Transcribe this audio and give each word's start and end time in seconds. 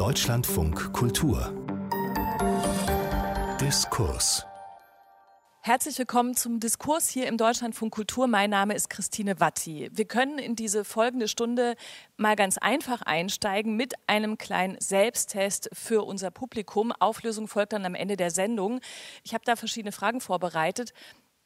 Deutschlandfunk 0.00 0.94
Kultur 0.94 1.52
Diskurs 3.60 4.46
Herzlich 5.62 5.98
willkommen 5.98 6.34
zum 6.34 6.58
Diskurs 6.58 7.10
hier 7.10 7.26
im 7.26 7.36
Deutschlandfunk 7.36 7.92
Kultur. 7.92 8.26
Mein 8.26 8.48
Name 8.48 8.74
ist 8.74 8.88
Christine 8.88 9.40
Watti. 9.40 9.90
Wir 9.92 10.06
können 10.06 10.38
in 10.38 10.56
diese 10.56 10.86
folgende 10.86 11.28
Stunde 11.28 11.76
mal 12.16 12.34
ganz 12.34 12.56
einfach 12.56 13.02
einsteigen 13.02 13.76
mit 13.76 13.92
einem 14.06 14.38
kleinen 14.38 14.80
Selbsttest 14.80 15.68
für 15.74 16.02
unser 16.02 16.30
Publikum. 16.30 16.92
Auflösung 16.92 17.46
folgt 17.46 17.74
dann 17.74 17.84
am 17.84 17.94
Ende 17.94 18.16
der 18.16 18.30
Sendung. 18.30 18.80
Ich 19.22 19.34
habe 19.34 19.44
da 19.44 19.54
verschiedene 19.54 19.92
Fragen 19.92 20.22
vorbereitet. 20.22 20.94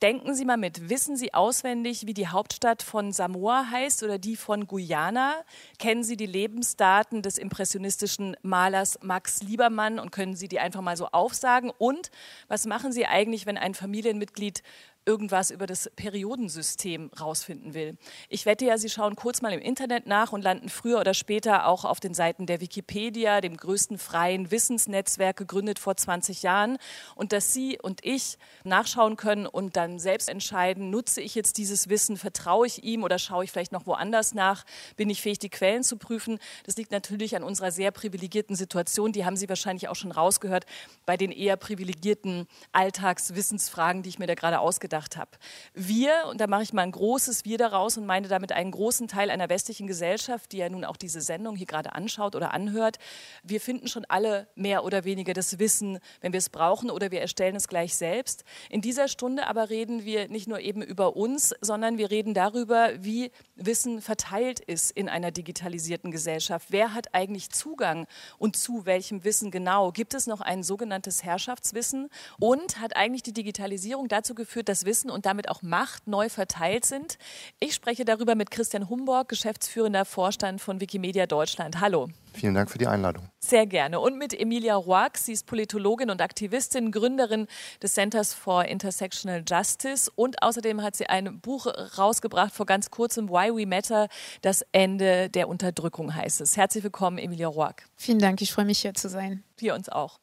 Denken 0.05 0.35
Sie 0.35 0.45
mal 0.45 0.59
mit, 0.59 0.91
wissen 0.91 1.17
Sie 1.17 1.33
auswendig, 1.33 2.07
wie 2.07 2.13
die 2.13 2.29
Hauptstadt 2.29 2.83
von 2.83 3.11
Samoa 3.11 3.71
heißt 3.71 4.03
oder 4.03 4.19
die 4.19 4.37
von 4.37 4.67
Guyana? 4.67 5.33
Kennen 5.79 6.05
Sie 6.05 6.19
die 6.19 6.27
Lebensdaten 6.27 7.23
des 7.23 7.39
impressionistischen 7.39 8.37
Malers 8.43 8.99
Max 9.01 9.43
Liebermann 9.43 9.99
und 9.99 10.11
können 10.11 10.37
Sie 10.37 10.47
die 10.47 10.61
einfach 10.61 10.83
mal 10.83 10.99
so 10.99 11.07
aufsagen? 11.07 11.73
Und 11.79 12.11
was 12.49 12.67
machen 12.67 12.93
Sie 12.93 13.07
eigentlich, 13.07 13.47
wenn 13.47 13.57
ein 13.57 13.73
Familienmitglied 13.73 14.63
irgendwas 15.07 15.51
über 15.51 15.67
das 15.67 15.91
Periodensystem 15.97 17.11
rausfinden 17.21 17.75
will. 17.75 17.97
Ich 18.29 18.47
wette 18.47 18.65
ja, 18.65 18.79
Sie 18.79 18.89
schauen 18.89 19.17
kurz 19.17 19.43
mal 19.43 19.53
im 19.53 19.61
Internet 19.61 20.07
nach 20.07 20.33
und 20.33 20.43
landen 20.43 20.69
früher 20.69 20.99
oder 20.99 21.13
später 21.13 21.67
auch 21.67 21.85
auf 21.85 22.01
den 22.01 22.15
Seiten 22.15 22.47
der 22.47 22.61
Wikipedia, 22.61 23.41
dem 23.41 23.57
größten 23.57 23.99
freien 23.99 24.51
Wissensnetzwerk, 24.51 25.37
gegründet 25.37 25.79
vor 25.79 25.97
20 25.97 26.43
Jahren. 26.43 26.79
Und 27.15 27.33
dass 27.33 27.53
Sie 27.53 27.79
und 27.81 28.05
ich 28.05 28.39
nachschauen 28.65 29.17
können 29.17 29.47
und 29.47 29.77
dann 29.77 29.99
selbst 29.99 30.29
entscheiden, 30.29 30.91
nutze 30.91 31.21
ich 31.21 31.35
jetzt 31.35 31.59
dieses 31.59 31.89
Wissen, 31.91 32.17
vertraue 32.17 32.67
ich 32.67 32.83
ihm 32.83 33.03
oder 33.05 33.19
schaue 33.19 33.45
ich 33.45 33.53
vielleicht 33.53 33.73
noch 33.73 33.87
woanders 33.87 34.35
nach, 34.35 34.65
bin 34.97 35.11
ich 35.11 35.21
fähig, 35.21 35.39
die 35.39 35.51
Quellen 35.51 35.83
zu 35.83 35.99
prüfen. 35.99 36.39
Das 36.65 36.77
liegt 36.77 36.93
natürlich 36.93 37.37
an 37.37 37.43
unserer 37.43 37.71
sehr 37.71 37.91
privilegierten 37.91 38.57
Situation. 38.57 39.13
Die 39.13 39.27
haben 39.27 39.37
Sie 39.37 39.49
wahrscheinlich 39.51 39.89
auch 39.89 39.97
schon 39.97 40.13
rausgehört 40.13 40.65
bei 41.05 41.19
den 41.19 41.31
eher 41.31 41.57
privilegierten 41.57 42.47
Alltagswissensfragen, 42.73 44.03
die 44.03 44.09
ich 44.09 44.19
mir 44.19 44.27
da 44.27 44.35
gerade 44.35 44.61
ausgedacht 44.61 44.94
ausgedacht 44.95 45.17
habe. 45.17 45.31
Wir, 45.75 46.27
und 46.31 46.41
da 46.41 46.47
mache 46.47 46.63
ich 46.63 46.73
mal 46.73 46.83
ein 46.83 46.93
großes 46.93 47.45
Wir 47.45 47.59
daraus 47.59 47.97
und 47.97 48.07
meine 48.07 48.29
damit 48.29 48.53
einen 48.53 48.71
großen 48.71 49.09
Teil 49.09 49.31
einer 49.31 49.49
westlichen 49.49 49.87
Gesellschaft, 49.87 50.53
die 50.53 50.59
ja 50.59 50.69
nun 50.69 50.85
auch 50.85 50.97
diese 50.97 51.21
Sendung 51.21 51.57
hier 51.57 51.67
gerade 51.67 51.95
anschaut 51.95 52.37
oder 52.37 52.55
anhört, 52.55 52.99
wir 53.43 53.61
finden 53.61 53.89
schon 53.89 54.05
alle 54.09 54.47
mehr 54.55 54.85
oder 54.85 55.05
weniger 55.05 55.33
das 55.33 55.59
Wissen, 55.59 55.99
wenn 56.21 56.33
wir 56.33 56.39
es 56.39 56.49
brauchen 56.49 56.91
oder 56.91 57.11
wir 57.11 57.21
erstellen 57.21 57.57
es 57.57 57.69
gleich 57.69 57.97
selbst. 57.97 58.45
In 58.71 58.81
dieser 58.81 59.09
Stunde 59.09 59.47
aber 59.47 59.71
reden 59.71 60.05
wir 60.05 60.29
nicht 60.29 60.49
nur 60.49 60.61
eben 60.61 60.83
über 60.83 61.17
uns, 61.17 61.55
sondern 61.61 61.99
wir 61.99 62.11
reden 62.11 62.35
darüber, 62.35 62.91
wie 62.99 63.31
Wissen 63.57 64.01
verteilt 64.01 64.61
ist 64.61 64.91
in 64.91 65.09
einer 65.09 65.31
digitalisierten 65.31 66.11
Gesellschaft. 66.11 66.69
Wer 66.71 66.93
hat 66.95 67.15
eigentlich 67.15 67.51
Zugang 67.51 68.07
und 68.39 68.57
zu 68.57 68.85
welchem 68.85 69.25
Wissen 69.25 69.51
genau? 69.51 69.93
Gibt 69.93 70.15
es 70.15 70.27
noch 70.27 70.41
ein 70.41 70.63
sogenanntes 70.63 71.23
Herrschaftswissen? 71.23 72.09
Und 72.41 72.81
hat 72.81 72.97
eigentlich 72.97 73.23
die 73.23 73.33
Digitalisierung 73.33 74.09
dazu 74.09 74.35
geführt, 74.35 74.69
dass 74.69 74.85
Wissen 74.85 75.11
und 75.11 75.27
damit 75.27 75.49
auch 75.49 75.63
Macht 75.63 76.07
neu 76.07 76.29
verteilt 76.29 76.85
sind. 76.85 77.19
Ich 77.61 77.75
spreche 77.75 78.05
darüber 78.05 78.35
mit 78.35 78.51
Christian 78.51 78.89
Humborg, 78.89 79.29
geschäftsführender 79.29 80.05
Vorstand 80.05 80.61
von 80.61 80.81
Wikimedia 80.81 81.27
Deutschland. 81.27 81.81
Hallo. 81.81 82.09
Vielen 82.35 82.55
Dank 82.55 82.71
für 82.71 82.79
die 82.79 82.89
Einladung. 82.89 83.29
Sehr 83.39 83.67
gerne. 83.67 84.01
Und 84.01 84.19
mit 84.19 84.39
Emilia 84.39 84.75
Roark. 84.75 85.19
Sie 85.19 85.33
ist 85.33 85.47
Politologin 85.47 86.11
und 86.11 86.21
Aktivistin, 86.21 86.91
Gründerin 86.91 87.47
des 87.81 87.95
Centers 87.95 88.35
for 88.35 88.65
Intersectional 88.65 89.45
Justice. 89.49 90.11
Und 90.15 90.43
außerdem 90.43 90.83
hat 90.83 90.97
sie 90.97 91.07
ein 91.07 91.41
Buch 91.41 91.67
rausgebracht 91.97 92.53
vor 92.53 92.67
ganz 92.67 92.91
kurzem, 92.91 93.29
Why 93.29 93.55
We 93.55 93.67
Matter, 93.67 94.09
das 94.43 94.65
Ende 94.73 95.31
der 95.31 95.49
Unterdrückung 95.49 96.15
heißt 96.15 96.41
es. 96.41 96.57
Herzlich 96.57 96.83
willkommen, 96.83 97.19
Emilia 97.19 97.47
Roark. 97.47 97.89
Vielen 97.97 98.19
Dank, 98.19 98.43
ich 98.43 98.53
freue 98.53 98.65
mich 98.65 98.81
hier 98.81 98.95
zu 98.95 99.09
sein. 99.09 99.45
Wir 99.57 99.75
uns 99.75 99.89
auch. 99.89 100.19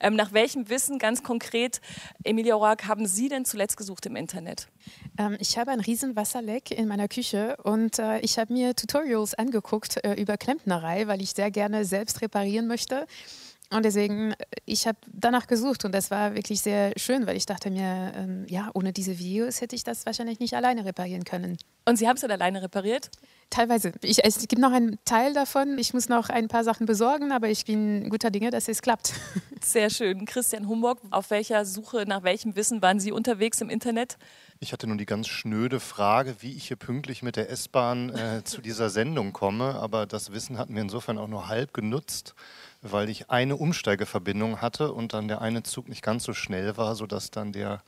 Ähm, 0.00 0.16
nach 0.16 0.32
welchem 0.32 0.68
Wissen 0.68 0.98
ganz 0.98 1.22
konkret, 1.22 1.80
Emilia 2.24 2.54
Roark, 2.54 2.86
haben 2.86 3.06
Sie 3.06 3.28
denn 3.28 3.44
zuletzt 3.44 3.76
gesucht 3.76 4.06
im 4.06 4.16
Internet? 4.16 4.68
Ähm, 5.18 5.36
ich 5.40 5.58
habe 5.58 5.70
ein 5.70 5.80
riesen 5.80 6.16
Wasserleck 6.16 6.70
in 6.70 6.88
meiner 6.88 7.08
Küche 7.08 7.56
und 7.62 7.98
äh, 7.98 8.20
ich 8.20 8.38
habe 8.38 8.52
mir 8.52 8.74
Tutorials 8.74 9.34
angeguckt 9.34 10.04
äh, 10.04 10.14
über 10.14 10.36
Klempnerei, 10.36 11.06
weil 11.06 11.22
ich 11.22 11.30
sehr 11.30 11.50
gerne 11.50 11.84
selbst 11.84 12.22
reparieren 12.22 12.66
möchte. 12.66 13.06
Und 13.70 13.84
deswegen, 13.84 14.32
äh, 14.32 14.36
ich 14.66 14.86
habe 14.86 14.98
danach 15.12 15.46
gesucht 15.46 15.84
und 15.84 15.92
das 15.92 16.10
war 16.10 16.34
wirklich 16.34 16.60
sehr 16.60 16.92
schön, 16.96 17.26
weil 17.26 17.36
ich 17.36 17.46
dachte 17.46 17.70
mir, 17.70 18.12
ähm, 18.16 18.46
ja, 18.48 18.70
ohne 18.74 18.92
diese 18.92 19.18
Videos 19.18 19.60
hätte 19.60 19.74
ich 19.74 19.84
das 19.84 20.06
wahrscheinlich 20.06 20.38
nicht 20.40 20.54
alleine 20.54 20.84
reparieren 20.84 21.24
können. 21.24 21.58
Und 21.84 21.96
Sie 21.96 22.06
haben 22.06 22.16
es 22.16 22.20
dann 22.22 22.30
alleine 22.30 22.62
repariert? 22.62 23.10
Teilweise. 23.50 23.92
Ich, 24.02 24.24
es 24.24 24.38
gibt 24.48 24.60
noch 24.60 24.72
einen 24.72 24.98
Teil 25.04 25.32
davon. 25.32 25.78
Ich 25.78 25.94
muss 25.94 26.08
noch 26.08 26.28
ein 26.28 26.48
paar 26.48 26.64
Sachen 26.64 26.86
besorgen, 26.86 27.32
aber 27.32 27.48
ich 27.48 27.64
bin 27.64 28.08
guter 28.10 28.30
Dinge, 28.30 28.50
dass 28.50 28.68
es 28.68 28.82
klappt. 28.82 29.14
Sehr 29.62 29.90
schön. 29.90 30.26
Christian 30.26 30.68
Humburg, 30.68 31.00
auf 31.10 31.30
welcher 31.30 31.64
Suche, 31.64 32.04
nach 32.06 32.22
welchem 32.22 32.56
Wissen 32.56 32.82
waren 32.82 33.00
Sie 33.00 33.12
unterwegs 33.12 33.60
im 33.60 33.70
Internet? 33.70 34.18
Ich 34.60 34.72
hatte 34.72 34.86
nun 34.86 34.98
die 34.98 35.06
ganz 35.06 35.28
schnöde 35.28 35.78
Frage, 35.78 36.36
wie 36.40 36.54
ich 36.54 36.68
hier 36.68 36.76
pünktlich 36.76 37.22
mit 37.22 37.36
der 37.36 37.50
S-Bahn 37.50 38.10
äh, 38.10 38.42
zu 38.44 38.60
dieser 38.60 38.90
Sendung 38.90 39.32
komme. 39.32 39.74
Aber 39.76 40.06
das 40.06 40.32
Wissen 40.32 40.58
hatten 40.58 40.74
wir 40.74 40.82
insofern 40.82 41.18
auch 41.18 41.28
nur 41.28 41.48
halb 41.48 41.74
genutzt, 41.74 42.34
weil 42.82 43.08
ich 43.08 43.30
eine 43.30 43.56
Umsteigeverbindung 43.56 44.60
hatte 44.60 44.92
und 44.92 45.12
dann 45.14 45.28
der 45.28 45.40
eine 45.40 45.62
Zug 45.62 45.88
nicht 45.88 46.02
ganz 46.02 46.24
so 46.24 46.34
schnell 46.34 46.76
war, 46.76 46.94
sodass 46.94 47.30
dann 47.30 47.52
der, 47.52 47.82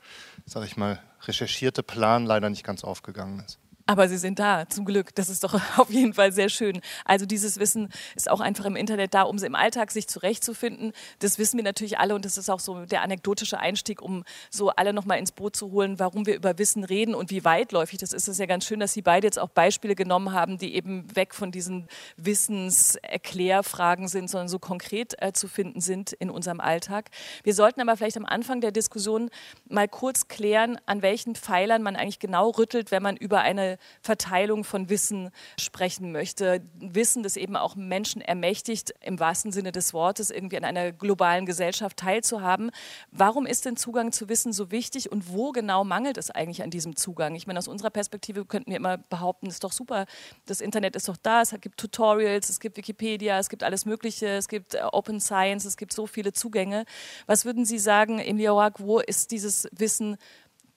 sag 0.45 0.65
ich 0.65 0.77
mal, 0.77 1.01
recherchierte 1.23 1.83
Plan 1.83 2.25
leider 2.25 2.49
nicht 2.49 2.63
ganz 2.63 2.83
aufgegangen 2.83 3.43
ist. 3.45 3.59
Aber 3.89 4.09
sie 4.09 4.17
sind 4.17 4.37
da, 4.37 4.67
zum 4.67 4.83
Glück. 4.83 5.15
Das 5.15 5.29
ist 5.29 5.45
doch 5.45 5.53
auf 5.77 5.89
jeden 5.89 6.13
Fall 6.13 6.33
sehr 6.33 6.49
schön. 6.49 6.81
Also 7.05 7.25
dieses 7.25 7.57
Wissen 7.57 7.89
ist 8.15 8.29
auch 8.29 8.41
einfach 8.41 8.65
im 8.65 8.75
Internet 8.75 9.13
da, 9.13 9.21
um 9.21 9.37
im 9.37 9.55
Alltag 9.55 9.91
sich 9.91 10.09
zurechtzufinden. 10.09 10.91
Das 11.19 11.39
wissen 11.39 11.55
wir 11.55 11.63
natürlich 11.63 11.97
alle 11.97 12.13
und 12.13 12.25
das 12.25 12.37
ist 12.37 12.49
auch 12.49 12.59
so 12.59 12.85
der 12.85 13.01
anekdotische 13.01 13.59
Einstieg, 13.59 14.01
um 14.01 14.25
so 14.49 14.71
alle 14.71 14.91
nochmal 14.91 15.19
ins 15.19 15.31
Boot 15.31 15.55
zu 15.55 15.71
holen, 15.71 15.99
warum 15.99 16.25
wir 16.25 16.35
über 16.35 16.57
Wissen 16.57 16.83
reden 16.83 17.15
und 17.15 17.29
wie 17.29 17.45
weitläufig 17.45 17.97
das 17.97 18.11
ist. 18.11 18.23
Es 18.23 18.33
ist 18.33 18.39
ja 18.39 18.45
ganz 18.45 18.65
schön, 18.65 18.81
dass 18.81 18.91
Sie 18.91 19.01
beide 19.01 19.25
jetzt 19.25 19.39
auch 19.39 19.49
Beispiele 19.49 19.95
genommen 19.95 20.33
haben, 20.33 20.57
die 20.57 20.75
eben 20.75 21.15
weg 21.15 21.33
von 21.33 21.51
diesen 21.51 21.87
Wissenserklärfragen 22.17 24.09
sind, 24.09 24.29
sondern 24.29 24.49
so 24.49 24.59
konkret 24.59 25.15
äh, 25.21 25.31
zu 25.31 25.47
finden 25.47 25.79
sind 25.79 26.11
in 26.11 26.29
unserem 26.29 26.59
Alltag. 26.59 27.09
Wir 27.43 27.53
sollten 27.53 27.79
aber 27.79 27.95
vielleicht 27.95 28.17
am 28.17 28.25
Anfang 28.25 28.59
der 28.59 28.71
Diskussion 28.71 29.29
mal 29.69 29.87
kurz 29.87 30.27
klären, 30.27 30.77
an 30.87 31.01
welchen 31.01 31.35
Pfeilern 31.35 31.83
man 31.83 31.95
eigentlich 31.95 32.19
genau 32.19 32.49
rüttelt, 32.49 32.91
wenn 32.91 33.03
man 33.03 33.15
über 33.15 33.39
eine 33.41 33.76
Verteilung 34.01 34.63
von 34.63 34.89
Wissen 34.89 35.29
sprechen 35.59 36.11
möchte. 36.11 36.61
Wissen, 36.79 37.23
das 37.23 37.37
eben 37.37 37.55
auch 37.55 37.75
Menschen 37.75 38.21
ermächtigt, 38.21 38.93
im 39.01 39.19
wahrsten 39.19 39.51
Sinne 39.51 39.71
des 39.71 39.93
Wortes, 39.93 40.31
irgendwie 40.31 40.57
an 40.57 40.65
einer 40.65 40.91
globalen 40.91 41.45
Gesellschaft 41.45 41.97
teilzuhaben. 41.97 42.71
Warum 43.11 43.45
ist 43.45 43.65
denn 43.65 43.77
Zugang 43.77 44.11
zu 44.11 44.29
Wissen 44.29 44.53
so 44.53 44.71
wichtig 44.71 45.11
und 45.11 45.31
wo 45.31 45.51
genau 45.51 45.83
mangelt 45.83 46.17
es 46.17 46.31
eigentlich 46.31 46.63
an 46.63 46.69
diesem 46.69 46.95
Zugang? 46.95 47.35
Ich 47.35 47.47
meine, 47.47 47.59
aus 47.59 47.67
unserer 47.67 47.89
Perspektive 47.89 48.45
könnten 48.45 48.71
wir 48.71 48.77
immer 48.77 48.97
behaupten, 48.97 49.47
ist 49.47 49.63
doch 49.63 49.71
super, 49.71 50.05
das 50.45 50.61
Internet 50.61 50.95
ist 50.95 51.07
doch 51.07 51.17
da, 51.17 51.41
es 51.41 51.55
gibt 51.61 51.79
Tutorials, 51.79 52.49
es 52.49 52.59
gibt 52.59 52.77
Wikipedia, 52.77 53.39
es 53.39 53.49
gibt 53.49 53.63
alles 53.63 53.85
Mögliche, 53.85 54.27
es 54.27 54.47
gibt 54.47 54.75
äh, 54.75 54.81
Open 54.91 55.19
Science, 55.19 55.65
es 55.65 55.77
gibt 55.77 55.93
so 55.93 56.07
viele 56.07 56.33
Zugänge. 56.33 56.85
Was 57.25 57.45
würden 57.45 57.65
Sie 57.65 57.79
sagen, 57.79 58.19
Emilia 58.19 58.53
Oak, 58.53 58.79
wo 58.79 58.99
ist 58.99 59.31
dieses 59.31 59.67
Wissen 59.71 60.17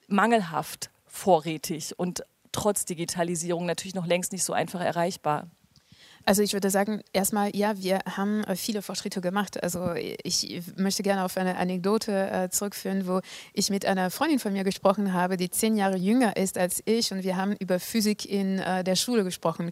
mangelhaft 0.08 0.90
vorrätig 1.06 1.98
und 1.98 2.24
trotz 2.52 2.84
Digitalisierung 2.84 3.66
natürlich 3.66 3.94
noch 3.94 4.06
längst 4.06 4.32
nicht 4.32 4.44
so 4.44 4.52
einfach 4.52 4.80
erreichbar. 4.80 5.50
Also 6.26 6.42
ich 6.42 6.52
würde 6.52 6.70
sagen, 6.70 7.02
erstmal, 7.12 7.54
ja, 7.56 7.76
wir 7.78 8.00
haben 8.16 8.44
äh, 8.44 8.56
viele 8.56 8.82
Fortschritte 8.82 9.20
gemacht. 9.20 9.62
Also 9.62 9.94
ich 9.94 10.62
möchte 10.76 11.02
gerne 11.02 11.24
auf 11.24 11.36
eine 11.36 11.56
Anekdote 11.56 12.30
äh, 12.30 12.50
zurückführen, 12.50 13.06
wo 13.06 13.20
ich 13.52 13.70
mit 13.70 13.86
einer 13.86 14.10
Freundin 14.10 14.38
von 14.38 14.52
mir 14.52 14.64
gesprochen 14.64 15.12
habe, 15.12 15.36
die 15.36 15.50
zehn 15.50 15.76
Jahre 15.76 15.96
jünger 15.96 16.36
ist 16.36 16.58
als 16.58 16.82
ich 16.84 17.12
und 17.12 17.24
wir 17.24 17.36
haben 17.36 17.56
über 17.56 17.80
Physik 17.80 18.26
in 18.26 18.58
äh, 18.58 18.84
der 18.84 18.96
Schule 18.96 19.24
gesprochen. 19.24 19.70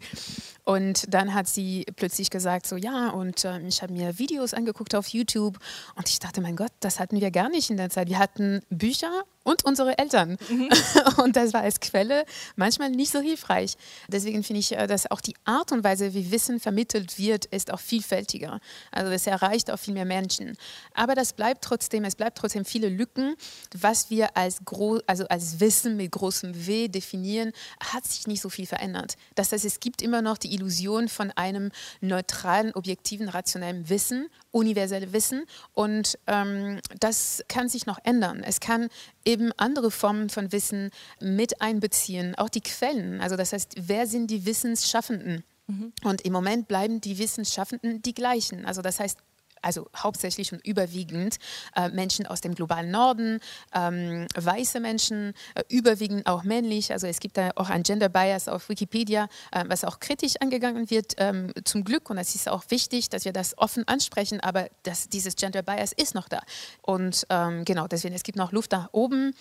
Und 0.64 1.12
dann 1.12 1.34
hat 1.34 1.48
sie 1.48 1.86
plötzlich 1.96 2.30
gesagt, 2.30 2.66
so 2.66 2.76
ja, 2.76 3.10
und 3.10 3.44
äh, 3.44 3.60
ich 3.60 3.82
habe 3.82 3.92
mir 3.92 4.18
Videos 4.18 4.54
angeguckt 4.54 4.94
auf 4.94 5.08
YouTube 5.08 5.58
und 5.96 6.08
ich 6.08 6.18
dachte, 6.18 6.40
mein 6.40 6.56
Gott, 6.56 6.72
das 6.80 7.00
hatten 7.00 7.20
wir 7.20 7.30
gar 7.30 7.48
nicht 7.48 7.70
in 7.70 7.76
der 7.76 7.90
Zeit. 7.90 8.08
Wir 8.08 8.18
hatten 8.18 8.60
Bücher 8.70 9.24
und 9.48 9.64
unsere 9.64 9.96
Eltern. 9.98 10.36
Mhm. 10.48 10.68
Und 11.22 11.36
das 11.36 11.52
war 11.54 11.62
als 11.62 11.80
Quelle 11.80 12.24
manchmal 12.56 12.90
nicht 12.90 13.10
so 13.10 13.20
hilfreich. 13.20 13.76
Deswegen 14.08 14.44
finde 14.44 14.60
ich, 14.60 14.68
dass 14.68 15.10
auch 15.10 15.20
die 15.20 15.34
Art 15.44 15.72
und 15.72 15.82
Weise, 15.84 16.14
wie 16.14 16.30
Wissen 16.38 16.60
vermittelt 16.60 17.18
wird, 17.18 17.46
ist 17.46 17.72
auch 17.72 17.80
vielfältiger. 17.80 18.60
Also 18.92 19.10
es 19.10 19.26
erreicht 19.26 19.72
auch 19.72 19.76
viel 19.76 19.92
mehr 19.92 20.04
Menschen. 20.04 20.56
Aber 20.94 21.16
das 21.16 21.32
bleibt 21.32 21.64
trotzdem, 21.64 22.04
es 22.04 22.14
bleibt 22.14 22.38
trotzdem 22.38 22.64
viele 22.64 22.88
Lücken. 22.88 23.34
Was 23.76 24.08
wir 24.08 24.36
als, 24.36 24.64
Gro 24.64 25.00
also 25.08 25.26
als 25.26 25.58
Wissen 25.58 25.96
mit 25.96 26.12
großem 26.12 26.68
W 26.68 26.86
definieren, 26.86 27.50
hat 27.80 28.06
sich 28.06 28.28
nicht 28.28 28.40
so 28.40 28.50
viel 28.50 28.66
verändert. 28.66 29.16
Das 29.34 29.50
heißt, 29.50 29.64
es 29.64 29.80
gibt 29.80 30.00
immer 30.00 30.22
noch 30.22 30.38
die 30.38 30.54
Illusion 30.54 31.08
von 31.08 31.32
einem 31.32 31.72
neutralen, 32.00 32.72
objektiven, 32.72 33.28
rationellen 33.28 33.88
Wissen, 33.88 34.28
universelle 34.52 35.12
Wissen. 35.12 35.44
Und 35.74 36.20
ähm, 36.28 36.78
das 37.00 37.42
kann 37.48 37.68
sich 37.68 37.84
noch 37.86 37.98
ändern. 38.04 38.44
Es 38.44 38.60
kann 38.60 38.90
eben 39.24 39.50
andere 39.56 39.90
Formen 39.90 40.30
von 40.30 40.52
Wissen 40.52 40.92
mit 41.20 41.60
einbeziehen, 41.60 42.36
auch 42.36 42.48
die 42.48 42.60
Quellen. 42.60 43.20
Also 43.20 43.34
das 43.34 43.52
heißt, 43.52 43.74
wer 43.88 44.06
sind 44.06 44.30
die 44.30 44.46
Wissensschaffenden? 44.46 45.42
Mhm. 45.68 45.92
Und 46.02 46.22
im 46.22 46.32
Moment 46.32 46.66
bleiben 46.66 47.00
die 47.00 47.18
Wissenschaften 47.18 48.02
die 48.02 48.14
gleichen. 48.14 48.64
Also 48.64 48.82
das 48.82 48.98
heißt, 48.98 49.18
also 49.62 49.88
hauptsächlich 49.96 50.52
und 50.52 50.64
überwiegend 50.64 51.38
äh, 51.74 51.88
Menschen 51.88 52.26
aus 52.26 52.40
dem 52.40 52.54
globalen 52.54 52.90
Norden, 52.90 53.40
ähm, 53.74 54.26
weiße 54.36 54.80
Menschen, 54.80 55.34
äh, 55.54 55.62
überwiegend 55.68 56.26
auch 56.26 56.44
männlich. 56.44 56.92
Also 56.92 57.06
es 57.06 57.20
gibt 57.20 57.36
da 57.36 57.50
auch 57.56 57.68
ein 57.68 57.82
Gender 57.82 58.08
Bias 58.08 58.48
auf 58.48 58.68
Wikipedia, 58.68 59.28
äh, 59.52 59.64
was 59.66 59.84
auch 59.84 60.00
kritisch 60.00 60.36
angegangen 60.40 60.90
wird, 60.90 61.14
ähm, 61.18 61.52
zum 61.64 61.84
Glück. 61.84 62.10
Und 62.10 62.18
es 62.18 62.34
ist 62.34 62.48
auch 62.48 62.64
wichtig, 62.68 63.08
dass 63.08 63.24
wir 63.24 63.32
das 63.32 63.58
offen 63.58 63.86
ansprechen, 63.88 64.40
aber 64.40 64.68
das, 64.84 65.08
dieses 65.08 65.36
Gender 65.36 65.62
Bias 65.62 65.92
ist 65.92 66.14
noch 66.14 66.28
da. 66.28 66.42
Und 66.82 67.26
ähm, 67.30 67.64
genau, 67.64 67.88
deswegen, 67.88 68.14
es 68.14 68.22
gibt 68.22 68.38
noch 68.38 68.52
Luft 68.52 68.72
nach 68.72 68.90
oben 68.92 69.34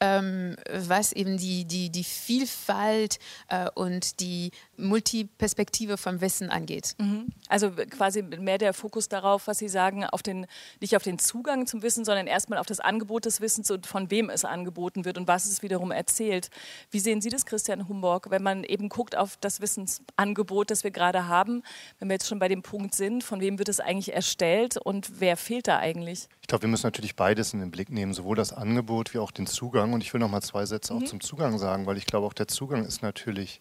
ähm, 0.00 0.56
was 0.70 1.12
eben 1.12 1.36
die, 1.38 1.64
die, 1.64 1.90
die 1.90 2.04
Vielfalt 2.04 3.18
äh, 3.48 3.68
und 3.74 4.20
die 4.20 4.50
Multiperspektive 4.78 5.96
vom 5.96 6.20
Wissen 6.20 6.50
angeht. 6.50 6.94
Mhm. 6.98 7.26
Also 7.48 7.70
quasi 7.70 8.22
mehr 8.22 8.58
der 8.58 8.72
Fokus 8.72 9.08
darauf, 9.08 9.46
was 9.46 9.58
Sie 9.58 9.68
sagen, 9.68 10.04
auf 10.04 10.22
den, 10.22 10.46
nicht 10.80 10.96
auf 10.96 11.02
den 11.02 11.18
Zugang 11.18 11.66
zum 11.66 11.82
Wissen, 11.82 12.04
sondern 12.04 12.26
erstmal 12.26 12.58
auf 12.58 12.66
das 12.66 12.80
Angebot 12.80 13.24
des 13.24 13.40
Wissens 13.40 13.70
und 13.70 13.86
von 13.86 14.10
wem 14.10 14.30
es 14.30 14.44
angeboten 14.44 15.04
wird 15.04 15.18
und 15.18 15.28
was 15.28 15.46
es 15.46 15.62
wiederum 15.62 15.90
erzählt. 15.90 16.50
Wie 16.90 17.00
sehen 17.00 17.20
Sie 17.20 17.30
das, 17.30 17.44
Christian 17.44 17.88
Humborg, 17.88 18.30
wenn 18.30 18.42
man 18.42 18.64
eben 18.64 18.88
guckt 18.88 19.16
auf 19.16 19.36
das 19.36 19.60
Wissensangebot, 19.60 20.70
das 20.70 20.84
wir 20.84 20.90
gerade 20.90 21.28
haben, 21.28 21.62
wenn 21.98 22.08
wir 22.08 22.14
jetzt 22.14 22.28
schon 22.28 22.38
bei 22.38 22.48
dem 22.48 22.62
Punkt 22.62 22.94
sind, 22.94 23.24
von 23.24 23.40
wem 23.40 23.58
wird 23.58 23.68
es 23.68 23.80
eigentlich 23.80 24.14
erstellt 24.14 24.76
und 24.76 25.20
wer 25.20 25.36
fehlt 25.36 25.68
da 25.68 25.78
eigentlich? 25.78 26.28
Ich 26.40 26.48
glaube, 26.48 26.62
wir 26.62 26.68
müssen 26.70 26.86
natürlich 26.86 27.14
beides 27.14 27.52
in 27.52 27.60
den 27.60 27.70
Blick 27.70 27.90
nehmen, 27.90 28.14
sowohl 28.14 28.36
das 28.36 28.54
Angebot 28.54 29.12
wie 29.12 29.18
auch 29.18 29.30
den 29.30 29.46
Zugang. 29.46 29.92
Und 29.92 30.02
ich 30.02 30.14
will 30.14 30.20
noch 30.20 30.30
mal 30.30 30.40
zwei 30.40 30.64
Sätze 30.64 30.94
mhm. 30.94 31.02
auch 31.02 31.04
zum 31.04 31.20
Zugang 31.20 31.58
sagen, 31.58 31.84
weil 31.86 31.98
ich 31.98 32.06
glaube, 32.06 32.26
auch 32.26 32.32
der 32.32 32.48
Zugang 32.48 32.86
ist 32.86 33.02
natürlich 33.02 33.60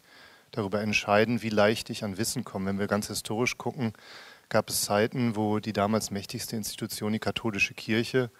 darüber 0.51 0.81
entscheidend, 0.81 1.43
wie 1.43 1.49
leicht 1.49 1.89
ich 1.89 2.03
an 2.03 2.17
Wissen 2.17 2.43
komme. 2.43 2.67
Wenn 2.67 2.79
wir 2.79 2.87
ganz 2.87 3.07
historisch 3.07 3.57
gucken, 3.57 3.93
gab 4.49 4.69
es 4.69 4.81
Zeiten, 4.81 5.35
wo 5.35 5.59
die 5.59 5.73
damals 5.73 6.11
mächtigste 6.11 6.55
Institution, 6.55 7.13
die 7.13 7.19
katholische 7.19 7.73
Kirche, 7.73 8.31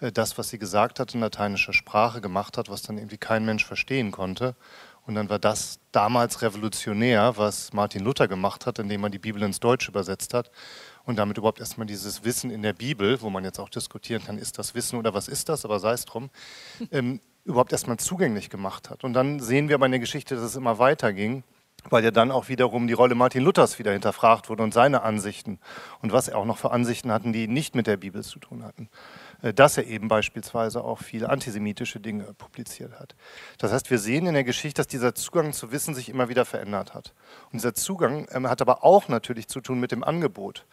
äh, 0.00 0.12
das, 0.12 0.38
was 0.38 0.50
sie 0.50 0.58
gesagt 0.58 1.00
hat, 1.00 1.14
in 1.14 1.20
lateinischer 1.20 1.72
Sprache 1.72 2.20
gemacht 2.20 2.58
hat, 2.58 2.68
was 2.68 2.82
dann 2.82 2.98
irgendwie 2.98 3.18
kein 3.18 3.44
Mensch 3.44 3.64
verstehen 3.64 4.10
konnte. 4.10 4.54
Und 5.06 5.14
dann 5.14 5.28
war 5.28 5.38
das 5.38 5.78
damals 5.92 6.42
revolutionär, 6.42 7.36
was 7.36 7.72
Martin 7.72 8.02
Luther 8.02 8.26
gemacht 8.26 8.66
hat, 8.66 8.80
indem 8.80 9.04
er 9.04 9.10
die 9.10 9.20
Bibel 9.20 9.40
ins 9.42 9.60
Deutsche 9.60 9.90
übersetzt 9.90 10.34
hat 10.34 10.50
und 11.04 11.16
damit 11.16 11.38
überhaupt 11.38 11.60
erstmal 11.60 11.86
dieses 11.86 12.24
Wissen 12.24 12.50
in 12.50 12.62
der 12.62 12.72
Bibel, 12.72 13.22
wo 13.22 13.30
man 13.30 13.44
jetzt 13.44 13.60
auch 13.60 13.68
diskutieren 13.68 14.24
kann, 14.24 14.36
ist 14.36 14.58
das 14.58 14.74
Wissen 14.74 14.98
oder 14.98 15.14
was 15.14 15.28
ist 15.28 15.48
das, 15.48 15.64
aber 15.64 15.78
sei 15.78 15.92
es 15.92 16.04
drum, 16.04 16.30
ähm, 16.90 17.20
überhaupt 17.44 17.70
erstmal 17.70 17.98
zugänglich 17.98 18.50
gemacht 18.50 18.90
hat. 18.90 19.04
Und 19.04 19.12
dann 19.12 19.38
sehen 19.38 19.68
wir 19.68 19.76
aber 19.76 19.86
in 19.86 19.92
der 19.92 20.00
Geschichte, 20.00 20.34
dass 20.34 20.42
es 20.42 20.56
immer 20.56 20.80
weiter 20.80 21.12
ging, 21.12 21.44
weil 21.90 22.04
ja 22.04 22.10
dann 22.10 22.30
auch 22.30 22.48
wiederum 22.48 22.86
die 22.86 22.92
Rolle 22.92 23.14
Martin 23.14 23.42
Luthers 23.42 23.78
wieder 23.78 23.92
hinterfragt 23.92 24.48
wurde 24.48 24.62
und 24.62 24.74
seine 24.74 25.02
Ansichten 25.02 25.58
und 26.02 26.12
was 26.12 26.28
er 26.28 26.38
auch 26.38 26.44
noch 26.44 26.58
für 26.58 26.70
Ansichten 26.70 27.12
hatten, 27.12 27.32
die 27.32 27.48
nicht 27.48 27.74
mit 27.74 27.86
der 27.86 27.96
Bibel 27.96 28.22
zu 28.22 28.38
tun 28.38 28.64
hatten. 28.64 28.88
Äh, 29.42 29.54
dass 29.54 29.76
er 29.76 29.86
eben 29.86 30.08
beispielsweise 30.08 30.82
auch 30.82 30.98
viele 30.98 31.28
antisemitische 31.28 32.00
Dinge 32.00 32.24
publiziert 32.34 32.98
hat. 32.98 33.14
Das 33.58 33.72
heißt, 33.72 33.90
wir 33.90 33.98
sehen 33.98 34.26
in 34.26 34.34
der 34.34 34.44
Geschichte, 34.44 34.80
dass 34.80 34.86
dieser 34.86 35.14
Zugang 35.14 35.52
zu 35.52 35.72
Wissen 35.72 35.94
sich 35.94 36.08
immer 36.08 36.28
wieder 36.28 36.44
verändert 36.44 36.94
hat. 36.94 37.14
Und 37.46 37.54
dieser 37.54 37.74
Zugang 37.74 38.26
ähm, 38.32 38.48
hat 38.48 38.60
aber 38.62 38.84
auch 38.84 39.08
natürlich 39.08 39.48
zu 39.48 39.60
tun 39.60 39.80
mit 39.80 39.92
dem 39.92 40.04
Angebot 40.04 40.66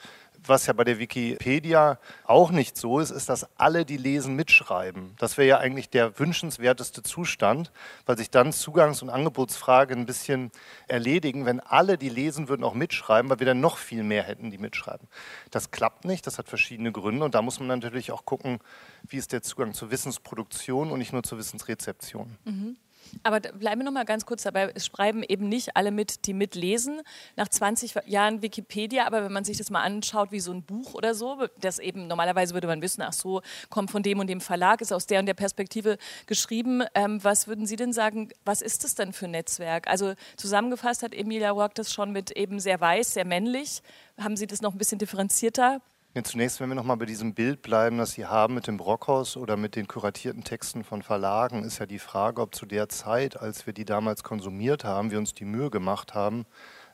was 0.45 0.65
ja 0.65 0.73
bei 0.73 0.83
der 0.83 0.99
Wikipedia 0.99 1.99
auch 2.25 2.51
nicht 2.51 2.77
so 2.77 2.99
ist, 2.99 3.11
ist, 3.11 3.29
dass 3.29 3.47
alle, 3.57 3.85
die 3.85 3.97
lesen, 3.97 4.35
mitschreiben. 4.35 5.15
Das 5.17 5.37
wäre 5.37 5.47
ja 5.47 5.57
eigentlich 5.57 5.89
der 5.89 6.19
wünschenswerteste 6.19 7.03
Zustand, 7.03 7.71
weil 8.05 8.17
sich 8.17 8.29
dann 8.29 8.51
Zugangs- 8.51 9.01
und 9.01 9.09
Angebotsfrage 9.09 9.95
ein 9.95 10.05
bisschen 10.05 10.51
erledigen, 10.87 11.45
wenn 11.45 11.59
alle, 11.59 11.97
die 11.97 12.09
lesen 12.09 12.49
würden, 12.49 12.63
auch 12.63 12.73
mitschreiben, 12.73 13.29
weil 13.29 13.39
wir 13.39 13.47
dann 13.47 13.61
noch 13.61 13.77
viel 13.77 14.03
mehr 14.03 14.23
hätten, 14.23 14.51
die 14.51 14.57
mitschreiben. 14.57 15.07
Das 15.51 15.71
klappt 15.71 16.05
nicht, 16.05 16.27
das 16.27 16.37
hat 16.37 16.49
verschiedene 16.49 16.91
Gründe 16.91 17.25
und 17.25 17.35
da 17.35 17.41
muss 17.41 17.59
man 17.59 17.67
natürlich 17.67 18.11
auch 18.11 18.25
gucken, 18.25 18.59
wie 19.03 19.17
ist 19.17 19.31
der 19.31 19.41
Zugang 19.41 19.73
zur 19.73 19.91
Wissensproduktion 19.91 20.91
und 20.91 20.99
nicht 20.99 21.13
nur 21.13 21.23
zur 21.23 21.37
Wissensrezeption. 21.37 22.37
Mhm. 22.45 22.77
Aber 23.21 23.39
bleiben 23.39 23.81
wir 23.81 23.85
noch 23.85 23.91
mal 23.91 24.05
ganz 24.05 24.25
kurz 24.25 24.43
dabei. 24.43 24.71
Es 24.73 24.87
schreiben 24.87 25.23
eben 25.23 25.47
nicht 25.47 25.75
alle 25.75 25.91
mit, 25.91 26.25
die 26.25 26.33
mitlesen. 26.33 27.01
Nach 27.35 27.47
20 27.47 27.95
Jahren 28.07 28.41
Wikipedia, 28.41 29.05
aber 29.05 29.23
wenn 29.23 29.31
man 29.31 29.43
sich 29.43 29.57
das 29.57 29.69
mal 29.69 29.81
anschaut, 29.81 30.31
wie 30.31 30.39
so 30.39 30.51
ein 30.51 30.63
Buch 30.63 30.93
oder 30.93 31.13
so, 31.13 31.45
das 31.59 31.79
eben 31.79 32.07
normalerweise 32.07 32.53
würde 32.53 32.67
man 32.67 32.81
wissen, 32.81 33.01
ach 33.01 33.13
so, 33.13 33.41
kommt 33.69 33.91
von 33.91 34.03
dem 34.03 34.19
und 34.19 34.27
dem 34.27 34.41
Verlag, 34.41 34.81
ist 34.81 34.91
aus 34.91 35.05
der 35.05 35.19
und 35.19 35.25
der 35.25 35.33
Perspektive 35.33 35.97
geschrieben. 36.25 36.83
Ähm, 36.95 37.23
was 37.23 37.47
würden 37.47 37.65
Sie 37.65 37.75
denn 37.75 37.93
sagen, 37.93 38.29
was 38.45 38.61
ist 38.61 38.83
das 38.83 38.95
denn 38.95 39.13
für 39.13 39.25
ein 39.25 39.31
Netzwerk? 39.31 39.87
Also 39.87 40.13
zusammengefasst 40.37 41.03
hat 41.03 41.13
Emilia 41.13 41.51
Rock 41.51 41.75
das 41.75 41.93
schon 41.93 42.11
mit 42.11 42.31
eben 42.31 42.59
sehr 42.59 42.79
weiß, 42.79 43.13
sehr 43.13 43.25
männlich. 43.25 43.81
Haben 44.19 44.37
Sie 44.37 44.47
das 44.47 44.61
noch 44.61 44.73
ein 44.73 44.77
bisschen 44.77 44.99
differenzierter 44.99 45.81
ja, 46.15 46.23
zunächst, 46.23 46.59
wenn 46.59 46.69
wir 46.69 46.75
nochmal 46.75 46.97
bei 46.97 47.05
diesem 47.05 47.33
Bild 47.33 47.63
bleiben, 47.63 47.97
das 47.97 48.11
Sie 48.11 48.27
haben 48.27 48.53
mit 48.53 48.67
dem 48.67 48.77
Brockhaus 48.77 49.35
oder 49.35 49.57
mit 49.57 49.75
den 49.75 49.87
kuratierten 49.87 50.43
Texten 50.43 50.83
von 50.83 51.01
Verlagen, 51.01 51.63
ist 51.63 51.79
ja 51.79 51.87
die 51.87 51.97
Frage, 51.97 52.41
ob 52.41 52.53
zu 52.53 52.67
der 52.67 52.87
Zeit, 52.87 53.39
als 53.39 53.65
wir 53.65 53.73
die 53.73 53.85
damals 53.85 54.23
konsumiert 54.23 54.83
haben, 54.83 55.09
wir 55.09 55.17
uns 55.17 55.33
die 55.33 55.45
Mühe 55.45 55.71
gemacht 55.71 56.13
haben, 56.13 56.45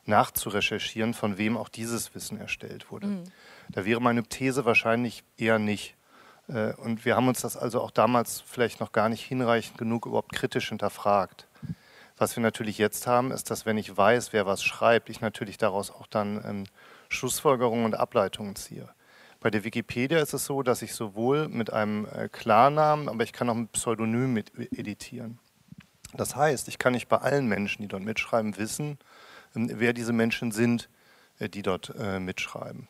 nachzurecherchieren, 0.06 1.12
von 1.12 1.36
wem 1.36 1.58
auch 1.58 1.68
dieses 1.68 2.14
Wissen 2.14 2.40
erstellt 2.40 2.90
wurde. 2.90 3.08
Mhm. 3.08 3.24
Da 3.68 3.84
wäre 3.84 4.00
meine 4.00 4.22
These 4.22 4.64
wahrscheinlich 4.64 5.22
eher 5.36 5.58
nicht. 5.58 5.96
Äh, 6.48 6.72
und 6.76 7.04
wir 7.04 7.14
haben 7.14 7.28
uns 7.28 7.42
das 7.42 7.58
also 7.58 7.82
auch 7.82 7.90
damals 7.90 8.40
vielleicht 8.40 8.80
noch 8.80 8.92
gar 8.92 9.10
nicht 9.10 9.22
hinreichend 9.22 9.76
genug 9.76 10.06
überhaupt 10.06 10.32
kritisch 10.32 10.70
hinterfragt. 10.70 11.46
Was 12.16 12.36
wir 12.36 12.42
natürlich 12.42 12.78
jetzt 12.78 13.06
haben, 13.06 13.32
ist, 13.32 13.50
dass 13.50 13.66
wenn 13.66 13.76
ich 13.76 13.96
weiß, 13.96 14.32
wer 14.32 14.46
was 14.46 14.62
schreibt, 14.62 15.10
ich 15.10 15.20
natürlich 15.20 15.58
daraus 15.58 15.90
auch 15.90 16.06
dann 16.06 16.42
ähm, 16.44 16.64
Schlussfolgerungen 17.10 17.84
und 17.84 17.94
Ableitungen 17.94 18.56
ziehe. 18.56 18.88
Bei 19.40 19.50
der 19.50 19.64
Wikipedia 19.64 20.18
ist 20.20 20.34
es 20.34 20.44
so, 20.44 20.62
dass 20.62 20.82
ich 20.82 20.92
sowohl 20.92 21.48
mit 21.48 21.72
einem 21.72 22.06
äh, 22.06 22.28
Klarnamen, 22.28 23.08
aber 23.08 23.24
ich 23.24 23.32
kann 23.32 23.48
auch 23.48 23.54
mit 23.54 23.72
Pseudonym 23.72 24.34
mit 24.34 24.52
editieren. 24.58 25.38
Das 26.12 26.36
heißt, 26.36 26.68
ich 26.68 26.78
kann 26.78 26.92
nicht 26.92 27.08
bei 27.08 27.16
allen 27.18 27.48
Menschen, 27.48 27.80
die 27.80 27.88
dort 27.88 28.02
mitschreiben, 28.02 28.58
wissen, 28.58 28.98
ähm, 29.56 29.70
wer 29.72 29.94
diese 29.94 30.12
Menschen 30.12 30.52
sind, 30.52 30.90
äh, 31.38 31.48
die 31.48 31.62
dort 31.62 31.94
äh, 31.98 32.20
mitschreiben. 32.20 32.88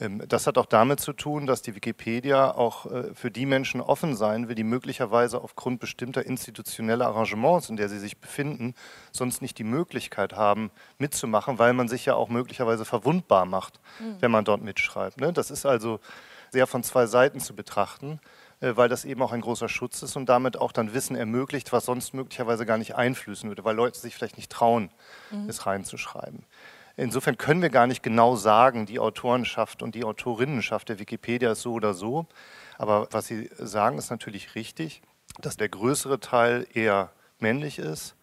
Ähm, 0.00 0.22
das 0.28 0.46
hat 0.46 0.58
auch 0.58 0.66
damit 0.66 1.00
zu 1.00 1.12
tun, 1.12 1.46
dass 1.46 1.62
die 1.62 1.74
Wikipedia 1.74 2.50
auch 2.52 2.86
äh, 2.86 3.14
für 3.14 3.30
die 3.30 3.46
Menschen 3.46 3.80
offen 3.80 4.16
sein 4.16 4.48
will, 4.48 4.54
die 4.54 4.64
möglicherweise 4.64 5.40
aufgrund 5.40 5.80
bestimmter 5.80 6.24
institutioneller 6.26 7.06
Arrangements, 7.06 7.68
in 7.68 7.76
der 7.76 7.88
sie 7.88 7.98
sich 7.98 8.18
befinden, 8.18 8.74
sonst 9.12 9.42
nicht 9.42 9.58
die 9.58 9.64
Möglichkeit 9.64 10.34
haben, 10.34 10.70
mitzumachen, 10.98 11.58
weil 11.58 11.72
man 11.72 11.88
sich 11.88 12.06
ja 12.06 12.14
auch 12.14 12.28
möglicherweise 12.28 12.84
verwundbar 12.84 13.46
macht, 13.46 13.80
mhm. 14.00 14.16
wenn 14.20 14.30
man 14.30 14.44
dort 14.44 14.62
mitschreibt. 14.62 15.20
Ne? 15.20 15.32
Das 15.32 15.50
ist 15.50 15.66
also 15.66 16.00
sehr 16.50 16.66
von 16.66 16.82
zwei 16.82 17.06
Seiten 17.06 17.40
zu 17.40 17.54
betrachten, 17.54 18.20
äh, 18.60 18.76
weil 18.76 18.88
das 18.88 19.04
eben 19.04 19.22
auch 19.22 19.32
ein 19.32 19.40
großer 19.40 19.68
Schutz 19.68 20.02
ist 20.02 20.16
und 20.16 20.28
damit 20.28 20.56
auch 20.56 20.72
dann 20.72 20.94
Wissen 20.94 21.16
ermöglicht, 21.16 21.72
was 21.72 21.84
sonst 21.84 22.14
möglicherweise 22.14 22.66
gar 22.66 22.78
nicht 22.78 22.96
einflüssen 22.96 23.48
würde, 23.48 23.64
weil 23.64 23.76
Leute 23.76 23.98
sich 23.98 24.14
vielleicht 24.14 24.36
nicht 24.36 24.50
trauen, 24.50 24.90
mhm. 25.30 25.48
es 25.48 25.66
reinzuschreiben. 25.66 26.44
Insofern 26.96 27.36
können 27.36 27.62
wir 27.62 27.70
gar 27.70 27.86
nicht 27.86 28.02
genau 28.02 28.36
sagen, 28.36 28.86
die 28.86 29.00
Autorenschaft 29.00 29.82
und 29.82 29.94
die 29.94 30.04
Autorinnenschaft 30.04 30.88
der 30.88 30.98
Wikipedia 30.98 31.52
ist 31.52 31.62
so 31.62 31.72
oder 31.72 31.92
so. 31.92 32.26
Aber 32.78 33.08
was 33.10 33.26
Sie 33.26 33.50
sagen, 33.58 33.98
ist 33.98 34.10
natürlich 34.10 34.54
richtig, 34.54 35.02
dass 35.40 35.56
der 35.56 35.68
größere 35.68 36.20
Teil 36.20 36.66
eher 36.72 37.10
männlich 37.40 37.78
ist. 37.78 38.14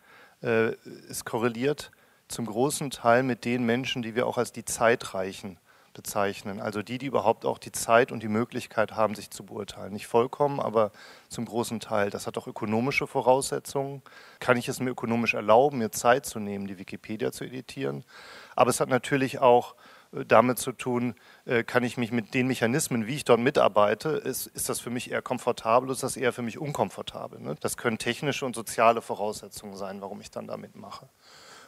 Äh, 0.41 0.75
es 1.09 1.25
korreliert 1.25 1.91
zum 2.29 2.45
großen 2.45 2.91
Teil 2.91 3.23
mit 3.23 3.43
den 3.43 3.65
Menschen, 3.65 4.01
die 4.01 4.15
wir 4.15 4.25
auch 4.25 4.37
als 4.37 4.53
die 4.53 4.63
Zeitreichen 4.63 5.57
bezeichnen. 5.93 6.61
Also 6.61 6.81
die, 6.81 6.97
die 6.97 7.07
überhaupt 7.07 7.45
auch 7.45 7.57
die 7.57 7.71
Zeit 7.71 8.11
und 8.11 8.23
die 8.23 8.29
Möglichkeit 8.29 8.93
haben, 8.93 9.15
sich 9.15 9.29
zu 9.29 9.45
beurteilen. 9.45 9.93
Nicht 9.93 10.07
vollkommen, 10.07 10.59
aber 10.59 10.91
zum 11.27 11.45
großen 11.45 11.79
Teil. 11.79 12.09
Das 12.09 12.27
hat 12.27 12.37
auch 12.37 12.47
ökonomische 12.47 13.07
Voraussetzungen. 13.07 14.01
Kann 14.39 14.57
ich 14.57 14.69
es 14.69 14.79
mir 14.79 14.91
ökonomisch 14.91 15.33
erlauben, 15.33 15.79
mir 15.79 15.91
Zeit 15.91 16.25
zu 16.25 16.39
nehmen, 16.39 16.67
die 16.67 16.77
Wikipedia 16.77 17.31
zu 17.31 17.43
editieren? 17.43 18.03
Aber 18.55 18.69
es 18.69 18.79
hat 18.79 18.89
natürlich 18.89 19.39
auch 19.39 19.75
äh, 20.13 20.25
damit 20.25 20.59
zu 20.59 20.71
tun, 20.71 21.15
äh, 21.45 21.63
kann 21.63 21.83
ich 21.83 21.97
mich 21.97 22.11
mit 22.11 22.33
den 22.33 22.47
Mechanismen, 22.47 23.07
wie 23.07 23.15
ich 23.15 23.25
dort 23.25 23.39
mitarbeite, 23.39 24.09
ist, 24.09 24.47
ist 24.47 24.69
das 24.69 24.79
für 24.79 24.89
mich 24.89 25.11
eher 25.11 25.21
komfortabel 25.21 25.87
oder 25.89 25.93
ist 25.93 26.03
das 26.03 26.17
eher 26.17 26.33
für 26.33 26.41
mich 26.41 26.57
unkomfortabel? 26.57 27.39
Ne? 27.39 27.55
Das 27.59 27.77
können 27.77 27.97
technische 27.97 28.45
und 28.45 28.55
soziale 28.55 29.01
Voraussetzungen 29.01 29.75
sein, 29.75 30.01
warum 30.01 30.21
ich 30.21 30.31
dann 30.31 30.47
damit 30.47 30.75
mache. 30.75 31.07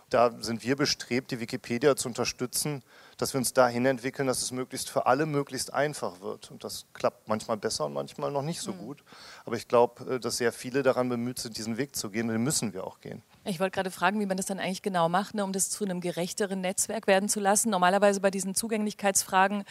Da 0.09 0.31
sind 0.41 0.63
wir 0.63 0.75
bestrebt, 0.75 1.31
die 1.31 1.39
Wikipedia 1.39 1.95
zu 1.95 2.07
unterstützen, 2.07 2.83
dass 3.17 3.33
wir 3.33 3.39
uns 3.39 3.53
dahin 3.53 3.85
entwickeln, 3.87 4.27
dass 4.27 4.43
es 4.43 4.51
möglichst 4.51 4.91
für 4.91 5.07
alle 5.07 5.25
möglichst 5.25 5.73
einfach 5.73 6.21
wird. 6.21 6.51
Und 6.51 6.63
das 6.63 6.85
klappt 6.93 7.27
manchmal 7.27 7.57
besser 7.57 7.85
und 7.85 7.93
manchmal 7.93 8.29
noch 8.29 8.43
nicht 8.43 8.61
so 8.61 8.73
mhm. 8.73 8.77
gut. 8.77 9.03
Aber 9.45 9.55
ich 9.55 9.67
glaube, 9.67 10.15
äh, 10.15 10.19
dass 10.19 10.37
sehr 10.37 10.51
viele 10.51 10.83
daran 10.83 11.09
bemüht 11.09 11.39
sind, 11.39 11.57
diesen 11.57 11.77
Weg 11.77 11.95
zu 11.95 12.11
gehen. 12.11 12.27
Und 12.27 12.33
den 12.33 12.43
müssen 12.43 12.73
wir 12.73 12.85
auch 12.85 12.99
gehen. 12.99 13.23
Ich 13.45 13.59
wollte 13.59 13.75
gerade 13.75 13.91
fragen, 13.91 14.21
wie 14.21 14.25
man 14.25 14.37
das 14.37 14.45
dann 14.45 14.59
eigentlich 14.59 14.81
genau 14.81 15.09
macht, 15.09 15.35
ne, 15.35 15.43
um 15.43 15.51
das 15.51 15.69
zu 15.69 15.83
einem 15.83 15.99
gerechteren 15.99 16.61
Netzwerk 16.61 17.07
werden 17.07 17.27
zu 17.27 17.41
lassen. 17.41 17.69
Normalerweise 17.69 18.21
bei 18.21 18.31
diesen 18.31 18.55
Zugänglichkeitsfragen 18.55 19.65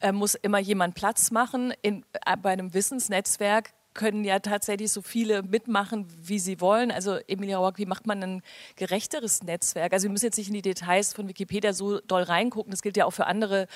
äh, 0.00 0.12
muss 0.12 0.34
immer 0.34 0.58
jemand 0.58 0.94
Platz 0.94 1.30
machen. 1.30 1.74
In, 1.82 2.06
äh, 2.24 2.36
bei 2.40 2.50
einem 2.50 2.72
Wissensnetzwerk 2.72 3.74
können 3.94 4.24
ja 4.24 4.38
tatsächlich 4.38 4.92
so 4.92 5.02
viele 5.02 5.42
mitmachen, 5.42 6.06
wie 6.20 6.38
sie 6.38 6.60
wollen. 6.60 6.90
Also 6.90 7.16
Emilia 7.26 7.58
Rock, 7.58 7.78
wie 7.78 7.86
macht 7.86 8.06
man 8.06 8.22
ein 8.22 8.42
gerechteres 8.76 9.42
Netzwerk? 9.42 9.92
Also 9.92 10.04
wir 10.04 10.12
müssen 10.12 10.26
jetzt 10.26 10.38
nicht 10.38 10.48
in 10.48 10.54
die 10.54 10.62
Details 10.62 11.12
von 11.12 11.28
Wikipedia 11.28 11.72
so 11.72 12.00
doll 12.00 12.22
reingucken. 12.22 12.70
Das 12.70 12.82
gilt 12.82 12.96
ja 12.96 13.06
auch 13.06 13.12
für 13.12 13.26
andere 13.26 13.66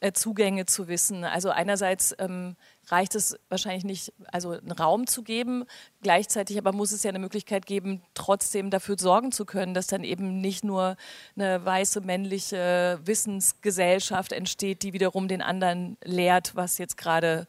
äh, 0.00 0.12
Zugänge 0.12 0.66
zu 0.66 0.88
wissen. 0.88 1.24
Also 1.24 1.50
einerseits 1.50 2.14
ähm, 2.18 2.56
reicht 2.86 3.14
es 3.14 3.38
wahrscheinlich 3.48 3.84
nicht, 3.84 4.12
also 4.32 4.52
einen 4.52 4.72
Raum 4.72 5.06
zu 5.06 5.22
geben. 5.22 5.64
Gleichzeitig 6.02 6.58
aber 6.58 6.72
muss 6.72 6.92
es 6.92 7.02
ja 7.02 7.10
eine 7.10 7.18
Möglichkeit 7.18 7.66
geben, 7.66 8.02
trotzdem 8.14 8.70
dafür 8.70 8.96
sorgen 8.98 9.32
zu 9.32 9.44
können, 9.44 9.74
dass 9.74 9.88
dann 9.88 10.04
eben 10.04 10.40
nicht 10.40 10.64
nur 10.64 10.96
eine 11.36 11.64
weiße 11.64 12.00
männliche 12.00 13.00
Wissensgesellschaft 13.04 14.32
entsteht, 14.32 14.82
die 14.82 14.92
wiederum 14.92 15.28
den 15.28 15.42
anderen 15.42 15.96
lehrt, 16.04 16.54
was 16.54 16.78
jetzt 16.78 16.96
gerade 16.96 17.46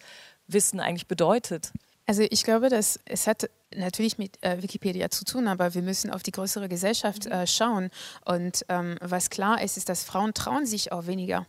Wissen 0.48 0.80
eigentlich 0.80 1.08
bedeutet. 1.08 1.72
Also 2.08 2.24
ich 2.30 2.44
glaube, 2.46 2.70
dass 2.70 3.00
es 3.04 3.28
hat 3.28 3.50
natürlich 3.76 4.18
mit 4.18 4.42
äh, 4.42 4.64
Wikipedia 4.64 5.10
zu 5.10 5.26
tun, 5.26 5.48
aber 5.48 5.74
wir 5.74 5.82
müssen 5.82 6.10
auf 6.10 6.24
die 6.24 6.32
größere 6.32 6.70
Gesellschaft 6.70 7.26
mhm. 7.26 7.32
äh, 7.34 7.48
schauen. 7.48 7.90
Und 8.26 8.66
ähm, 8.70 8.96
was 9.02 9.30
klar 9.30 9.62
ist, 9.62 9.76
ist, 9.76 9.90
dass 9.90 10.04
Frauen 10.04 10.34
trauen 10.34 10.66
sich 10.66 10.94
auch 10.94 11.06
weniger. 11.06 11.46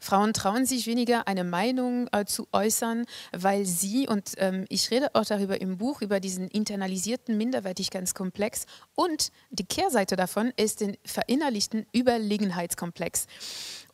Frauen 0.00 0.32
trauen 0.32 0.66
sich 0.66 0.86
weniger, 0.86 1.28
eine 1.28 1.44
Meinung 1.44 2.08
äh, 2.12 2.24
zu 2.24 2.48
äußern, 2.52 3.04
weil 3.32 3.66
sie, 3.66 4.08
und 4.08 4.32
ähm, 4.38 4.64
ich 4.68 4.90
rede 4.90 5.14
auch 5.14 5.24
darüber 5.24 5.60
im 5.60 5.78
Buch, 5.78 6.02
über 6.02 6.20
diesen 6.20 6.48
internalisierten 6.48 7.36
Minderwertigkeitskomplex 7.36 8.66
und 8.94 9.30
die 9.50 9.64
Kehrseite 9.64 10.16
davon 10.16 10.52
ist 10.56 10.80
den 10.80 10.96
verinnerlichten 11.04 11.86
Überlegenheitskomplex. 11.92 13.26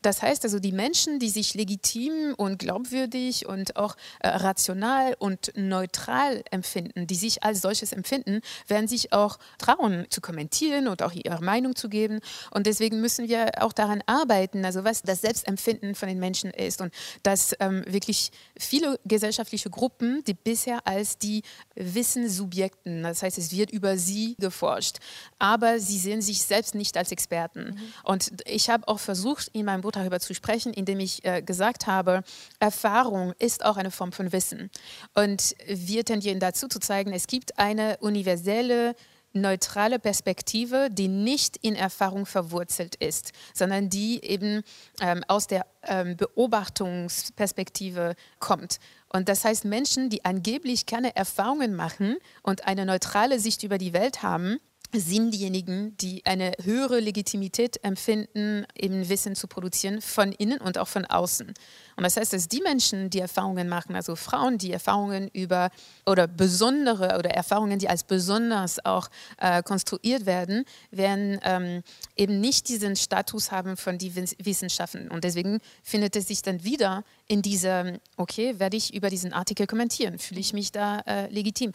Das 0.03 0.23
heißt 0.23 0.45
also, 0.45 0.59
die 0.59 0.73
Menschen, 0.73 1.19
die 1.19 1.29
sich 1.29 1.55
legitim 1.55 2.35
und 2.37 2.59
glaubwürdig 2.59 3.47
und 3.47 3.77
auch 3.77 3.97
äh, 4.21 4.29
rational 4.29 5.17
und 5.19 5.53
neutral 5.57 6.43
empfinden, 6.51 7.07
die 7.07 7.15
sich 7.15 7.43
als 7.43 7.61
solches 7.61 7.93
empfinden, 7.93 8.41
werden 8.69 8.89
sich 8.89 9.13
auch 9.13 9.39
trauen 9.59 10.07
zu 10.11 10.21
kommentieren 10.21 10.89
und 10.89 11.03
auch 11.03 11.13
ihre 11.13 11.43
Meinung 11.43 11.77
zu 11.77 11.89
geben. 11.89 12.21
Und 12.51 12.67
deswegen 12.67 13.01
müssen 13.01 13.29
wir 13.29 13.63
auch 13.63 13.73
daran 13.73 14.03
arbeiten, 14.07 14.65
also 14.65 14.85
was 14.85 15.03
das 15.03 15.21
Selbstempfinden 15.21 15.95
von 15.95 16.09
den 16.09 16.19
Menschen 16.19 16.51
ist 16.51 16.81
und 16.81 16.93
dass 17.23 17.55
ähm, 17.61 17.85
wirklich 17.87 18.31
viele 18.59 18.99
gesellschaftliche 19.05 19.71
Gruppen, 19.71 20.23
die 20.25 20.35
bisher 20.35 20.87
als 20.87 21.19
die 21.19 21.43
Wissenssubjekten, 21.75 23.03
das 23.03 23.23
heißt, 23.23 23.39
es 23.39 23.53
wird 23.53 23.71
über 23.71 23.99
sie 23.99 24.37
geforscht, 24.39 24.99
aber 25.39 25.79
sie 25.81 25.99
sehen 25.99 26.23
sich 26.23 26.43
selbst 26.43 26.75
nicht 26.75 26.97
als 26.97 27.13
Experten. 27.13 27.75
Mhm. 27.75 27.93
Und 28.05 28.43
ich 28.47 28.71
habe 28.71 28.87
auch 28.89 28.99
versucht, 28.99 29.49
in 29.53 29.65
meinem 29.65 29.81
Buch 29.87 29.93
darüber 29.93 30.19
zu 30.19 30.35
sprechen, 30.35 30.73
indem 30.73 30.99
ich 30.99 31.25
äh, 31.25 31.43
gesagt 31.43 31.87
habe, 31.87 32.25
Erfahrung 32.59 33.35
ist 33.39 33.65
auch 33.65 33.77
eine 33.77 33.93
Form 33.93 34.11
von 34.11 34.33
Wissen. 34.33 34.71
Und 35.15 35.55
wir 35.67 36.05
tendieren 36.05 36.41
dazu 36.41 36.67
zu 36.67 36.81
zeigen, 36.81 37.13
es 37.13 37.29
gibt 37.29 37.59
eine 37.59 37.99
universelle 37.99 38.97
neutrale 39.33 39.99
Perspektive, 39.99 40.89
die 40.91 41.09
nicht 41.09 41.59
in 41.59 41.77
Erfahrung 41.77 42.27
verwurzelt 42.27 42.97
ist, 42.97 43.33
sondern 43.55 43.91
die 43.91 44.25
eben 44.25 44.63
ähm, 45.01 45.23
aus 45.29 45.47
der 45.47 45.67
ähm, 45.83 46.17
Beobachtungsperspektive 46.17 48.17
kommt. 48.41 48.79
Und 49.13 49.29
das 49.29 49.45
heißt, 49.45 49.67
Menschen, 49.67 50.11
die 50.11 50.25
angeblich 50.25 50.87
keine 50.87 51.15
Erfahrungen 51.15 51.77
machen 51.77 52.17
und 52.43 52.67
eine 52.67 52.87
neutrale 52.87 53.39
Sicht 53.39 53.63
über 53.63 53.79
die 53.79 53.93
Welt 53.93 54.23
haben, 54.23 54.59
sind 55.01 55.33
diejenigen, 55.33 55.97
die 55.99 56.25
eine 56.27 56.53
höhere 56.63 57.01
Legitimität 57.01 57.83
empfinden, 57.85 58.67
eben 58.75 59.09
Wissen 59.09 59.35
zu 59.35 59.47
produzieren 59.47 60.01
von 60.01 60.33
innen 60.33 60.61
und 60.61 60.79
auch 60.79 60.89
von 60.89 61.05
außen. 61.05 61.49
Und 61.49 62.03
das 62.03 62.17
heißt, 62.17 62.33
dass 62.33 62.49
die 62.49 62.61
Menschen, 62.61 63.09
die 63.11 63.21
Erfahrungen 63.21 63.69
machen, 63.69 63.97
also 63.97 64.17
Frauen, 64.17 64.59
die 64.59 64.73
Erfahrungen 64.73 65.29
über 65.33 65.71
oder 66.05 66.27
besondere 66.27 67.19
oder 67.19 67.31
Erfahrungen, 67.31 67.79
die 67.79 67.89
als 67.89 68.05
besonders 68.05 68.85
auch 68.85 69.09
äh, 69.39 69.63
konstruiert 69.63 70.27
werden, 70.27 70.65
werden 70.91 71.41
ähm, 71.43 71.83
eben 72.17 72.41
nicht 72.41 72.69
diesen 72.69 72.97
Status 72.97 73.51
haben 73.51 73.77
von 73.77 73.99
die 73.99 74.15
Wissenschaften. 74.15 75.11
Und 75.11 75.25
deswegen 75.25 75.61
findet 75.83 76.17
es 76.17 76.29
sich 76.29 76.43
dann 76.43 76.65
wieder 76.65 77.05
in 77.29 77.43
dieser, 77.43 77.99
okay, 78.17 78.59
werde 78.59 78.77
ich 78.77 78.95
über 78.95 79.09
diesen 79.09 79.33
Artikel 79.33 79.67
kommentieren, 79.67 80.19
fühle 80.19 80.41
ich 80.41 80.53
mich 80.53 80.73
da 80.73 81.01
äh, 81.01 81.29
legitim 81.33 81.73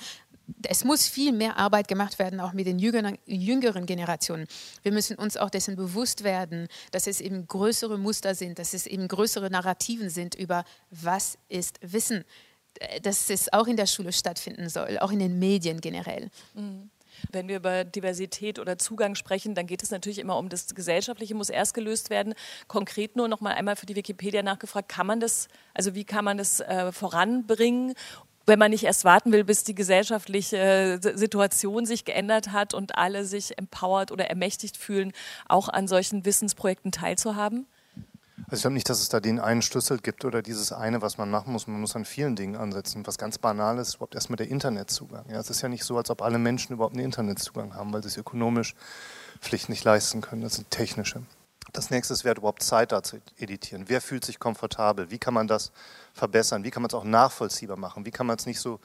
es 0.68 0.84
muss 0.84 1.08
viel 1.08 1.32
mehr 1.32 1.58
Arbeit 1.58 1.88
gemacht 1.88 2.20
werden, 2.20 2.40
auch 2.40 2.54
mit 2.54 2.68
den 2.68 2.80
jüngeren, 2.80 3.18
jüngeren, 3.26 3.86
Generationen. 3.86 4.48
Wir 4.84 4.92
müssen 4.92 5.16
uns 5.16 5.38
auch 5.38 5.50
dessen 5.50 5.76
bewusst 5.76 6.24
werden, 6.24 6.68
dass 6.92 7.08
es 7.08 7.22
eben 7.22 7.48
größere 7.48 7.98
Muster 7.98 8.36
sind, 8.36 8.60
dass 8.60 8.74
es 8.74 8.86
eben 8.86 9.08
größere 9.08 9.50
Narrativen 9.50 10.10
sind 10.10 10.36
über 10.36 10.64
was 10.90 11.38
ist 11.50 11.80
Wissen, 11.82 12.26
dass 13.04 13.30
es 13.30 13.52
auch 13.54 13.68
in 13.68 13.78
der 13.78 13.86
Schule 13.86 14.12
stattfinden 14.12 14.70
soll, 14.70 14.98
auch 15.00 15.12
in 15.12 15.20
den 15.20 15.40
Medien 15.40 15.82
generell. 15.82 16.30
Mhm. 16.54 16.90
Wenn 17.32 17.48
wir 17.48 17.58
über 17.58 17.84
Diversität 17.84 18.58
oder 18.58 18.78
Zugang 18.78 19.16
sprechen, 19.16 19.54
dann 19.54 19.68
geht 19.68 19.84
es 19.84 19.92
natürlich 19.92 20.20
immer 20.20 20.38
um 20.38 20.50
das 20.50 20.74
Gesellschaftliche, 20.74 21.36
muss 21.36 21.50
erst 21.50 21.74
gelöst 21.74 22.10
werden. 22.10 22.34
Konkret 22.68 23.16
nur 23.16 23.28
noch 23.28 23.42
mal 23.42 23.54
einmal 23.54 23.76
für 23.76 23.86
die 23.86 23.96
Wikipedia 23.96 24.42
nachgefragt, 24.42 24.90
kann 24.90 25.08
man 25.08 25.20
das, 25.20 25.48
also 25.74 25.94
wie 25.94 26.06
kann 26.06 26.26
man 26.26 26.38
das 26.38 26.62
äh, 26.62 26.92
voranbringen 26.92 27.94
wenn 28.46 28.60
man 28.60 28.72
nicht 28.72 28.84
erst 28.84 29.06
warten 29.06 29.32
will, 29.32 29.44
bis 29.44 29.64
die 29.64 29.76
gesellschaftliche 29.76 31.00
Situation 31.16 31.86
sich 31.86 32.06
geändert 32.06 32.52
hat 32.52 32.74
und 32.74 32.98
alle 32.98 33.26
sich 33.26 33.58
empowered 33.58 34.12
oder 34.12 34.28
ermächtigt 34.28 34.78
fühlen, 34.78 35.14
auch 35.48 35.70
an 35.70 35.88
solchen 35.88 36.26
Wissensprojekten 36.26 36.92
teilzuhaben? 36.92 37.68
Also 38.48 38.56
ich 38.56 38.62
glaube 38.64 38.74
nicht, 38.74 38.90
dass 38.90 39.00
es 39.00 39.10
da 39.10 39.20
den 39.20 39.40
einen 39.40 39.62
Schlüssel 39.62 40.00
gibt 40.00 40.26
oder 40.26 40.42
dieses 40.42 40.74
eine, 40.74 41.02
was 41.02 41.18
man 41.18 41.30
machen 41.30 41.54
muss. 41.54 41.68
Man 41.68 41.80
muss 41.80 41.96
an 41.96 42.06
vielen 42.06 42.36
Dingen 42.36 42.56
ansetzen. 42.56 43.06
Was 43.08 43.18
ganz 43.18 43.38
banal 43.38 43.78
ist, 43.78 43.96
überhaupt 43.96 44.16
erstmal 44.16 44.38
der 44.38 44.50
Internetzugang. 44.50 45.26
Ja, 45.30 45.40
es 45.40 45.50
ist 45.50 45.62
ja 45.62 45.70
nicht 45.70 45.84
so, 45.84 45.96
als 45.98 46.10
ob 46.10 46.22
alle 46.22 46.38
Menschen 46.38 46.74
überhaupt 46.74 46.96
einen 46.96 47.06
Internetzugang 47.06 47.76
haben, 47.76 47.94
weil 47.94 48.02
sie 48.02 48.10
es 48.10 48.18
ökonomisch 48.18 48.76
Pflicht 49.40 49.70
nicht 49.70 49.84
leisten 49.84 50.22
können. 50.22 50.42
Das 50.42 50.56
sind 50.56 50.70
technische. 50.70 51.22
Das 51.74 51.90
nächste 51.90 52.14
ist, 52.14 52.24
wer 52.24 52.32
hat 52.32 52.38
überhaupt 52.38 52.64
Zeit 52.64 52.92
da 52.92 53.02
zu 53.02 53.22
editieren? 53.38 53.86
Wer 53.88 54.02
fühlt 54.02 54.26
sich 54.26 54.40
komfortabel? 54.40 55.10
Wie 55.10 55.20
kann 55.20 55.34
man 55.34 55.48
das 55.48 55.72
verbessern? 56.14 56.64
Wie 56.64 56.72
kann 56.72 56.82
man 56.82 56.90
es 56.90 56.94
auch 56.94 57.04
nachvollziehbar 57.04 57.78
machen? 57.78 58.06
Wie 58.06 58.12
kann 58.12 58.28
man 58.28 58.38
es 58.38 58.46
nicht 58.46 58.60
so 58.60 58.80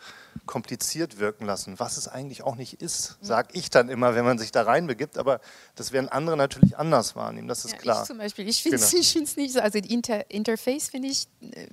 kompliziert 0.47 1.19
wirken 1.19 1.47
lassen? 1.47 1.79
Was 1.79 1.97
es 1.97 2.07
eigentlich 2.07 2.43
auch 2.43 2.55
nicht 2.55 2.81
ist, 2.81 3.19
sage 3.21 3.49
ich 3.53 3.71
dann 3.71 3.89
immer, 3.89 4.15
wenn 4.15 4.25
man 4.25 4.39
sich 4.39 4.53
da 4.53 4.63
reinbegibt. 4.63 5.19
Aber 5.19 5.41
das 5.75 5.91
werden 5.93 6.09
andere 6.09 6.37
natürlich 6.37 6.77
anders 6.79 7.17
wahrnehmen, 7.17 7.49
das 7.49 7.65
ist 7.65 7.73
ja, 7.73 7.79
klar. 7.79 8.03
Ich 8.03 8.09
zum 8.09 8.19
Beispiel, 8.19 8.49
ich 8.49 8.63
finde 8.63 8.77
es 8.77 8.91
genau. 8.91 9.27
nicht 9.37 9.53
so, 9.53 9.61
also 9.61 9.81
die 9.81 9.93
Inter 9.93 10.31
Interface 10.31 10.89
finde 10.89 11.09
ich 11.09 11.27
äh, 11.41 11.67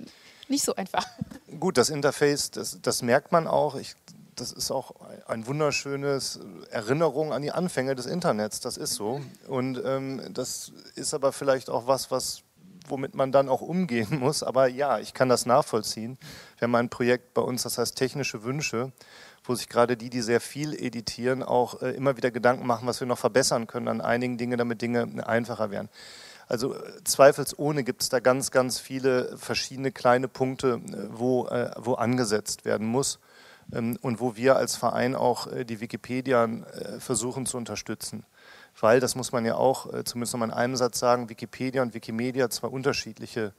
nicht 0.48 0.64
so 0.64 0.74
einfach. 0.74 1.06
Gut, 1.58 1.78
das 1.78 1.90
Interface, 1.90 2.50
das, 2.50 2.78
das 2.82 3.02
merkt 3.02 3.32
man 3.32 3.46
auch. 3.46 3.76
Ich 3.76 3.94
das 4.36 4.52
ist 4.52 4.70
auch 4.70 4.92
ein 5.26 5.46
wunderschönes 5.46 6.40
Erinnerung 6.70 7.32
an 7.32 7.42
die 7.42 7.52
Anfänge 7.52 7.94
des 7.94 8.06
Internets. 8.06 8.60
Das 8.60 8.76
ist 8.76 8.94
so. 8.94 9.20
Und 9.48 9.80
ähm, 9.84 10.20
das 10.32 10.72
ist 10.94 11.14
aber 11.14 11.32
vielleicht 11.32 11.70
auch 11.70 11.86
was, 11.86 12.10
was 12.10 12.42
womit 12.86 13.14
man 13.14 13.32
dann 13.32 13.48
auch 13.48 13.60
umgehen 13.60 14.08
muss. 14.20 14.42
Aber 14.42 14.66
ja, 14.68 14.98
ich 14.98 15.14
kann 15.14 15.28
das 15.28 15.46
nachvollziehen. 15.46 16.18
Wir 16.58 16.66
haben 16.66 16.74
ein 16.74 16.88
Projekt 16.88 17.34
bei 17.34 17.42
uns, 17.42 17.62
das 17.62 17.78
heißt 17.78 17.96
technische 17.96 18.44
Wünsche, 18.44 18.92
wo 19.44 19.54
sich 19.54 19.68
gerade 19.68 19.96
die, 19.96 20.10
die 20.10 20.22
sehr 20.22 20.40
viel 20.40 20.74
editieren, 20.74 21.42
auch 21.42 21.82
äh, 21.82 21.90
immer 21.90 22.16
wieder 22.16 22.30
Gedanken 22.30 22.66
machen, 22.66 22.86
was 22.86 23.00
wir 23.00 23.06
noch 23.06 23.18
verbessern 23.18 23.66
können 23.66 23.88
an 23.88 24.00
einigen 24.00 24.38
Dingen, 24.38 24.58
damit 24.58 24.82
Dinge 24.82 25.26
einfacher 25.26 25.70
werden. 25.70 25.88
Also 26.46 26.74
äh, 26.74 27.04
zweifelsohne 27.04 27.84
gibt 27.84 28.02
es 28.02 28.08
da 28.08 28.20
ganz, 28.20 28.50
ganz 28.50 28.78
viele 28.78 29.36
verschiedene 29.36 29.92
kleine 29.92 30.28
Punkte, 30.28 30.80
äh, 30.86 31.08
wo, 31.10 31.46
äh, 31.46 31.70
wo 31.76 31.94
angesetzt 31.94 32.64
werden 32.64 32.86
muss. 32.86 33.18
Ähm, 33.72 33.98
und 34.02 34.20
wo 34.20 34.36
wir 34.36 34.56
als 34.56 34.76
Verein 34.76 35.14
auch 35.14 35.46
äh, 35.46 35.64
die 35.64 35.80
Wikipedia 35.80 36.44
äh, 36.44 37.00
versuchen 37.00 37.46
zu 37.46 37.56
unterstützen. 37.56 38.24
Weil, 38.80 39.00
das 39.00 39.14
muss 39.14 39.32
man 39.32 39.44
ja 39.44 39.54
auch 39.54 39.92
äh, 39.92 40.04
zumindest 40.04 40.34
noch 40.34 40.40
mal 40.40 40.46
in 40.46 40.52
einem 40.52 40.76
Satz 40.76 40.98
sagen, 40.98 41.28
Wikipedia 41.28 41.82
und 41.82 41.94
Wikimedia 41.94 42.50
zwei 42.50 42.68
unterschiedliche 42.68 43.52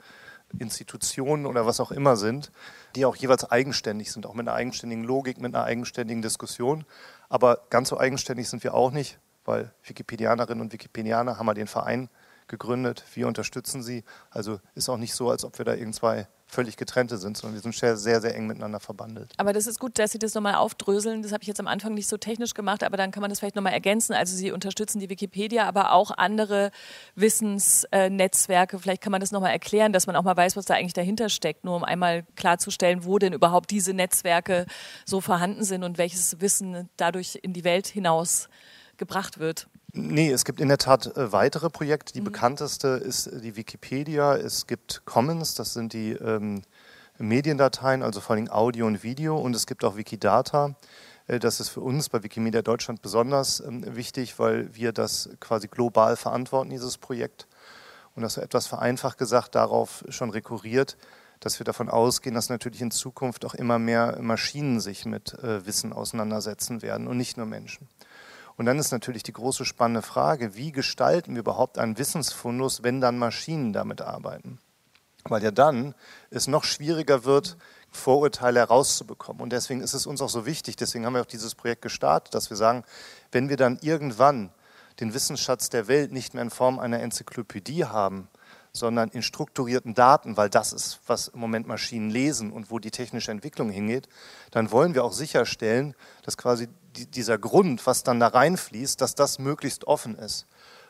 Institutionen 0.60 1.46
oder 1.46 1.66
was 1.66 1.80
auch 1.80 1.92
immer 1.92 2.16
sind, 2.18 2.52
die 2.96 3.06
auch 3.06 3.16
jeweils 3.16 3.50
eigenständig 3.50 4.12
sind, 4.12 4.26
auch 4.26 4.34
mit 4.34 4.48
einer 4.48 4.56
eigenständigen 4.56 5.04
Logik, 5.04 5.40
mit 5.40 5.56
einer 5.56 5.64
eigenständigen 5.64 6.22
Diskussion. 6.22 6.86
Aber 7.30 7.62
ganz 7.70 7.90
so 7.90 8.00
eigenständig 8.00 8.50
sind 8.50 8.64
wir 8.64 8.74
auch 8.74 8.92
nicht, 8.92 9.20
weil 9.44 9.74
Wikipedianerinnen 9.84 10.62
und 10.62 10.74
Wikipedianer 10.74 11.38
haben 11.38 11.46
wir 11.46 11.54
den 11.54 11.68
Verein 11.68 12.10
gegründet, 12.48 13.04
wir 13.14 13.28
unterstützen 13.28 13.82
sie. 13.82 14.04
Also 14.30 14.60
ist 14.74 14.90
auch 14.90 14.98
nicht 14.98 15.14
so, 15.14 15.30
als 15.30 15.44
ob 15.44 15.58
wir 15.58 15.66
da 15.66 15.74
irgendwie 15.74 16.26
völlig 16.48 16.78
getrennte 16.78 17.18
sind, 17.18 17.38
sondern 17.38 17.56
wir 17.56 17.62
sind 17.62 17.76
sehr, 17.76 17.98
sehr, 17.98 18.22
sehr 18.22 18.36
eng 18.36 18.48
miteinander 18.48 18.80
verbandelt. 18.80 19.34
Aber 19.38 19.52
das 19.52 19.68
ist 19.68 19.80
gut, 19.80 19.98
dass 19.98 20.12
Sie 20.12 20.20
das 20.20 20.36
nochmal 20.36 20.56
aufdröseln. 20.56 21.24
Das 21.24 21.32
habe 21.32 21.42
ich 21.42 21.48
jetzt 21.48 21.60
am 21.60 21.68
Anfang 21.68 21.94
nicht 21.94 22.08
so 22.08 22.18
technisch 22.18 22.54
gemacht, 22.54 22.84
aber 22.84 22.98
dann 22.98 23.12
kann 23.12 23.22
man 23.22 23.30
das 23.30 23.40
vielleicht 23.40 23.56
nochmal 23.56 23.74
ergänzen. 23.74 24.14
Also 24.14 24.36
Sie 24.36 24.52
unterstützen 24.52 25.00
die 25.00 25.10
Wikipedia, 25.10 25.68
aber 25.68 25.92
auch 25.92 26.12
andere 26.12 26.72
Wissensnetzwerke. 27.16 28.80
Vielleicht 28.80 29.02
kann 29.02 29.12
man 29.12 29.22
das 29.22 29.32
nochmal 29.32 29.52
erklären, 29.52 29.92
dass 29.92 30.08
man 30.08 30.16
auch 30.16 30.24
mal 30.24 30.38
weiß, 30.38 30.56
was 30.56 30.66
da 30.66 30.76
eigentlich 30.76 30.94
dahinter 30.94 31.30
steckt, 31.30 31.66
nur 31.66 31.76
um 31.76 31.84
einmal 31.84 32.26
klarzustellen, 32.36 33.06
wo 33.06 33.18
denn 33.18 33.34
überhaupt 33.34 33.72
diese 33.72 33.94
Netzwerke 33.94 34.66
so 35.06 35.22
vorhanden 35.22 35.64
sind 35.64 35.84
und 35.84 35.98
welches 35.98 36.40
Wissen 36.42 36.90
dadurch 36.96 37.40
in 37.42 37.54
die 37.54 37.64
Welt 37.64 37.88
hinaus 37.88 38.50
gebracht 38.98 39.40
wird. 39.40 39.68
Nee, 39.94 40.32
es 40.32 40.44
gibt 40.44 40.60
in 40.60 40.68
der 40.68 40.78
Tat 40.78 41.16
äh, 41.16 41.32
weitere 41.32 41.70
Projekte. 41.70 42.14
Die 42.14 42.22
mhm. 42.22 42.26
bekannteste 42.26 42.88
ist 42.90 43.30
die 43.32 43.56
Wikipedia. 43.56 44.36
Es 44.36 44.68
gibt 44.68 45.04
Commons, 45.06 45.56
das 45.56 45.74
sind 45.74 45.94
die, 45.94 46.12
ähm, 46.12 46.64
Mediendateien, 47.18 48.04
also 48.04 48.20
vor 48.20 48.36
allem 48.36 48.50
Audio 48.50 48.88
und 48.88 49.04
Video. 49.04 49.38
Und 49.38 49.56
es 49.56 49.68
gibt 49.68 49.84
auch 49.84 49.96
Wikidata. 49.96 50.76
Äh, 51.28 51.40
das 51.40 51.60
ist 51.60 51.70
für 51.70 51.82
uns 51.82 52.10
bei 52.10 52.24
Wikimedia 52.24 52.62
Deutschland 52.62 53.02
besonders 53.02 53.60
ähm, 53.60 53.96
wichtig, 53.96 54.38
weil 54.40 54.74
wir 54.76 54.92
das 54.92 55.30
quasi 55.40 55.68
global 55.68 56.16
verantworten, 56.16 56.70
dieses 56.70 56.98
Projekt. 56.98 57.48
Und 58.16 58.24
das 58.24 58.38
etwas 58.38 58.68
vereinfacht 58.68 59.18
gesagt 59.18 59.56
darauf 59.56 60.06
schon 60.10 60.30
rekurriert, 60.30 60.98
dass 61.42 61.60
wir 61.60 61.66
davon 61.66 61.90
ausgehen, 61.90 62.34
dass 62.34 62.50
natürlich 62.50 62.82
in 62.82 62.92
Zukunft 62.92 63.44
auch 63.46 63.54
immer 63.54 63.78
mehr 63.78 64.18
Maschinen 64.22 64.80
sich 64.80 65.06
mit 65.06 65.34
äh, 65.34 65.66
Wissen 65.66 65.92
auseinandersetzen 65.92 66.82
werden 66.82 67.08
und 67.08 67.18
nicht 67.18 67.38
nur 67.38 67.46
Menschen. 67.46 67.90
Und 68.58 68.66
dann 68.66 68.80
ist 68.80 68.92
natürlich 68.92 69.24
die 69.24 69.34
große 69.34 69.66
spannende 69.66 70.02
Frage, 70.02 70.56
wie 70.56 70.72
gestalten 70.72 71.34
wir 71.36 71.42
überhaupt 71.42 71.78
einen 71.78 71.98
Wissensfundus, 71.98 72.84
wenn 72.84 73.02
dann 73.02 73.18
Maschinen 73.18 73.74
damit 73.74 74.02
arbeiten? 74.02 74.60
Weil 75.26 75.44
ja 75.44 75.52
dann 75.52 75.94
es 76.30 76.48
noch 76.48 76.64
schwieriger 76.64 77.26
wird, 77.26 77.58
Vorurteile 77.92 78.60
herauszubekommen. 78.60 79.42
Und 79.42 79.52
deswegen 79.52 79.82
ist 79.82 79.94
es 79.94 80.06
uns 80.06 80.22
auch 80.22 80.30
so 80.30 80.46
wichtig, 80.46 80.76
deswegen 80.76 81.06
haben 81.06 81.14
wir 81.14 81.22
auch 81.22 81.26
dieses 81.26 81.56
Projekt 81.56 81.82
gestartet, 81.82 82.34
dass 82.34 82.50
wir 82.50 82.58
sagen, 82.58 82.84
wenn 83.32 83.50
wir 83.50 83.58
dann 83.58 83.80
irgendwann 83.82 84.52
den 85.00 85.14
Wissensschatz 85.14 85.70
der 85.70 85.88
Welt 85.88 86.12
nicht 86.12 86.34
mehr 86.34 86.44
in 86.44 86.50
Form 86.50 86.80
einer 86.80 87.00
Enzyklopädie 87.02 87.86
haben, 87.86 88.30
sondern 88.76 89.10
in 89.10 89.22
strukturierten 89.22 89.94
Daten, 89.94 90.38
weil 90.38 90.50
das 90.50 90.74
ist, 90.74 91.00
was 91.08 91.30
im 91.30 91.40
Moment 91.40 91.68
Maschinen 91.68 92.10
lesen 92.10 92.52
und 92.52 92.70
wo 92.70 92.80
die 92.80 92.92
technische 92.92 93.32
Entwicklung 93.32 93.70
hingeht, 93.70 94.10
dann 94.52 94.72
wollen 94.72 94.94
wir 94.94 95.04
auch 95.04 95.14
sicherstellen, 95.14 95.96
dass 96.24 96.38
quasi 96.38 96.68
dieser 96.96 97.38
Grund, 97.38 97.86
was 97.86 98.04
dann 98.04 98.20
da 98.20 98.28
reinfließt, 98.28 99.00
dass 99.00 99.16
das 99.16 99.40
möglichst 99.40 99.86
offen 99.86 100.18
ist. 100.18 100.46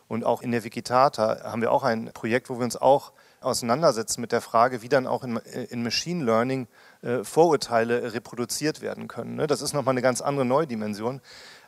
Und 0.07 0.23
auch 0.23 0.41
in 0.41 0.51
der 0.51 0.63
Wikidata 0.63 1.43
haben 1.43 1.61
wir 1.61 1.71
auch 1.71 1.83
ein 1.83 2.11
Projekt, 2.13 2.49
wo 2.49 2.57
wir 2.57 2.63
uns 2.63 2.77
auch 2.77 3.11
auseinandersetzen 3.41 4.21
mit 4.21 4.31
der 4.31 4.41
Frage, 4.41 4.81
wie 4.81 4.89
dann 4.89 5.07
auch 5.07 5.23
in, 5.23 5.37
in 5.37 5.83
Machine 5.83 6.23
Learning 6.23 6.67
äh, 7.01 7.23
Vorurteile 7.23 8.13
reproduziert 8.13 8.81
werden 8.81 9.07
können. 9.07 9.35
Ne? 9.35 9.47
Das 9.47 9.61
ist 9.61 9.73
nochmal 9.73 9.93
eine 9.93 10.01
ganz 10.01 10.21
andere 10.21 10.45
neue 10.45 10.67
Dimension. 10.67 11.21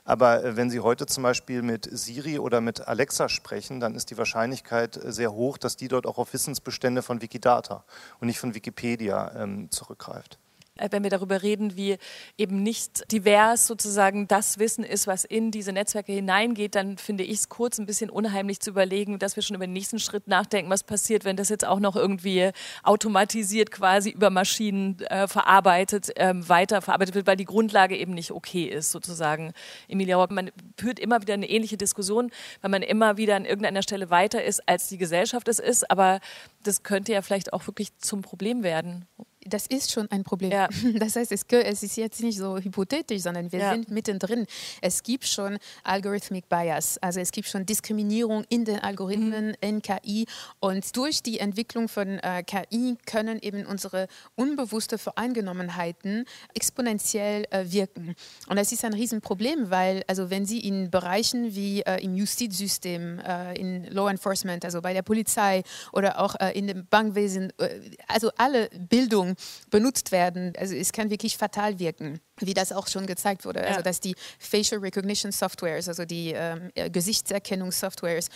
Aber 0.08 0.44
äh, 0.44 0.56
wenn 0.56 0.70
Sie 0.72 0.80
heute 0.80 1.06
zum 1.06 1.22
Beispiel 1.24 1.62
mit 1.62 1.88
Siri 1.92 2.40
oder 2.40 2.62
mit 2.62 2.88
Alexa 2.88 3.28
sprechen, 3.28 3.82
dann 3.82 3.94
ist 3.94 4.10
die 4.10 4.18
Wahrscheinlichkeit 4.18 4.96
äh, 4.96 5.12
sehr 5.12 5.34
hoch, 5.34 5.58
dass 5.58 5.76
die 5.76 5.90
dort 5.90 6.08
auch 6.08 6.18
auf 6.18 6.34
Wissensbestände 6.34 7.04
von 7.04 7.22
Wikidata 7.22 7.84
und 8.20 8.28
nicht 8.28 8.40
von 8.40 8.56
Wikipedia 8.56 9.34
ähm, 9.36 9.70
zurückgreift. 9.70 10.40
Äh, 10.78 10.90
wenn 10.92 11.04
wir 11.04 11.10
darüber 11.10 11.44
reden, 11.44 11.76
wie 11.76 11.98
eben 12.38 12.64
nicht 12.64 13.12
divers 13.12 13.68
sozusagen 13.68 14.28
das 14.28 14.60
Wissen 14.60 14.84
ist, 14.84 15.08
was 15.08 15.26
in 15.26 15.52
diese 15.52 15.72
Netzwerke 15.72 16.12
hineingeht, 16.12 16.76
dann 16.76 16.98
finde 16.98 17.24
ich 17.24 17.40
es 17.40 17.50
kurz 17.50 17.78
ein 17.80 17.86
bisschen 17.86 18.10
unheimlich 18.10 18.60
zu 18.60 18.72
überlegen, 18.72 19.20
dass 19.20 19.36
wir 19.36 19.44
schon 19.44 19.56
über 19.56 19.66
den 19.66 19.74
nächsten 19.74 20.00
Schritt 20.00 20.28
nachdenken, 20.28 20.70
was 20.70 20.84
passiert, 20.84 21.26
wenn 21.26 21.36
das 21.36 21.50
jetzt 21.50 21.66
auch 21.66 21.80
noch 21.80 21.96
irgendwie 21.96 22.52
automatisiert 22.84 23.72
quasi 23.72 24.10
über 24.10 24.30
Maschinen 24.30 25.00
äh, 25.02 25.28
verarbeitet, 25.28 26.12
ähm, 26.16 26.48
weiter 26.48 26.82
verarbeitet 26.82 27.16
wird, 27.16 27.28
weil 27.28 27.38
die 27.38 27.46
Grundlage 27.46 27.98
eben 27.98 28.14
nicht 28.14 28.32
okay 28.32 28.66
ist, 28.66 28.92
sozusagen. 28.92 29.54
Emilia, 29.88 30.26
man 30.30 30.52
führt 30.78 31.00
immer 31.00 31.22
wieder 31.22 31.34
eine 31.34 31.50
ähnliche 31.50 31.78
Diskussion, 31.78 32.32
weil 32.62 32.72
man 32.72 32.82
immer 32.82 33.18
wieder 33.18 33.36
an 33.36 33.46
irgendeiner 33.46 33.82
Stelle 33.82 34.10
weiter 34.10 34.44
ist, 34.44 34.68
als 34.68 34.88
die 34.90 34.98
Gesellschaft 34.98 35.48
es 35.48 35.60
ist, 35.60 35.90
aber 35.90 36.20
das 36.64 36.84
könnte 36.84 37.14
ja 37.14 37.22
vielleicht 37.22 37.54
auch 37.54 37.66
wirklich 37.68 37.98
zum 37.98 38.22
Problem 38.22 38.64
werden 38.64 39.06
das 39.48 39.68
ist 39.68 39.92
schon 39.92 40.10
ein 40.12 40.24
Problem. 40.24 40.52
Ja. 40.52 40.70
Das 40.98 41.16
heißt, 41.16 41.32
es, 41.32 41.46
es, 41.50 41.84
ist 41.84 41.98
jetzt 41.98 42.22
nicht 42.22 42.38
so 42.38 42.58
hypothetisch, 42.58 43.22
sondern 43.22 43.52
wir 43.52 43.60
ja. 43.60 43.72
sind 43.74 43.92
mittendrin. 43.92 44.46
Es 44.82 45.04
gibt 45.04 45.26
schon 45.26 45.58
Algorithmic 45.84 46.50
Bias, 46.50 46.98
also 47.00 47.20
es 47.20 47.32
gibt 47.32 47.48
schon 47.48 47.66
Diskriminierung 47.66 48.46
in 48.50 48.66
den 48.66 48.80
Algorithmen, 48.80 49.50
mhm. 49.50 49.56
in 49.62 49.82
KI. 49.82 50.26
Und 50.60 50.96
durch 50.96 51.22
die 51.24 51.40
Entwicklung 51.40 51.88
von 51.88 52.20
äh, 52.20 52.44
KI 52.44 52.98
können 53.06 53.40
eben 53.42 53.66
unsere 53.66 54.08
unbewusste 54.36 54.98
Voreingenommenheiten 54.98 56.26
exponentiell 56.54 57.46
äh, 57.52 57.66
wirken. 57.72 58.16
Und 58.48 58.58
das 58.58 58.72
ist 58.72 58.84
ein 58.84 58.94
Riesenproblem, 58.94 59.70
weil 59.70 60.04
also 60.08 60.30
wenn 60.30 60.46
Sie 60.46 60.60
in 60.60 60.90
Bereichen 60.90 61.56
wie 61.56 61.82
äh, 61.82 62.04
im 62.04 62.16
Justizsystem, 62.16 63.20
äh, 63.20 63.54
in 63.60 63.86
Law 63.86 64.10
Enforcement, 64.10 64.66
also 64.66 64.82
bei 64.82 64.94
der 64.94 65.04
Polizei 65.04 65.64
oder 65.94 66.20
auch 66.20 66.36
äh, 66.40 66.52
in 66.58 66.68
dem 66.68 66.86
Bankwesen, 66.88 67.54
äh, 67.60 67.80
also 68.08 68.32
alle 68.38 68.70
Bildung 68.90 69.36
benutzt 69.70 70.12
werden. 70.12 70.54
Also 70.58 70.76
es 70.76 70.92
kann 70.92 71.10
wirklich 71.10 71.38
fatal 71.38 71.80
wirken, 71.80 72.20
wie 72.40 72.54
das 72.54 72.72
auch 72.72 72.88
schon 72.88 73.06
gezeigt 73.06 73.46
wurde. 73.46 73.66
Also, 73.66 73.82
dass 73.82 74.00
die 74.00 74.16
Facial 74.40 74.82
Recognition 74.82 75.32
Softwares, 75.32 75.88
also 75.88 76.06
die 76.06 76.34
ähm, 76.34 76.72
äh, 76.76 76.90
Gesichtserkennungssoftwares 76.90 78.30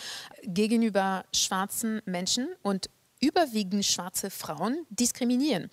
gegenüber 0.44 1.26
schwarzen 1.34 2.02
Menschen 2.06 2.48
und 2.62 2.90
überwiegend 3.22 3.86
schwarze 3.86 4.30
Frauen 4.30 4.86
diskriminieren. 4.90 5.70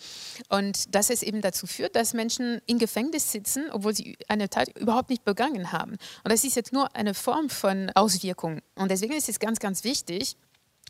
Und 0.48 0.94
dass 0.94 1.10
es 1.10 1.22
eben 1.22 1.40
dazu 1.40 1.66
führt, 1.66 1.96
dass 1.96 2.12
Menschen 2.12 2.60
in 2.66 2.78
Gefängnis 2.78 3.32
sitzen, 3.32 3.70
obwohl 3.72 3.94
sie 3.94 4.16
eine 4.28 4.50
Tat 4.50 4.68
überhaupt 4.78 5.10
nicht 5.10 5.24
begangen 5.24 5.72
haben. 5.72 5.92
Und 5.92 6.30
das 6.30 6.44
ist 6.44 6.56
jetzt 6.56 6.72
nur 6.72 6.94
eine 6.94 7.14
Form 7.14 7.48
von 7.48 7.90
Auswirkung. 7.94 8.60
Und 8.74 8.90
deswegen 8.90 9.14
ist 9.14 9.28
es 9.28 9.40
ganz, 9.40 9.58
ganz 9.58 9.82
wichtig, 9.82 10.36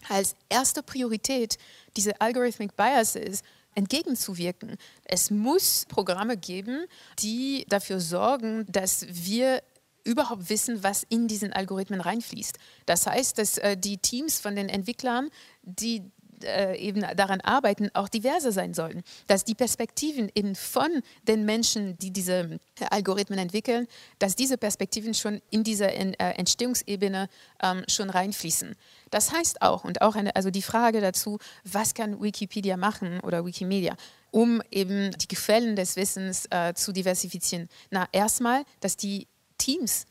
als 0.08 0.36
erste 0.48 0.82
Priorität 0.82 1.58
diese 1.96 2.20
Algorithmic 2.20 2.76
Biases 2.76 3.42
entgegenzuwirken. 3.78 4.76
Es 5.04 5.30
muss 5.30 5.86
Programme 5.88 6.36
geben, 6.36 6.84
die 7.20 7.64
dafür 7.68 8.00
sorgen, 8.00 8.66
dass 8.68 9.06
wir 9.08 9.62
überhaupt 10.04 10.50
wissen, 10.50 10.82
was 10.82 11.04
in 11.08 11.28
diesen 11.28 11.52
Algorithmen 11.52 12.00
reinfließt. 12.00 12.58
Das 12.86 13.06
heißt, 13.06 13.38
dass 13.38 13.58
äh, 13.58 13.76
die 13.76 13.98
Teams 13.98 14.40
von 14.40 14.56
den 14.56 14.68
Entwicklern, 14.68 15.30
die 15.62 16.02
äh, 16.44 16.78
eben 16.78 17.04
daran 17.16 17.40
arbeiten, 17.40 17.90
auch 17.94 18.08
diverser 18.08 18.52
sein 18.52 18.74
sollen. 18.74 19.02
Dass 19.26 19.44
die 19.44 19.54
Perspektiven 19.54 20.30
eben 20.34 20.54
von 20.54 21.02
den 21.26 21.44
Menschen, 21.44 21.98
die 21.98 22.10
diese 22.10 22.58
äh, 22.80 22.84
Algorithmen 22.90 23.38
entwickeln, 23.38 23.86
dass 24.18 24.36
diese 24.36 24.58
Perspektiven 24.58 25.14
schon 25.14 25.40
in 25.50 25.64
dieser 25.64 25.92
äh, 25.92 26.12
Entstehungsebene 26.16 27.28
ähm, 27.62 27.84
schon 27.88 28.10
reinfließen. 28.10 28.76
Das 29.10 29.32
heißt 29.32 29.62
auch, 29.62 29.84
und 29.84 30.02
auch 30.02 30.14
eine, 30.14 30.34
also 30.36 30.50
die 30.50 30.62
Frage 30.62 31.00
dazu, 31.00 31.38
was 31.64 31.94
kann 31.94 32.20
Wikipedia 32.20 32.76
machen 32.76 33.20
oder 33.20 33.44
Wikimedia, 33.44 33.96
um 34.30 34.62
eben 34.70 35.10
die 35.12 35.28
Quellen 35.28 35.76
des 35.76 35.96
Wissens 35.96 36.46
äh, 36.50 36.74
zu 36.74 36.92
diversifizieren? 36.92 37.68
Na, 37.90 38.08
erstmal, 38.12 38.64
dass 38.80 38.96
die 38.96 39.26
Teams 39.56 40.06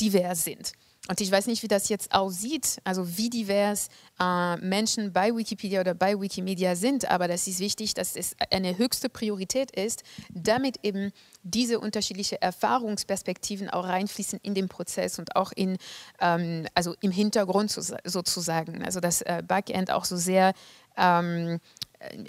divers 0.00 0.44
sind. 0.44 0.72
Und 1.08 1.22
ich 1.22 1.32
weiß 1.32 1.46
nicht, 1.46 1.62
wie 1.62 1.68
das 1.68 1.88
jetzt 1.88 2.14
aussieht, 2.14 2.80
also 2.84 3.16
wie 3.16 3.30
divers 3.30 3.88
äh, 4.20 4.56
Menschen 4.58 5.12
bei 5.12 5.34
Wikipedia 5.34 5.80
oder 5.80 5.94
bei 5.94 6.20
Wikimedia 6.20 6.76
sind, 6.76 7.10
aber 7.10 7.28
das 7.28 7.48
ist 7.48 7.60
wichtig, 7.60 7.94
dass 7.94 8.14
es 8.14 8.36
eine 8.50 8.76
höchste 8.76 9.08
Priorität 9.08 9.70
ist, 9.70 10.02
damit 10.28 10.76
eben 10.82 11.10
diese 11.42 11.80
unterschiedlichen 11.80 12.42
Erfahrungsperspektiven 12.42 13.70
auch 13.70 13.86
reinfließen 13.86 14.38
in 14.42 14.52
den 14.54 14.68
Prozess 14.68 15.18
und 15.18 15.34
auch 15.34 15.50
in, 15.52 15.78
ähm, 16.20 16.66
also 16.74 16.94
im 17.00 17.10
Hintergrund 17.10 17.70
sozusagen. 17.70 18.84
Also 18.84 19.00
das 19.00 19.22
äh, 19.22 19.42
Backend 19.46 19.90
auch 19.90 20.04
so 20.04 20.16
sehr 20.16 20.52
ähm, 20.98 21.58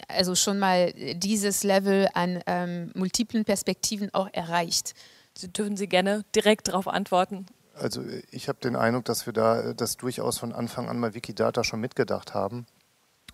also 0.07 0.35
schon 0.35 0.57
mal 0.57 0.93
dieses 0.93 1.63
Level 1.63 2.07
an 2.13 2.41
ähm, 2.47 2.91
multiplen 2.95 3.45
Perspektiven 3.45 4.13
auch 4.13 4.29
erreicht. 4.31 4.93
Sie 5.37 5.51
dürfen 5.51 5.77
Sie 5.77 5.87
gerne 5.87 6.23
direkt 6.33 6.69
darauf 6.69 6.87
antworten. 6.87 7.45
Also 7.79 8.03
ich 8.31 8.49
habe 8.49 8.59
den 8.59 8.75
Eindruck, 8.75 9.05
dass 9.05 9.25
wir 9.25 9.33
da 9.33 9.73
das 9.73 9.97
durchaus 9.97 10.37
von 10.37 10.53
Anfang 10.53 10.89
an 10.89 10.99
bei 10.99 11.13
Wikidata 11.13 11.63
schon 11.63 11.79
mitgedacht 11.79 12.33
haben, 12.33 12.65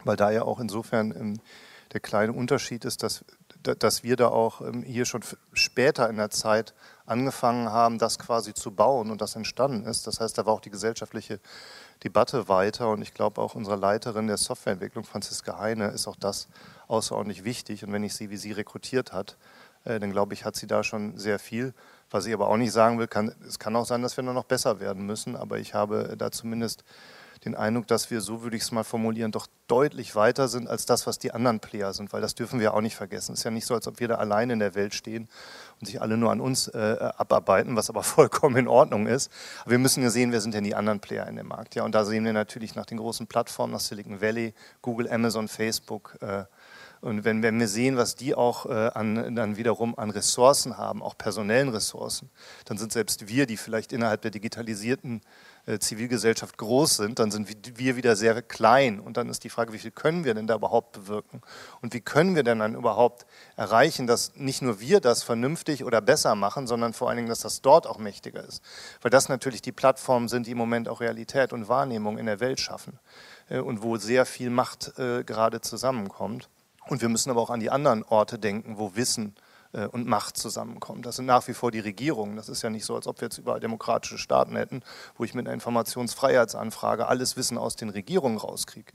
weil 0.04 0.16
da 0.16 0.32
ja 0.32 0.44
auch 0.44 0.60
insofern 0.60 1.12
ähm, 1.12 1.40
der 1.94 2.00
kleine 2.00 2.34
Unterschied 2.34 2.86
ist, 2.86 3.04
dass, 3.04 3.24
dass 3.64 4.04
wir 4.04 4.16
da 4.16 4.28
auch 4.28 4.62
ähm, 4.62 4.84
hier 4.84 5.06
schon 5.06 5.24
später 5.54 6.10
in 6.10 6.18
der 6.18 6.30
Zeit 6.30 6.74
angefangen 7.06 7.72
haben, 7.72 8.00
das 8.00 8.20
quasi 8.20 8.54
zu 8.54 8.72
bauen 8.72 9.12
und 9.12 9.22
das 9.22 9.36
entstanden 9.36 9.86
ist. 9.86 10.08
Das 10.08 10.20
heißt, 10.20 10.38
da 10.38 10.46
war 10.46 10.54
auch 10.54 10.62
die 10.62 10.72
gesellschaftliche 10.72 11.40
Debatte 12.04 12.50
weiter 12.50 12.90
und 12.90 13.02
ich 13.02 13.14
glaube 13.14 13.42
auch 13.42 13.56
unsere 13.56 13.76
Leiterin 13.76 14.28
der 14.28 14.38
Softwareentwicklung, 14.38 15.06
Franziska 15.06 15.60
Heine, 15.60 15.88
ist 15.88 16.08
auch 16.08 16.18
das 16.18 16.48
außerordentlich 16.88 17.44
wichtig. 17.44 17.84
Und 17.84 17.94
wenn 17.94 18.04
ich 18.04 18.14
sehe, 18.14 18.30
wie 18.30 18.38
sie 18.38 18.52
rekrutiert 18.52 19.14
hat, 19.14 19.38
dann 19.86 20.12
glaube 20.12 20.34
ich, 20.34 20.46
hat 20.46 20.56
sie 20.56 20.68
da 20.68 20.84
schon 20.84 21.18
sehr 21.18 21.40
viel 21.40 21.74
was 22.12 22.26
ich 22.26 22.34
aber 22.34 22.48
auch 22.48 22.58
nicht 22.58 22.72
sagen 22.72 23.00
will, 23.00 23.08
kann, 23.08 23.34
es 23.48 23.60
kann 23.60 23.76
auch 23.76 23.86
sein, 23.86 24.02
dass 24.02 24.18
wir 24.18 24.24
nur 24.24 24.34
noch 24.34 24.46
besser 24.46 24.80
werden 24.80 25.06
müssen, 25.06 25.36
aber 25.36 25.60
ich 25.60 25.74
habe 25.74 26.16
da 26.18 26.32
zumindest 26.32 26.84
den 27.44 27.56
Eindruck, 27.56 27.88
dass 27.88 28.10
wir, 28.10 28.22
so 28.22 28.42
würde 28.42 28.56
ich 28.56 28.64
es 28.64 28.72
mal 28.72 28.84
formulieren, 28.84 29.32
doch 29.32 29.48
deutlich 29.68 30.16
weiter 30.16 30.48
sind 30.48 30.68
als 30.68 30.86
das, 30.86 31.06
was 31.06 31.20
die 31.20 31.32
anderen 31.32 31.60
Player 31.60 31.94
sind, 31.94 32.14
weil 32.14 32.22
das 32.22 32.34
dürfen 32.34 32.60
wir 32.60 32.74
auch 32.74 32.82
nicht 32.82 32.96
vergessen. 32.96 33.34
Es 33.34 33.40
ist 33.40 33.44
ja 33.44 33.52
nicht 33.52 33.68
so, 33.68 33.76
als 33.76 33.88
ob 33.88 34.00
wir 34.00 34.08
da 34.08 34.16
allein 34.16 34.50
in 34.50 34.60
der 34.60 34.74
Welt 34.74 34.96
stehen 34.96 35.28
und 35.80 35.86
sich 35.86 36.02
alle 36.02 36.18
nur 36.18 36.32
an 36.32 36.40
uns 36.40 36.70
äh, 36.70 36.98
abarbeiten, 37.18 37.76
was 37.76 37.90
aber 37.90 38.02
vollkommen 38.04 38.56
in 38.56 38.68
Ordnung 38.68 39.06
ist. 39.06 39.32
Aber 39.62 39.72
wir 39.72 39.80
müssen 39.80 40.02
ja 40.02 40.10
sehen, 40.10 40.32
wer 40.32 40.42
sind 40.42 40.56
denn 40.56 40.64
die 40.64 40.74
anderen 40.74 41.02
Player 41.02 41.28
in 41.28 41.36
dem 41.36 41.48
Markt. 41.48 41.76
Ja, 41.76 41.84
und 41.84 41.94
da 41.94 42.06
sehen 42.06 42.26
wir 42.26 42.34
natürlich 42.34 42.76
nach 42.76 42.86
den 42.86 42.98
großen 42.98 43.28
Plattformen, 43.28 43.74
nach 43.74 43.80
Silicon 43.80 44.22
Valley, 44.22 44.54
Google, 44.82 45.12
Amazon, 45.12 45.48
Facebook, 45.48 46.18
äh, 46.22 46.46
und 47.06 47.24
wenn, 47.24 47.44
wenn 47.44 47.60
wir 47.60 47.68
sehen, 47.68 47.98
was 47.98 48.16
die 48.16 48.34
auch 48.34 48.66
äh, 48.66 48.90
an, 48.96 49.36
dann 49.36 49.58
wiederum 49.58 49.98
an 49.98 50.10
Ressourcen 50.10 50.76
haben, 50.76 51.04
auch 51.04 51.16
personellen 51.16 51.70
Ressourcen, 51.70 52.32
dann 52.66 52.80
sind 52.80 52.92
selbst 52.92 53.28
wir, 53.28 53.46
die 53.46 53.58
vielleicht 53.58 53.94
innerhalb 53.94 54.24
der 54.24 54.32
digitalisierten 54.32 55.22
äh, 55.68 55.78
Zivilgesellschaft 55.78 56.58
groß 56.58 56.98
sind, 56.98 57.20
dann 57.20 57.30
sind 57.30 57.48
wir 57.78 57.96
wieder 57.96 58.16
sehr 58.16 58.42
klein. 58.42 59.00
Und 59.00 59.18
dann 59.18 59.30
ist 59.30 59.44
die 59.44 59.52
Frage, 59.52 59.72
wie 59.72 59.78
viel 59.78 59.92
können 59.92 60.24
wir 60.24 60.34
denn 60.34 60.48
da 60.48 60.56
überhaupt 60.56 60.94
bewirken? 60.94 61.42
Und 61.80 61.94
wie 61.94 62.02
können 62.02 62.36
wir 62.36 62.42
denn 62.42 62.58
dann 62.58 62.74
überhaupt 62.74 63.28
erreichen, 63.56 64.08
dass 64.08 64.36
nicht 64.36 64.64
nur 64.64 64.80
wir 64.80 65.00
das 65.00 65.22
vernünftig 65.22 65.84
oder 65.84 66.02
besser 66.02 66.34
machen, 66.34 66.66
sondern 66.66 66.94
vor 66.94 67.10
allen 67.10 67.18
Dingen, 67.18 67.30
dass 67.30 67.42
das 67.42 67.62
dort 67.62 67.86
auch 67.86 68.00
mächtiger 68.00 68.44
ist? 68.44 68.64
Weil 69.04 69.12
das 69.12 69.30
natürlich 69.30 69.62
die 69.62 69.72
Plattformen 69.72 70.28
sind, 70.28 70.48
die 70.48 70.52
im 70.52 70.58
Moment 70.58 70.90
auch 70.90 71.02
Realität 71.02 71.54
und 71.54 71.68
Wahrnehmung 71.68 72.18
in 72.18 72.26
der 72.26 72.40
Welt 72.40 72.60
schaffen 72.60 72.98
äh, 73.50 73.60
und 73.60 73.84
wo 73.84 73.98
sehr 73.98 74.26
viel 74.26 74.50
Macht 74.50 74.98
äh, 74.98 75.24
gerade 75.24 75.62
zusammenkommt. 75.62 76.50
Und 76.88 77.02
wir 77.02 77.10
müssen 77.10 77.30
aber 77.30 77.42
auch 77.42 77.50
an 77.50 77.60
die 77.60 77.72
anderen 77.72 78.04
Orte 78.04 78.38
denken, 78.38 78.78
wo 78.78 78.96
Wissen 78.96 79.36
äh, 79.74 79.88
und 79.88 80.08
Macht 80.08 80.38
zusammenkommen. 80.38 81.02
Das 81.02 81.18
sind 81.18 81.26
nach 81.26 81.48
wie 81.48 81.54
vor 81.54 81.72
die 81.72 81.80
Regierungen. 81.80 82.36
Das 82.36 82.50
ist 82.50 82.62
ja 82.62 82.70
nicht 82.70 82.86
so, 82.86 82.96
als 82.96 83.08
ob 83.08 83.22
wir 83.22 83.28
jetzt 83.28 83.38
überall 83.38 83.60
demokratische 83.60 84.18
Staaten 84.18 84.56
hätten, 84.56 84.82
wo 85.18 85.24
ich 85.24 85.34
mit 85.34 85.46
einer 85.46 85.54
Informationsfreiheitsanfrage 85.54 87.08
alles 87.08 87.38
Wissen 87.38 87.58
aus 87.58 87.76
den 87.76 87.90
Regierungen 87.90 88.38
rauskriege. 88.38 88.92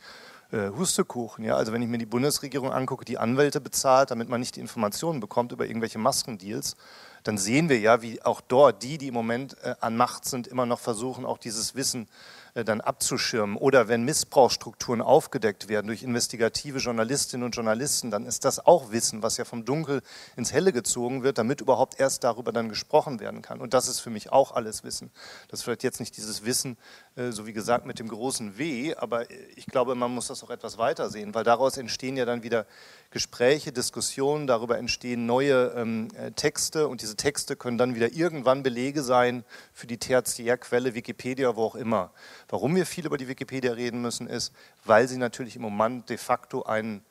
Äh, 0.52 0.70
Hustekuchen, 0.70 1.44
ja, 1.44 1.54
also 1.54 1.72
wenn 1.72 1.82
ich 1.82 1.88
mir 1.88 1.98
die 1.98 2.06
Bundesregierung 2.06 2.72
angucke, 2.72 3.04
die 3.04 3.18
Anwälte 3.18 3.60
bezahlt, 3.60 4.10
damit 4.10 4.28
man 4.28 4.40
nicht 4.40 4.56
die 4.56 4.60
Informationen 4.60 5.20
bekommt 5.20 5.52
über 5.52 5.66
irgendwelche 5.66 5.98
Maskendeals, 5.98 6.76
dann 7.22 7.38
sehen 7.38 7.68
wir 7.68 7.78
ja, 7.78 8.02
wie 8.02 8.22
auch 8.22 8.40
dort 8.40 8.82
die, 8.82 8.98
die 8.98 9.08
im 9.08 9.14
Moment 9.14 9.56
äh, 9.62 9.74
an 9.80 9.96
Macht 9.96 10.24
sind, 10.24 10.46
immer 10.46 10.66
noch 10.66 10.80
versuchen, 10.80 11.24
auch 11.24 11.38
dieses 11.38 11.74
Wissen 11.74 12.04
äh, 12.04 12.39
dann 12.64 12.80
abzuschirmen. 12.80 13.56
Oder 13.56 13.88
wenn 13.88 14.02
Missbrauchsstrukturen 14.02 15.00
aufgedeckt 15.00 15.68
werden 15.68 15.86
durch 15.86 16.02
investigative 16.02 16.78
Journalistinnen 16.78 17.44
und 17.44 17.56
Journalisten, 17.56 18.10
dann 18.10 18.26
ist 18.26 18.44
das 18.44 18.64
auch 18.64 18.92
Wissen, 18.92 19.22
was 19.22 19.36
ja 19.36 19.44
vom 19.44 19.64
Dunkel 19.64 20.02
ins 20.36 20.52
Helle 20.52 20.72
gezogen 20.72 21.22
wird, 21.22 21.38
damit 21.38 21.60
überhaupt 21.60 21.98
erst 21.98 22.24
darüber 22.24 22.52
dann 22.52 22.68
gesprochen 22.68 23.20
werden 23.20 23.42
kann. 23.42 23.60
Und 23.60 23.74
das 23.74 23.88
ist 23.88 24.00
für 24.00 24.10
mich 24.10 24.32
auch 24.32 24.52
alles 24.52 24.84
Wissen. 24.84 25.10
Das 25.48 25.60
ist 25.60 25.64
vielleicht 25.64 25.82
jetzt 25.82 26.00
nicht 26.00 26.16
dieses 26.16 26.44
Wissen, 26.44 26.76
äh, 27.16 27.30
so 27.30 27.46
wie 27.46 27.52
gesagt, 27.52 27.86
mit 27.86 27.98
dem 27.98 28.08
großen 28.08 28.58
W, 28.58 28.94
aber 28.94 29.30
ich 29.56 29.66
glaube, 29.66 29.94
man 29.94 30.10
muss 30.12 30.28
das 30.28 30.42
auch 30.42 30.50
etwas 30.50 30.78
weiter 30.78 31.10
sehen, 31.10 31.34
weil 31.34 31.44
daraus 31.44 31.76
entstehen 31.76 32.16
ja 32.16 32.24
dann 32.24 32.42
wieder 32.42 32.66
Gespräche, 33.10 33.72
Diskussionen, 33.72 34.46
darüber 34.46 34.78
entstehen 34.78 35.26
neue 35.26 35.72
ähm, 35.76 36.08
äh, 36.14 36.30
Texte 36.30 36.86
und 36.86 37.02
diese 37.02 37.16
Texte 37.16 37.56
können 37.56 37.76
dann 37.76 37.96
wieder 37.96 38.12
irgendwann 38.12 38.62
Belege 38.62 39.02
sein 39.02 39.44
für 39.72 39.88
die 39.88 39.98
Tertiärquelle, 39.98 40.94
Wikipedia, 40.94 41.56
wo 41.56 41.64
auch 41.64 41.74
immer. 41.74 42.12
Warum 42.48 42.76
wir 42.76 42.86
viel 42.86 43.06
über 43.06 43.18
die 43.18 43.26
Wikipedia 43.26 43.72
reden 43.72 44.00
müssen, 44.00 44.28
ist, 44.28 44.52
weil 44.84 45.08
sie 45.08 45.16
natürlich 45.16 45.56
im 45.56 45.62
Moment 45.62 46.08
de 46.08 46.18
facto 46.18 46.62
einen 46.62 47.04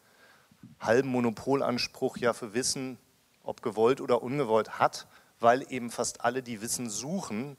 halben 0.79 1.09
Monopolanspruch 1.09 2.15
ja 2.17 2.31
für 2.31 2.53
Wissen, 2.53 2.97
ob 3.43 3.62
gewollt 3.62 3.99
oder 3.99 4.23
ungewollt, 4.23 4.79
hat, 4.79 5.05
weil 5.41 5.65
eben 5.69 5.89
fast 5.89 6.21
alle, 6.21 6.41
die 6.43 6.62
Wissen 6.62 6.89
suchen, 6.89 7.57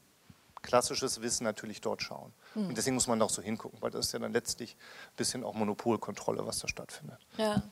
klassisches 0.63 1.21
Wissen 1.21 1.45
natürlich 1.45 1.83
dort 1.83 2.03
schauen. 2.03 2.33
Hm. 2.55 2.69
Und 2.69 2.79
deswegen 2.79 2.95
muss 2.95 3.07
man 3.07 3.21
auch 3.21 3.31
so 3.31 3.43
hingucken, 3.43 3.81
weil 3.83 3.91
das 3.91 4.07
ist 4.07 4.13
ja 4.13 4.19
dann 4.19 4.33
letztlich 4.33 4.77
ein 4.77 5.17
bisschen 5.17 5.45
auch 5.45 5.55
Monopolkontrolle, 5.55 6.47
was 6.47 6.59
da 6.61 6.69
stattfindet. 6.69 7.19
Ja. 7.37 7.63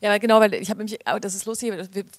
Ja, 0.00 0.16
genau, 0.18 0.40
weil 0.40 0.54
ich 0.54 0.70
habe 0.70 0.84
nämlich, 0.84 0.98
das 1.20 1.34
ist 1.34 1.46
lustig, 1.46 1.72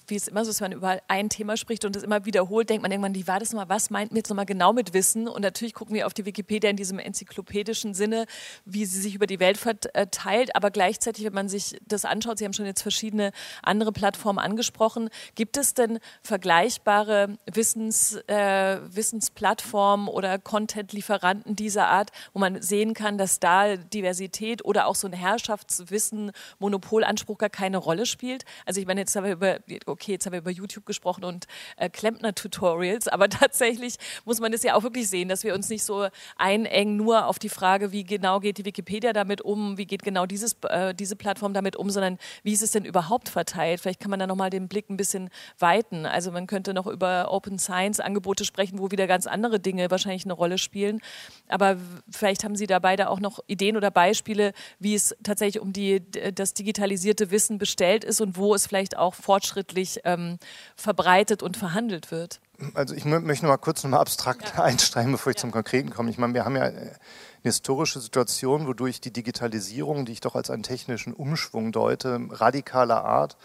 wie 0.06 0.16
es 0.16 0.28
immer 0.28 0.44
so 0.44 0.50
ist, 0.50 0.60
wenn 0.60 0.70
man 0.70 0.78
über 0.78 0.98
ein 1.08 1.28
Thema 1.28 1.56
spricht 1.56 1.84
und 1.84 1.94
das 1.94 2.02
immer 2.02 2.24
wiederholt, 2.24 2.68
denkt 2.70 2.82
man 2.82 2.90
irgendwann, 2.90 3.14
wie 3.14 3.26
war 3.26 3.38
das 3.38 3.52
nochmal, 3.52 3.68
was 3.68 3.90
meint 3.90 4.12
mir 4.12 4.18
jetzt 4.18 4.28
nochmal 4.28 4.46
genau 4.46 4.72
mit 4.72 4.94
Wissen? 4.94 5.28
Und 5.28 5.42
natürlich 5.42 5.74
gucken 5.74 5.94
wir 5.94 6.06
auf 6.06 6.14
die 6.14 6.24
Wikipedia 6.26 6.70
in 6.70 6.76
diesem 6.76 6.98
enzyklopädischen 6.98 7.94
Sinne, 7.94 8.26
wie 8.64 8.84
sie 8.84 9.00
sich 9.00 9.14
über 9.14 9.26
die 9.26 9.40
Welt 9.40 9.58
verteilt, 9.58 10.56
aber 10.56 10.70
gleichzeitig, 10.70 11.24
wenn 11.24 11.34
man 11.34 11.48
sich 11.48 11.76
das 11.86 12.04
anschaut, 12.04 12.38
Sie 12.38 12.44
haben 12.44 12.52
schon 12.52 12.66
jetzt 12.66 12.82
verschiedene 12.82 13.32
andere 13.62 13.92
Plattformen 13.92 14.38
angesprochen, 14.38 15.10
gibt 15.34 15.56
es 15.56 15.74
denn 15.74 15.98
vergleichbare 16.22 17.38
Wissens, 17.52 18.16
äh, 18.26 18.78
Wissensplattformen 18.90 20.08
oder 20.08 20.38
Content-Lieferanten 20.38 21.56
dieser 21.56 21.88
Art, 21.88 22.10
wo 22.32 22.38
man 22.38 22.62
sehen 22.62 22.94
kann, 22.94 23.18
dass 23.18 23.40
da 23.40 23.76
Diversität 23.76 24.64
oder 24.64 24.86
auch 24.86 24.94
so 24.94 25.06
ein 25.06 25.12
Herrschaftswissen, 25.12 26.32
Monopolanspruch 26.58 27.38
gar 27.38 27.47
keine 27.48 27.78
Rolle 27.78 28.06
spielt. 28.06 28.44
Also 28.66 28.80
ich 28.80 28.86
meine, 28.86 29.00
jetzt 29.00 29.14
haben 29.16 29.24
wir 29.24 29.32
über, 29.32 29.58
okay, 29.86 30.12
jetzt 30.12 30.26
haben 30.26 30.32
wir 30.32 30.40
über 30.40 30.50
YouTube 30.50 30.86
gesprochen 30.86 31.24
und 31.24 31.46
äh, 31.76 31.88
Klempner-Tutorials, 31.88 33.08
aber 33.08 33.28
tatsächlich 33.28 33.96
muss 34.24 34.40
man 34.40 34.52
das 34.52 34.62
ja 34.62 34.74
auch 34.74 34.82
wirklich 34.82 35.08
sehen, 35.08 35.28
dass 35.28 35.44
wir 35.44 35.54
uns 35.54 35.68
nicht 35.68 35.84
so 35.84 36.08
einengen 36.36 36.96
nur 36.96 37.26
auf 37.26 37.38
die 37.38 37.48
Frage, 37.48 37.92
wie 37.92 38.04
genau 38.04 38.40
geht 38.40 38.58
die 38.58 38.64
Wikipedia 38.64 39.12
damit 39.12 39.40
um, 39.40 39.78
wie 39.78 39.86
geht 39.86 40.02
genau 40.02 40.26
dieses, 40.26 40.56
äh, 40.68 40.94
diese 40.94 41.16
Plattform 41.16 41.54
damit 41.54 41.76
um, 41.76 41.90
sondern 41.90 42.18
wie 42.42 42.52
ist 42.52 42.62
es 42.62 42.72
denn 42.72 42.84
überhaupt 42.84 43.28
verteilt? 43.28 43.80
Vielleicht 43.80 44.00
kann 44.00 44.10
man 44.10 44.20
da 44.20 44.26
nochmal 44.26 44.50
den 44.50 44.68
Blick 44.68 44.90
ein 44.90 44.96
bisschen 44.96 45.30
weiten. 45.58 46.06
Also 46.06 46.30
man 46.30 46.46
könnte 46.46 46.74
noch 46.74 46.86
über 46.86 47.32
Open 47.32 47.58
Science 47.58 48.00
Angebote 48.00 48.44
sprechen, 48.44 48.78
wo 48.78 48.90
wieder 48.90 49.06
ganz 49.06 49.26
andere 49.26 49.60
Dinge 49.60 49.90
wahrscheinlich 49.90 50.24
eine 50.24 50.32
Rolle 50.34 50.58
spielen. 50.58 51.00
Aber 51.48 51.76
vielleicht 52.10 52.44
haben 52.44 52.56
Sie 52.56 52.66
da 52.66 52.78
beide 52.78 53.08
auch 53.10 53.20
noch 53.20 53.40
Ideen 53.46 53.76
oder 53.76 53.90
Beispiele, 53.90 54.52
wie 54.78 54.94
es 54.94 55.16
tatsächlich 55.22 55.60
um 55.60 55.72
die, 55.72 56.02
das 56.34 56.54
digitalisierte 56.54 57.30
Wissen 57.30 57.37
Wissen 57.38 57.58
bestellt 57.58 58.02
ist 58.02 58.20
und 58.20 58.36
wo 58.36 58.52
es 58.52 58.66
vielleicht 58.66 58.98
auch 58.98 59.14
fortschrittlich 59.14 60.00
ähm, 60.02 60.40
verbreitet 60.74 61.40
und 61.40 61.56
verhandelt 61.56 62.10
wird? 62.10 62.40
Also 62.74 62.96
ich 62.96 63.04
möchte 63.04 63.44
noch 63.44 63.52
mal 63.52 63.58
kurz 63.58 63.84
noch 63.84 63.90
mal 63.92 64.00
abstrakt 64.00 64.54
ja. 64.56 64.64
einsteigen, 64.64 65.12
bevor 65.12 65.30
ich 65.30 65.36
ja. 65.36 65.42
zum 65.42 65.52
Konkreten 65.52 65.90
komme. 65.90 66.10
Ich 66.10 66.18
meine, 66.18 66.34
wir 66.34 66.44
haben 66.44 66.56
ja 66.56 66.62
eine 66.62 66.96
historische 67.44 68.00
Situation, 68.00 68.66
wodurch 68.66 69.00
die 69.00 69.12
Digitalisierung, 69.12 70.04
die 70.04 70.10
ich 70.10 70.20
doch 70.20 70.34
als 70.34 70.50
einen 70.50 70.64
technischen 70.64 71.12
Umschwung 71.12 71.70
deute, 71.70 72.18
radikaler 72.30 73.04
Art, 73.04 73.36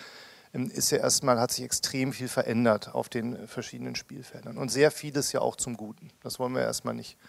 ähm, 0.56 0.72
ist 0.72 0.90
ja 0.90 0.98
erstmal, 0.98 1.40
hat 1.40 1.52
sich 1.52 1.64
extrem 1.64 2.14
viel 2.14 2.30
verändert 2.30 2.96
auf 2.96 3.10
den 3.10 3.48
verschiedenen 3.48 3.94
Spielfeldern. 3.94 4.58
Und 4.58 4.70
sehr 4.70 4.90
vieles 4.90 5.32
ja 5.34 5.42
auch 5.42 5.56
zum 5.56 5.78
Guten. 5.78 6.10
Das 6.24 6.40
wollen 6.40 6.56
wir 6.56 6.62
erstmal 6.62 6.96
nicht 6.96 7.20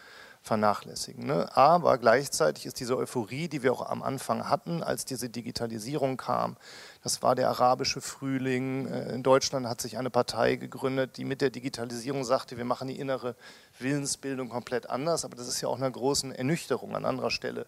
vernachlässigen. 0.45 1.27
Ne? 1.27 1.49
Aber 1.57 1.97
gleichzeitig 1.97 2.67
ist 2.67 2.79
diese 2.79 2.99
Euphorie, 2.99 3.49
die 3.49 3.63
wir 3.63 3.73
auch 3.73 3.89
am 3.89 4.03
Anfang 4.03 4.51
hatten, 4.51 4.83
als 4.83 5.07
diese 5.07 5.31
Digitalisierung 5.31 6.19
kam, 6.19 6.59
das 7.03 7.23
war 7.23 7.35
der 7.35 7.49
arabische 7.49 8.03
Frühling. 8.03 8.87
Äh, 8.87 9.15
in 9.15 9.23
Deutschland 9.23 9.67
hat 9.67 9.81
sich 9.81 9.97
eine 9.97 10.11
Partei 10.11 10.57
gegründet, 10.57 11.17
die 11.17 11.25
mit 11.25 11.41
der 11.41 11.49
Digitalisierung 11.49 12.25
sagte, 12.25 12.59
wir 12.59 12.67
machen 12.67 12.89
die 12.89 12.99
innere 12.99 13.37
Willensbildung 13.79 14.51
komplett 14.51 14.91
anders. 14.91 15.25
Aber 15.25 15.35
das 15.35 15.49
ist 15.49 15.63
ja 15.63 15.69
auch 15.69 15.79
einer 15.79 15.91
großen 15.91 16.33
Ernüchterung 16.33 16.95
an 16.95 17.07
anderer 17.07 17.31
Stelle 17.31 17.65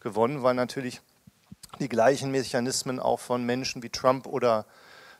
gewonnen, 0.00 0.42
weil 0.42 0.54
natürlich 0.54 1.02
die 1.78 1.90
gleichen 1.90 2.30
Mechanismen 2.30 3.00
auch 3.00 3.20
von 3.20 3.44
Menschen 3.44 3.82
wie 3.82 3.90
Trump 3.90 4.26
oder 4.26 4.64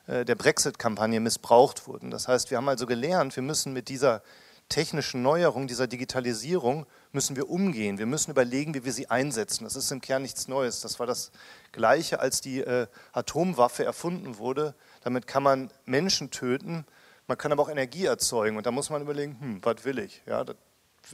äh, 0.07 0.25
der 0.25 0.35
Brexit-Kampagne 0.35 1.19
missbraucht 1.19 1.87
wurden. 1.87 2.09
Das 2.09 2.27
heißt, 2.27 2.49
wir 2.49 2.57
haben 2.57 2.69
also 2.69 2.87
gelernt, 2.87 3.35
wir 3.35 3.43
müssen 3.43 3.73
mit 3.73 3.89
dieser 3.89 4.23
technischen 4.69 5.21
Neuerung, 5.21 5.67
dieser 5.67 5.87
Digitalisierung 5.87 6.85
müssen 7.11 7.35
wir 7.35 7.49
umgehen. 7.49 7.97
Wir 7.97 8.05
müssen 8.05 8.31
überlegen, 8.31 8.73
wie 8.73 8.83
wir 8.83 8.93
sie 8.93 9.09
einsetzen. 9.09 9.63
Das 9.63 9.75
ist 9.75 9.91
im 9.91 10.01
Kern 10.01 10.21
nichts 10.21 10.47
Neues. 10.47 10.81
Das 10.81 10.99
war 10.99 11.07
das 11.07 11.31
Gleiche, 11.71 12.19
als 12.19 12.41
die 12.41 12.61
äh, 12.61 12.87
Atomwaffe 13.13 13.85
erfunden 13.85 14.37
wurde. 14.37 14.75
Damit 15.03 15.27
kann 15.27 15.43
man 15.43 15.71
Menschen 15.85 16.31
töten, 16.31 16.85
man 17.27 17.37
kann 17.37 17.51
aber 17.51 17.63
auch 17.63 17.69
Energie 17.69 18.05
erzeugen. 18.05 18.57
Und 18.57 18.65
da 18.65 18.71
muss 18.71 18.89
man 18.89 19.01
überlegen, 19.01 19.37
hm, 19.39 19.59
was 19.63 19.83
will 19.83 19.99
ich? 19.99 20.21
Ja, 20.25 20.43
das, 20.43 20.55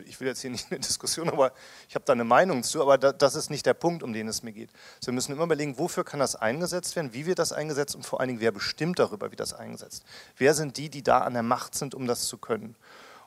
ich 0.06 0.20
will 0.20 0.28
jetzt 0.28 0.42
hier 0.42 0.50
nicht 0.50 0.72
eine 0.72 0.80
Diskussion, 0.80 1.30
aber 1.30 1.54
ich 1.88 1.96
habe 1.96 2.06
da 2.06 2.14
eine 2.14 2.24
Meinung 2.24 2.64
zu, 2.64 2.82
aber 2.82 2.98
da, 2.98 3.12
das 3.12 3.36
ist 3.36 3.50
nicht 3.50 3.66
der 3.66 3.74
Punkt, 3.74 4.04
um 4.04 4.14
den 4.14 4.28
es 4.28 4.44
mir 4.44 4.52
geht. 4.52 4.70
Also 4.98 5.08
wir 5.08 5.14
müssen 5.14 5.34
immer 5.34 5.44
überlegen, 5.44 5.78
wofür 5.78 6.04
kann 6.04 6.20
das 6.20 6.36
eingesetzt 6.36 6.96
werden, 6.96 7.14
wie 7.14 7.26
wird 7.26 7.40
das 7.40 7.54
eingesetzt 7.54 7.96
und 7.96 8.06
vor 8.06 8.20
allen 8.20 8.30
Dingen, 8.30 8.42
wer 8.42 8.52
bestimmt 8.52 9.00
darüber, 9.00 9.32
wie 9.32 9.36
das 9.36 9.54
eingesetzt. 9.54 10.04
Wer 10.38 10.54
sind 10.54 10.78
die, 10.78 10.90
die 10.90 11.04
da 11.04 11.20
an 11.20 11.34
der 11.34 11.44
Macht 11.44 11.76
sind, 11.76 11.96
um 11.96 12.08
das 12.08 12.26
zu 12.26 12.38
können? 12.38 12.76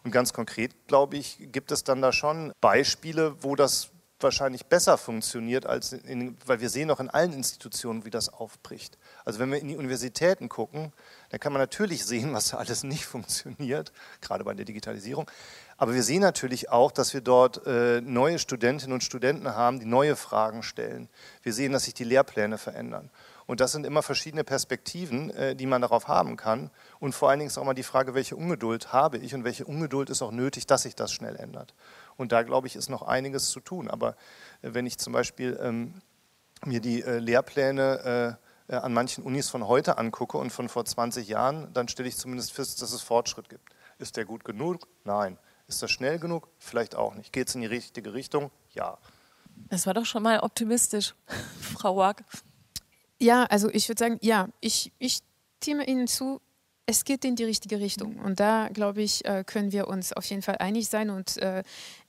Und 0.04 0.10
ganz 0.10 0.32
konkret, 0.32 0.86
glaube 0.86 1.16
ich, 1.16 1.38
gibt 1.50 1.72
es 1.72 1.82
dann 1.82 2.02
da 2.02 2.12
schon 2.12 2.52
Beispiele, 2.60 3.42
wo 3.42 3.56
das 3.56 3.90
wahrscheinlich 4.20 4.66
besser 4.66 4.98
funktioniert, 4.98 5.66
als 5.66 5.92
in, 5.92 6.36
weil 6.46 6.60
wir 6.60 6.70
sehen 6.70 6.90
auch 6.90 7.00
in 7.00 7.10
allen 7.10 7.32
Institutionen, 7.32 8.04
wie 8.04 8.10
das 8.10 8.28
aufbricht. 8.28 8.98
Also 9.24 9.38
wenn 9.38 9.50
wir 9.50 9.58
in 9.58 9.68
die 9.68 9.76
Universitäten 9.76 10.48
gucken, 10.48 10.92
dann 11.30 11.40
kann 11.40 11.52
man 11.52 11.60
natürlich 11.60 12.04
sehen, 12.06 12.32
was 12.32 12.48
da 12.48 12.58
alles 12.58 12.84
nicht 12.84 13.06
funktioniert, 13.06 13.92
gerade 14.20 14.44
bei 14.44 14.54
der 14.54 14.64
Digitalisierung. 14.64 15.30
Aber 15.76 15.94
wir 15.94 16.02
sehen 16.02 16.22
natürlich 16.22 16.70
auch, 16.70 16.92
dass 16.92 17.14
wir 17.14 17.20
dort 17.20 17.66
äh, 17.66 18.00
neue 18.00 18.38
Studentinnen 18.38 18.92
und 18.92 19.02
Studenten 19.02 19.54
haben, 19.54 19.80
die 19.80 19.86
neue 19.86 20.16
Fragen 20.16 20.62
stellen. 20.62 21.08
Wir 21.42 21.52
sehen, 21.52 21.72
dass 21.72 21.84
sich 21.84 21.94
die 21.94 22.04
Lehrpläne 22.04 22.58
verändern. 22.58 23.10
Und 23.46 23.60
das 23.60 23.72
sind 23.72 23.84
immer 23.84 24.02
verschiedene 24.02 24.44
Perspektiven, 24.44 25.30
äh, 25.30 25.56
die 25.56 25.66
man 25.66 25.82
darauf 25.82 26.08
haben 26.08 26.36
kann. 26.36 26.70
Und 26.98 27.14
vor 27.14 27.28
allen 27.28 27.40
Dingen 27.40 27.48
ist 27.48 27.58
auch 27.58 27.64
mal 27.64 27.74
die 27.74 27.82
Frage, 27.82 28.14
welche 28.14 28.36
Ungeduld 28.36 28.92
habe 28.92 29.18
ich 29.18 29.34
und 29.34 29.44
welche 29.44 29.64
Ungeduld 29.64 30.10
ist 30.10 30.22
auch 30.22 30.30
nötig, 30.30 30.66
dass 30.66 30.82
sich 30.82 30.94
das 30.94 31.12
schnell 31.12 31.36
ändert. 31.36 31.74
Und 32.16 32.32
da, 32.32 32.42
glaube 32.42 32.66
ich, 32.66 32.76
ist 32.76 32.88
noch 32.88 33.02
einiges 33.02 33.50
zu 33.50 33.60
tun. 33.60 33.88
Aber 33.88 34.16
äh, 34.62 34.70
wenn 34.72 34.86
ich 34.86 34.98
zum 34.98 35.12
Beispiel 35.12 35.58
ähm, 35.60 36.00
mir 36.64 36.80
die 36.80 37.02
äh, 37.02 37.18
Lehrpläne 37.18 38.38
an 38.66 38.94
manchen 38.94 39.24
Unis 39.24 39.50
von 39.50 39.68
heute 39.68 39.98
angucke 39.98 40.38
und 40.38 40.48
von 40.48 40.70
vor 40.70 40.86
20 40.86 41.28
Jahren, 41.28 41.70
dann 41.74 41.86
stelle 41.86 42.08
ich 42.08 42.16
zumindest 42.16 42.50
fest, 42.50 42.80
dass 42.80 42.92
es 42.92 43.02
Fortschritt 43.02 43.50
gibt. 43.50 43.74
Ist 43.98 44.16
der 44.16 44.24
gut 44.24 44.42
genug? 44.42 44.88
Nein. 45.04 45.38
Ist 45.66 45.82
das 45.82 45.90
schnell 45.90 46.18
genug? 46.18 46.48
Vielleicht 46.58 46.94
auch 46.94 47.14
nicht. 47.14 47.30
Geht 47.30 47.48
es 47.48 47.54
in 47.54 47.60
die 47.60 47.66
richtige 47.66 48.14
Richtung? 48.14 48.50
Ja. 48.72 48.96
Das 49.68 49.86
war 49.86 49.92
doch 49.92 50.06
schon 50.06 50.22
mal 50.22 50.40
optimistisch, 50.40 51.14
Frau 51.60 51.96
Waag. 51.96 52.24
Ja, 53.24 53.44
also 53.44 53.70
ich 53.70 53.88
würde 53.88 53.98
sagen, 53.98 54.18
ja, 54.20 54.48
ich, 54.60 54.92
ich 54.98 55.20
stimme 55.62 55.86
Ihnen 55.86 56.06
zu, 56.06 56.42
es 56.84 57.04
geht 57.04 57.24
in 57.24 57.36
die 57.36 57.44
richtige 57.44 57.80
Richtung. 57.80 58.18
Und 58.18 58.38
da, 58.38 58.68
glaube 58.68 59.00
ich, 59.00 59.24
äh, 59.24 59.44
können 59.46 59.72
wir 59.72 59.88
uns 59.88 60.12
auf 60.12 60.26
jeden 60.26 60.42
Fall 60.42 60.56
einig 60.58 60.90
sein. 60.90 61.08
Und 61.08 61.38
äh, 61.38 61.62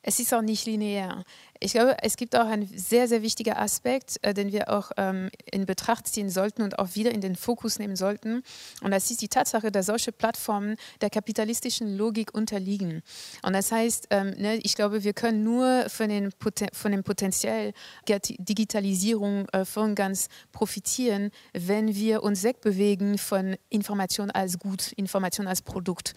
Es 0.08 0.20
ist 0.20 0.32
auch 0.36 0.44
nicht 0.44 0.68
linear. 0.68 1.24
Ich 1.60 1.72
glaube, 1.72 1.98
es 2.04 2.16
gibt 2.16 2.36
auch 2.36 2.46
einen 2.46 2.68
sehr, 2.68 3.08
sehr 3.08 3.24
wichtigen 3.24 3.56
Aspekt, 3.56 4.18
äh, 4.22 4.36
den 4.36 4.52
wir 4.52 4.70
auch 4.70 4.92
ähm, 4.98 5.32
in 5.52 5.66
Betracht 5.66 6.08
ziehen 6.08 6.30
sollten 6.30 6.62
und 6.62 6.78
auch 6.78 6.94
wieder 6.94 7.12
in 7.12 7.22
den 7.22 7.36
Fokus 7.36 7.80
nehmen 7.80 7.96
sollten. 7.96 8.44
Und 8.84 8.92
das 8.92 9.10
ist 9.10 9.24
die 9.24 9.30
Tatsache, 9.30 9.72
dass 9.72 9.88
solche 9.88 10.12
Plattformen 10.12 10.76
der 11.02 11.10
kapitalistischen 11.10 11.98
Logik 11.98 12.36
unterliegen. 12.36 13.02
Und 13.42 13.54
das 13.54 13.72
heißt, 13.72 14.10
ähm, 14.12 14.36
ne, 14.38 14.58
ich 14.58 14.76
glaube, 14.76 15.04
wir 15.04 15.14
können 15.14 15.44
nur 15.44 15.90
von, 15.90 16.10
den 16.10 16.32
Poten 16.34 16.68
von 16.72 16.92
dem 16.92 17.04
Potenzial 17.04 17.74
der 18.08 18.20
Digitalisierung 18.20 19.50
äh, 19.50 19.66
von 19.66 19.96
ganz 19.96 20.28
profitieren, 20.52 21.32
wenn 21.54 21.96
wir 21.96 22.22
uns 22.22 22.44
wegbewegen 22.44 23.18
von 23.18 23.58
Information 23.70 24.30
als 24.30 24.60
Gut, 24.60 24.92
Information 24.92 25.48
als 25.48 25.64
Produkt. 25.64 26.14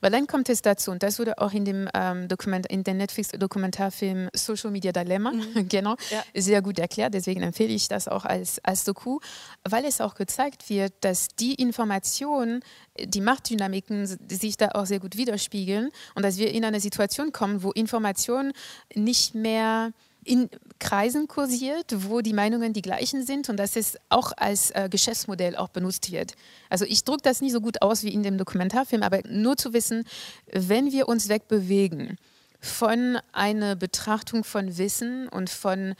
Weil 0.00 0.10
dann 0.10 0.26
kommt 0.26 0.48
es 0.48 0.62
dazu, 0.62 0.90
und 0.90 1.02
das 1.02 1.18
wurde 1.18 1.38
auch 1.38 1.52
in 1.52 1.64
dem 1.64 1.88
ähm, 1.94 2.28
Dokument, 2.28 2.66
in 2.66 2.84
dem 2.84 2.96
Netflix-Dokumentarfilm 2.98 4.28
Social 4.34 4.70
Media 4.70 4.92
Dilemma, 4.92 5.32
mhm. 5.32 5.68
genau, 5.68 5.96
ja. 6.10 6.22
sehr 6.34 6.62
gut 6.62 6.78
erklärt. 6.78 7.14
Deswegen 7.14 7.42
empfehle 7.42 7.72
ich 7.72 7.88
das 7.88 8.08
auch 8.08 8.24
als, 8.24 8.58
als 8.64 8.84
Doku, 8.84 9.18
weil 9.64 9.84
es 9.84 10.00
auch 10.00 10.14
gezeigt 10.14 10.68
wird, 10.68 10.92
dass 11.00 11.28
die 11.28 11.54
Informationen, 11.54 12.60
die 12.98 13.20
Machtdynamiken 13.20 14.06
sich 14.28 14.56
da 14.56 14.68
auch 14.74 14.86
sehr 14.86 15.00
gut 15.00 15.16
widerspiegeln 15.16 15.90
und 16.14 16.24
dass 16.24 16.38
wir 16.38 16.52
in 16.52 16.64
eine 16.64 16.80
Situation 16.80 17.32
kommen, 17.32 17.62
wo 17.62 17.70
Informationen 17.72 18.52
nicht 18.94 19.34
mehr 19.34 19.92
in 20.26 20.50
Kreisen 20.78 21.28
kursiert, 21.28 21.94
wo 22.08 22.20
die 22.20 22.32
Meinungen 22.32 22.72
die 22.72 22.82
gleichen 22.82 23.24
sind 23.24 23.48
und 23.48 23.56
dass 23.56 23.76
es 23.76 23.96
auch 24.08 24.32
als 24.36 24.70
äh, 24.72 24.88
Geschäftsmodell 24.90 25.56
auch 25.56 25.68
benutzt 25.68 26.10
wird. 26.10 26.32
Also 26.68 26.84
ich 26.84 27.04
drücke 27.04 27.22
das 27.22 27.40
nicht 27.40 27.52
so 27.52 27.60
gut 27.60 27.80
aus 27.80 28.02
wie 28.02 28.12
in 28.12 28.22
dem 28.22 28.36
Dokumentarfilm, 28.36 29.02
aber 29.02 29.20
nur 29.28 29.56
zu 29.56 29.72
wissen, 29.72 30.04
wenn 30.52 30.92
wir 30.92 31.08
uns 31.08 31.28
wegbewegen 31.28 32.18
von 32.60 33.18
einer 33.32 33.76
Betrachtung 33.76 34.42
von 34.42 34.76
Wissen 34.76 35.28
und 35.28 35.48
von 35.48 35.94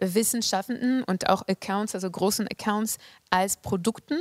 Wissenschaftenden 0.00 1.04
und 1.04 1.28
auch 1.28 1.46
Accounts, 1.46 1.94
also 1.94 2.10
großen 2.10 2.48
Accounts 2.48 2.98
als 3.30 3.56
Produkten, 3.58 4.18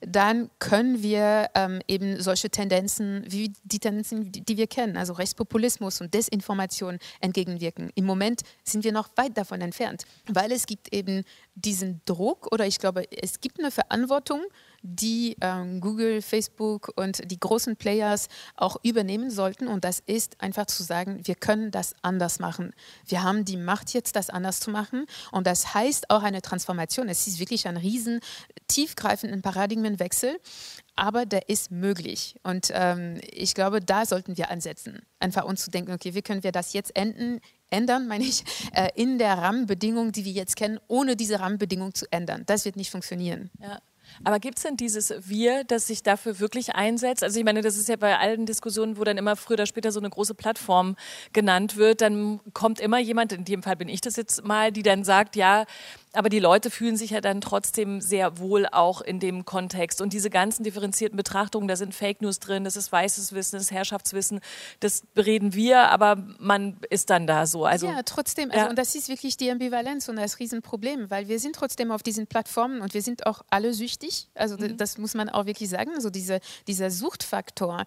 dann 0.00 0.50
können 0.58 1.02
wir 1.02 1.50
ähm, 1.54 1.80
eben 1.86 2.20
solche 2.20 2.50
Tendenzen 2.50 3.24
wie 3.26 3.52
die 3.64 3.78
Tendenzen, 3.78 4.32
die 4.32 4.56
wir 4.56 4.66
kennen, 4.66 4.96
also 4.96 5.12
Rechtspopulismus 5.12 6.00
und 6.00 6.12
Desinformation 6.12 6.98
entgegenwirken. 7.20 7.90
Im 7.94 8.04
Moment 8.04 8.42
sind 8.64 8.84
wir 8.84 8.92
noch 8.92 9.08
weit 9.16 9.36
davon 9.36 9.60
entfernt, 9.60 10.04
weil 10.26 10.52
es 10.52 10.66
gibt 10.66 10.92
eben 10.92 11.24
diesen 11.54 12.00
Druck 12.04 12.52
oder 12.52 12.66
ich 12.66 12.78
glaube, 12.78 13.04
es 13.10 13.40
gibt 13.40 13.58
eine 13.58 13.70
Verantwortung, 13.70 14.42
die 14.82 15.36
ähm, 15.40 15.80
Google, 15.80 16.22
Facebook 16.22 16.92
und 16.96 17.30
die 17.30 17.38
großen 17.38 17.76
Players 17.76 18.28
auch 18.56 18.76
übernehmen 18.82 19.30
sollten. 19.30 19.68
Und 19.68 19.84
das 19.84 20.00
ist 20.06 20.40
einfach 20.40 20.66
zu 20.66 20.82
sagen, 20.82 21.20
wir 21.24 21.34
können 21.34 21.70
das 21.70 21.94
anders 22.02 22.38
machen. 22.38 22.72
Wir 23.06 23.22
haben 23.22 23.44
die 23.44 23.56
Macht 23.56 23.92
jetzt, 23.92 24.16
das 24.16 24.30
anders 24.30 24.60
zu 24.60 24.70
machen. 24.70 25.06
Und 25.32 25.46
das 25.46 25.74
heißt 25.74 26.10
auch 26.10 26.22
eine 26.22 26.42
Transformation. 26.42 27.08
Es 27.08 27.26
ist 27.26 27.38
wirklich 27.38 27.68
ein 27.68 27.76
riesen, 27.76 28.20
tiefgreifenden 28.68 29.42
Paradigmenwechsel. 29.42 30.38
Aber 30.96 31.24
der 31.24 31.48
ist 31.48 31.70
möglich. 31.70 32.36
Und 32.42 32.70
ähm, 32.72 33.20
ich 33.30 33.54
glaube, 33.54 33.80
da 33.80 34.04
sollten 34.04 34.36
wir 34.36 34.50
ansetzen. 34.50 35.00
Einfach 35.18 35.44
uns 35.44 35.64
zu 35.64 35.70
denken, 35.70 35.92
okay, 35.92 36.14
wie 36.14 36.22
können 36.22 36.42
wir 36.42 36.52
das 36.52 36.72
jetzt 36.72 36.94
enden? 36.96 37.40
ändern, 37.70 38.06
meine 38.08 38.24
ich, 38.24 38.44
äh, 38.72 38.88
in 38.94 39.18
der 39.18 39.38
Rahmenbedingung, 39.38 40.12
die 40.12 40.24
wir 40.24 40.32
jetzt 40.32 40.56
kennen, 40.56 40.78
ohne 40.88 41.16
diese 41.16 41.40
Rahmenbedingung 41.40 41.94
zu 41.94 42.06
ändern. 42.10 42.42
Das 42.46 42.64
wird 42.64 42.76
nicht 42.76 42.90
funktionieren. 42.90 43.50
Ja. 43.60 43.80
Aber 44.24 44.38
gibt 44.38 44.58
es 44.58 44.64
denn 44.64 44.76
dieses 44.76 45.12
Wir, 45.26 45.64
das 45.64 45.86
sich 45.86 46.02
dafür 46.02 46.40
wirklich 46.40 46.74
einsetzt? 46.74 47.22
Also 47.22 47.38
ich 47.38 47.44
meine, 47.44 47.62
das 47.62 47.76
ist 47.76 47.88
ja 47.88 47.96
bei 47.96 48.18
allen 48.18 48.46
Diskussionen, 48.46 48.96
wo 48.96 49.04
dann 49.04 49.18
immer 49.18 49.36
früher 49.36 49.54
oder 49.54 49.66
später 49.66 49.92
so 49.92 50.00
eine 50.00 50.10
große 50.10 50.34
Plattform 50.34 50.96
genannt 51.32 51.76
wird, 51.76 52.00
dann 52.00 52.40
kommt 52.52 52.80
immer 52.80 52.98
jemand, 52.98 53.32
in 53.32 53.44
dem 53.44 53.62
Fall 53.62 53.76
bin 53.76 53.88
ich 53.88 54.00
das 54.00 54.16
jetzt 54.16 54.44
mal, 54.44 54.72
die 54.72 54.82
dann 54.82 55.04
sagt, 55.04 55.36
ja, 55.36 55.64
aber 56.12 56.28
die 56.28 56.40
Leute 56.40 56.70
fühlen 56.70 56.96
sich 56.96 57.10
ja 57.10 57.20
dann 57.20 57.40
trotzdem 57.40 58.00
sehr 58.00 58.38
wohl 58.38 58.66
auch 58.66 59.00
in 59.00 59.20
dem 59.20 59.44
Kontext. 59.44 60.00
Und 60.00 60.12
diese 60.12 60.28
ganzen 60.28 60.64
differenzierten 60.64 61.16
Betrachtungen, 61.16 61.68
da 61.68 61.76
sind 61.76 61.94
Fake 61.94 62.20
News 62.20 62.40
drin, 62.40 62.64
das 62.64 62.76
ist 62.76 62.90
weißes 62.90 63.32
Wissen, 63.32 63.56
das 63.56 63.64
ist 63.64 63.70
Herrschaftswissen, 63.70 64.40
das 64.80 65.02
bereden 65.14 65.54
wir, 65.54 65.88
aber 65.90 66.16
man 66.38 66.78
ist 66.90 67.10
dann 67.10 67.26
da 67.26 67.46
so. 67.46 67.64
Also, 67.64 67.86
ja, 67.86 68.02
trotzdem. 68.04 68.50
Also, 68.50 68.64
ja. 68.64 68.70
Und 68.70 68.78
das 68.78 68.94
ist 68.94 69.08
wirklich 69.08 69.36
die 69.36 69.50
Ambivalenz 69.50 70.08
und 70.08 70.16
das 70.16 70.38
Riesenproblem, 70.40 71.10
weil 71.10 71.28
wir 71.28 71.38
sind 71.38 71.54
trotzdem 71.54 71.92
auf 71.92 72.02
diesen 72.02 72.26
Plattformen 72.26 72.80
und 72.80 72.92
wir 72.92 73.02
sind 73.02 73.26
auch 73.26 73.42
alle 73.50 73.72
süchtig. 73.72 73.99
Also 74.34 74.56
mhm. 74.56 74.76
das 74.76 74.98
muss 74.98 75.14
man 75.14 75.28
auch 75.28 75.46
wirklich 75.46 75.68
sagen. 75.68 75.92
Also 75.94 76.10
diese, 76.10 76.40
dieser 76.66 76.90
Suchtfaktor, 76.90 77.84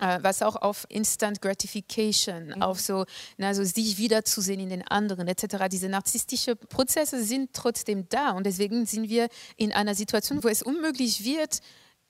äh, 0.00 0.18
was 0.22 0.42
auch 0.42 0.56
auf 0.56 0.86
Instant 0.88 1.40
Gratification, 1.40 2.48
mhm. 2.48 2.62
auf 2.62 2.80
so, 2.80 3.04
na, 3.36 3.54
so 3.54 3.64
sich 3.64 3.98
wiederzusehen 3.98 4.60
in 4.60 4.70
den 4.70 4.86
anderen 4.86 5.28
etc. 5.28 5.68
Diese 5.70 5.88
narzisstische 5.88 6.56
Prozesse 6.56 7.22
sind 7.22 7.52
trotzdem 7.52 7.76
trotzdem 7.76 8.08
da. 8.08 8.30
Und 8.30 8.46
deswegen 8.46 8.86
sind 8.86 9.08
wir 9.08 9.28
in 9.56 9.72
einer 9.72 9.94
Situation, 9.94 10.42
wo 10.42 10.48
es 10.48 10.62
unmöglich 10.62 11.24
wird, 11.24 11.60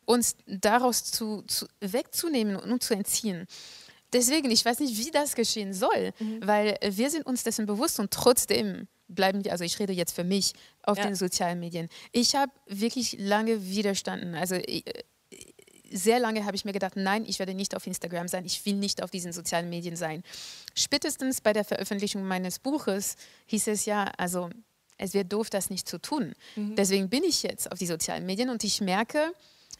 uns 0.04 0.36
daraus 0.46 1.04
zu, 1.04 1.42
zu 1.42 1.66
wegzunehmen 1.80 2.56
und 2.56 2.82
zu 2.82 2.94
entziehen. 2.94 3.46
Deswegen, 4.12 4.50
ich 4.50 4.64
weiß 4.64 4.78
nicht, 4.78 4.96
wie 4.98 5.10
das 5.10 5.34
geschehen 5.34 5.74
soll, 5.74 6.12
mhm. 6.18 6.46
weil 6.46 6.78
wir 6.82 7.10
sind 7.10 7.26
uns 7.26 7.42
dessen 7.42 7.66
bewusst 7.66 7.98
und 7.98 8.12
trotzdem 8.12 8.86
bleiben 9.08 9.44
wir, 9.44 9.52
also 9.52 9.64
ich 9.64 9.78
rede 9.78 9.92
jetzt 9.92 10.12
für 10.12 10.24
mich, 10.24 10.52
auf 10.82 10.98
ja. 10.98 11.04
den 11.04 11.14
sozialen 11.14 11.60
Medien. 11.60 11.88
Ich 12.12 12.34
habe 12.34 12.52
wirklich 12.66 13.16
lange 13.18 13.66
widerstanden. 13.66 14.34
Also 14.34 14.56
ich, 14.56 14.84
sehr 15.90 16.18
lange 16.18 16.44
habe 16.44 16.56
ich 16.56 16.64
mir 16.64 16.72
gedacht, 16.72 16.94
nein, 16.96 17.24
ich 17.26 17.38
werde 17.38 17.54
nicht 17.54 17.76
auf 17.76 17.86
Instagram 17.86 18.28
sein, 18.28 18.44
ich 18.44 18.64
will 18.66 18.74
nicht 18.74 19.02
auf 19.02 19.10
diesen 19.10 19.32
sozialen 19.32 19.68
Medien 19.68 19.96
sein. 19.96 20.22
Spätestens 20.74 21.40
bei 21.40 21.52
der 21.52 21.64
Veröffentlichung 21.64 22.24
meines 22.24 22.58
Buches 22.58 23.16
hieß 23.46 23.68
es 23.68 23.84
ja, 23.84 24.10
also 24.16 24.50
es 24.98 25.14
wäre 25.14 25.24
doof, 25.24 25.50
das 25.50 25.70
nicht 25.70 25.88
zu 25.88 25.98
tun. 25.98 26.34
Mhm. 26.56 26.74
Deswegen 26.76 27.08
bin 27.08 27.24
ich 27.24 27.42
jetzt 27.42 27.70
auf 27.70 27.78
die 27.78 27.86
sozialen 27.86 28.26
Medien 28.26 28.50
und 28.50 28.64
ich 28.64 28.80
merke, 28.80 29.32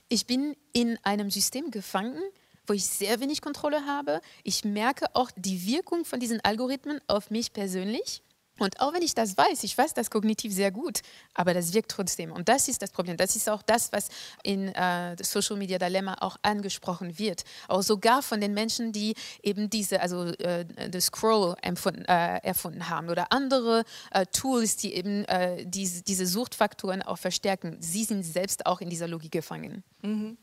ich 0.09 0.27
bin 0.27 0.57
in 0.73 0.99
einem 1.03 1.31
System 1.31 1.71
gefangen, 1.71 2.21
wo 2.67 2.73
ich 2.73 2.85
sehr 2.87 3.21
wenig 3.21 3.41
Kontrolle 3.41 3.87
habe. 3.87 4.21
Ich 4.43 4.65
merke 4.65 5.15
auch 5.15 5.31
die 5.37 5.67
Wirkung 5.67 6.05
von 6.05 6.21
diesen 6.21 6.41
Algorithmen 6.45 7.01
auf 7.07 7.31
mich 7.31 7.53
persönlich. 7.53 8.23
Und 8.59 8.81
auch 8.81 8.93
wenn 8.93 9.03
ich 9.03 9.15
das 9.15 9.37
weiß, 9.37 9.65
ich 9.65 9.77
weiß 9.77 9.95
das 9.95 10.11
kognitiv 10.11 10.53
sehr 10.53 10.71
gut, 10.71 11.01
aber 11.35 11.55
das 11.55 11.75
wirkt 11.75 11.91
trotzdem. 11.91 12.33
Und 12.33 12.49
das 12.49 12.69
ist 12.69 12.83
das 12.83 12.91
Problem. 12.91 13.17
Das 13.17 13.37
ist 13.37 13.49
auch 13.49 13.63
das, 13.63 13.93
was 13.93 14.09
in 14.43 14.69
äh, 14.69 15.17
Social 15.23 15.57
Media 15.57 15.79
Dilemma 15.79 16.17
auch 16.21 16.37
angesprochen 16.43 17.19
wird. 17.19 17.45
Auch 17.69 17.83
sogar 17.83 18.23
von 18.23 18.41
den 18.41 18.55
Menschen, 18.55 18.93
die 18.93 19.15
eben 19.43 19.69
diese, 19.69 20.01
also 20.01 20.25
äh, 20.25 20.65
das 20.91 21.07
Scroll 21.07 21.57
äh, 21.63 22.41
erfunden 22.43 22.89
haben 22.89 23.11
oder 23.11 23.33
andere 23.33 23.85
äh, 24.11 24.25
Tools, 24.27 24.77
die 24.77 24.95
eben 24.95 25.25
äh, 25.27 25.67
diese, 25.67 26.03
diese 26.03 26.27
Suchtfaktoren 26.27 27.03
auch 27.03 27.19
verstärken. 27.19 27.77
Sie 27.81 28.05
sind 28.05 28.23
selbst 28.23 28.67
auch 28.67 28.81
in 28.81 28.89
dieser 28.89 29.09
Logik 29.09 29.33
gefangen. 29.33 29.85
Mhm. 30.03 30.39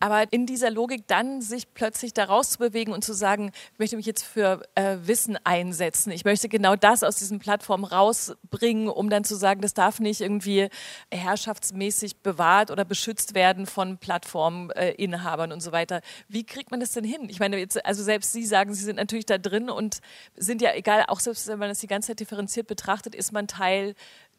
Aber 0.00 0.24
in 0.32 0.46
dieser 0.46 0.70
Logik 0.70 1.06
dann 1.06 1.40
sich 1.40 1.72
plötzlich 1.74 2.12
da 2.12 2.24
rauszubewegen 2.24 2.92
und 2.92 3.04
zu 3.04 3.12
sagen, 3.12 3.52
ich 3.72 3.78
möchte 3.78 3.96
mich 3.96 4.06
jetzt 4.06 4.24
für 4.24 4.62
äh, 4.74 4.96
Wissen 5.02 5.38
einsetzen. 5.44 6.10
Ich 6.10 6.24
möchte 6.24 6.48
genau 6.48 6.76
das 6.76 7.02
aus 7.02 7.16
diesen 7.16 7.38
Plattformen 7.38 7.84
rausbringen, 7.84 8.88
um 8.88 9.10
dann 9.10 9.24
zu 9.24 9.36
sagen, 9.36 9.60
das 9.60 9.74
darf 9.74 10.00
nicht 10.00 10.20
irgendwie 10.20 10.68
herrschaftsmäßig 11.10 12.16
bewahrt 12.16 12.70
oder 12.70 12.84
beschützt 12.84 13.34
werden 13.34 13.66
von 13.66 13.98
Plattforminhabern 13.98 15.50
äh, 15.50 15.54
und 15.54 15.60
so 15.60 15.72
weiter. 15.72 16.00
Wie 16.28 16.44
kriegt 16.44 16.70
man 16.70 16.80
das 16.80 16.92
denn 16.92 17.04
hin? 17.04 17.28
Ich 17.28 17.38
meine, 17.38 17.58
jetzt, 17.58 17.84
also 17.84 18.02
selbst 18.02 18.32
Sie 18.32 18.44
sagen, 18.44 18.74
Sie 18.74 18.84
sind 18.84 18.96
natürlich 18.96 19.26
da 19.26 19.38
drin 19.38 19.70
und 19.70 20.00
sind 20.36 20.62
ja 20.62 20.74
egal, 20.74 21.04
auch 21.08 21.20
selbst 21.20 21.46
wenn 21.46 21.58
man 21.58 21.68
das 21.68 21.78
die 21.78 21.86
ganze 21.86 22.08
Zeit 22.08 22.20
differenziert 22.20 22.66
betrachtet, 22.66 23.14
ist 23.14 23.32
man 23.32 23.46
Teil 23.46 23.94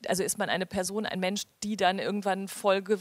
also 0.07 0.23
ist 0.23 0.37
man 0.37 0.49
eine 0.49 0.65
Person, 0.65 1.05
ein 1.05 1.19
Mensch, 1.19 1.43
die 1.63 1.77
dann 1.77 1.99
irgendwann 1.99 2.47
Folge 2.47 2.99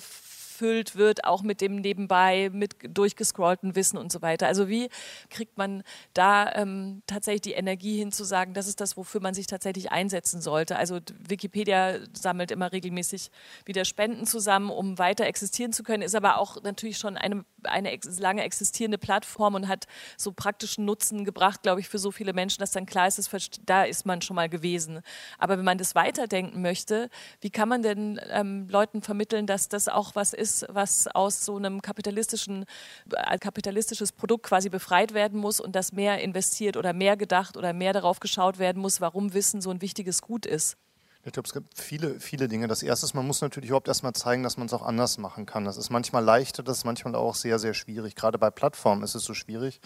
gefüllt 0.53 0.97
wird, 0.97 1.25
auch 1.25 1.43
mit 1.43 1.61
dem 1.61 1.77
nebenbei, 1.77 2.51
mit 2.53 2.77
durchgescrollten 2.87 3.75
Wissen 3.75 3.97
und 3.97 4.13
so 4.13 4.21
weiter. 4.21 4.47
Also 4.47 4.69
wie 4.69 4.91
kriegt 5.31 5.57
man 5.57 5.83
da 6.13 6.53
ähm, 6.55 7.03
tatsächlich 7.07 7.41
die 7.41 7.53
Energie 7.53 7.97
hin 7.97 8.13
zu 8.13 8.25
sagen, 8.25 8.53
das 8.53 8.69
ist 8.69 8.81
das, 8.81 8.97
wofür 8.97 9.23
man 9.23 9.33
sich 9.33 9.47
tatsächlich 9.47 9.91
einsetzen 9.91 10.43
sollte. 10.43 10.77
Also 10.77 11.01
Wikipedia 11.27 11.99
sammelt 12.13 12.51
immer 12.51 12.71
regelmäßig 12.71 13.31
wieder 13.65 13.85
Spenden 13.87 14.27
zusammen, 14.27 14.71
um 14.71 14.99
weiter 14.99 15.25
existieren 15.25 15.73
zu 15.73 15.83
können, 15.83 16.03
ist 16.03 16.15
aber 16.15 16.39
auch 16.39 16.63
natürlich 16.63 16.99
schon 16.99 17.17
eine, 17.17 17.45
eine 17.63 17.91
ex 17.91 18.19
lange 18.19 18.43
existierende 18.43 18.99
Plattform 18.99 19.55
und 19.55 19.69
hat 19.69 19.87
so 20.19 20.33
praktischen 20.33 20.85
Nutzen 20.85 21.25
gebracht, 21.25 21.63
glaube 21.63 21.81
ich, 21.81 21.89
für 21.89 21.99
so 21.99 22.11
viele 22.11 22.35
Menschen, 22.35 22.61
dass 22.61 22.73
dann 22.73 22.85
klar 22.85 23.09
ist, 23.09 23.31
da 23.65 23.85
ist 23.85 24.05
man 24.05 24.21
schon 24.21 24.37
mal 24.37 24.49
gewesen. 24.51 25.01
Aber 25.39 25.57
wenn 25.57 25.65
man 25.65 25.79
das 25.79 25.95
weiterdenken 25.95 26.61
möchte, 26.61 27.09
wie 27.41 27.51
kann 27.51 27.69
man 27.69 27.83
denn 27.83 28.21
ähm, 28.31 28.69
Leuten 28.69 29.01
vermitteln, 29.01 29.47
dass 29.47 29.69
das 29.69 29.89
auch 29.89 30.15
was 30.15 30.33
ist, 30.33 30.42
ist, 30.43 30.67
was 30.69 31.07
aus 31.09 31.45
so 31.45 31.57
einem 31.57 31.81
kapitalistischen, 31.81 32.67
äh, 33.11 33.39
kapitalistisches 33.39 34.13
Produkt 34.13 34.45
quasi 34.45 34.69
befreit 34.69 35.15
werden 35.15 35.39
muss 35.41 35.61
und 35.61 35.77
das 35.77 35.93
mehr 35.93 36.21
investiert 36.21 36.77
oder 36.77 36.93
mehr 36.93 37.17
gedacht 37.17 37.57
oder 37.57 37.73
mehr 37.73 37.93
darauf 37.93 38.21
geschaut 38.21 38.59
werden 38.59 38.83
muss, 38.83 39.01
warum 39.01 39.33
Wissen 39.33 39.61
so 39.61 39.71
ein 39.71 39.81
wichtiges 39.81 40.21
Gut 40.21 40.45
ist. 40.45 40.77
Ich 41.25 41.33
glaube, 41.33 41.47
es 41.47 41.53
gibt 41.53 41.79
viele, 41.79 42.19
viele 42.19 42.49
Dinge. 42.49 42.67
Das 42.67 42.83
erste 42.83 43.07
ist, 43.07 43.15
man 43.15 43.25
muss 43.25 43.41
natürlich 43.41 43.71
überhaupt 43.71 43.87
erstmal 43.87 44.13
zeigen, 44.13 44.43
dass 44.43 44.57
man 44.57 44.67
es 44.67 44.73
auch 44.73 44.83
anders 44.83 45.19
machen 45.19 45.47
kann. 45.47 45.65
Das 45.65 45.77
ist 45.77 45.89
manchmal 45.89 46.25
leichter, 46.25 46.65
das 46.65 46.79
ist 46.79 46.85
manchmal 46.85 47.15
auch 47.15 47.37
sehr, 47.37 47.61
sehr 47.61 47.75
schwierig. 47.75 48.17
Gerade 48.17 48.39
bei 48.39 48.51
Plattformen 48.51 49.05
ist 49.05 49.15
es 49.15 49.23
so 49.23 49.33
schwierig, 49.33 49.81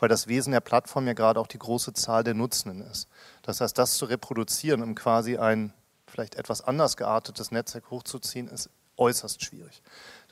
weil 0.00 0.08
das 0.08 0.26
Wesen 0.26 0.52
der 0.52 0.60
Plattform 0.60 1.06
ja 1.06 1.12
gerade 1.12 1.38
auch 1.38 1.46
die 1.46 1.60
große 1.60 1.92
Zahl 1.92 2.24
der 2.24 2.34
Nutzenden 2.34 2.80
ist. 2.80 3.08
Das 3.42 3.60
heißt, 3.60 3.78
das 3.78 3.98
zu 3.98 4.06
reproduzieren, 4.06 4.82
um 4.82 4.96
quasi 4.96 5.36
ein 5.36 5.72
vielleicht 6.08 6.34
etwas 6.34 6.60
anders 6.60 6.96
geartetes 6.96 7.52
Netzwerk 7.52 7.90
hochzuziehen, 7.90 8.48
ist 8.48 8.68
äußerst 9.00 9.42
schwierig. 9.42 9.82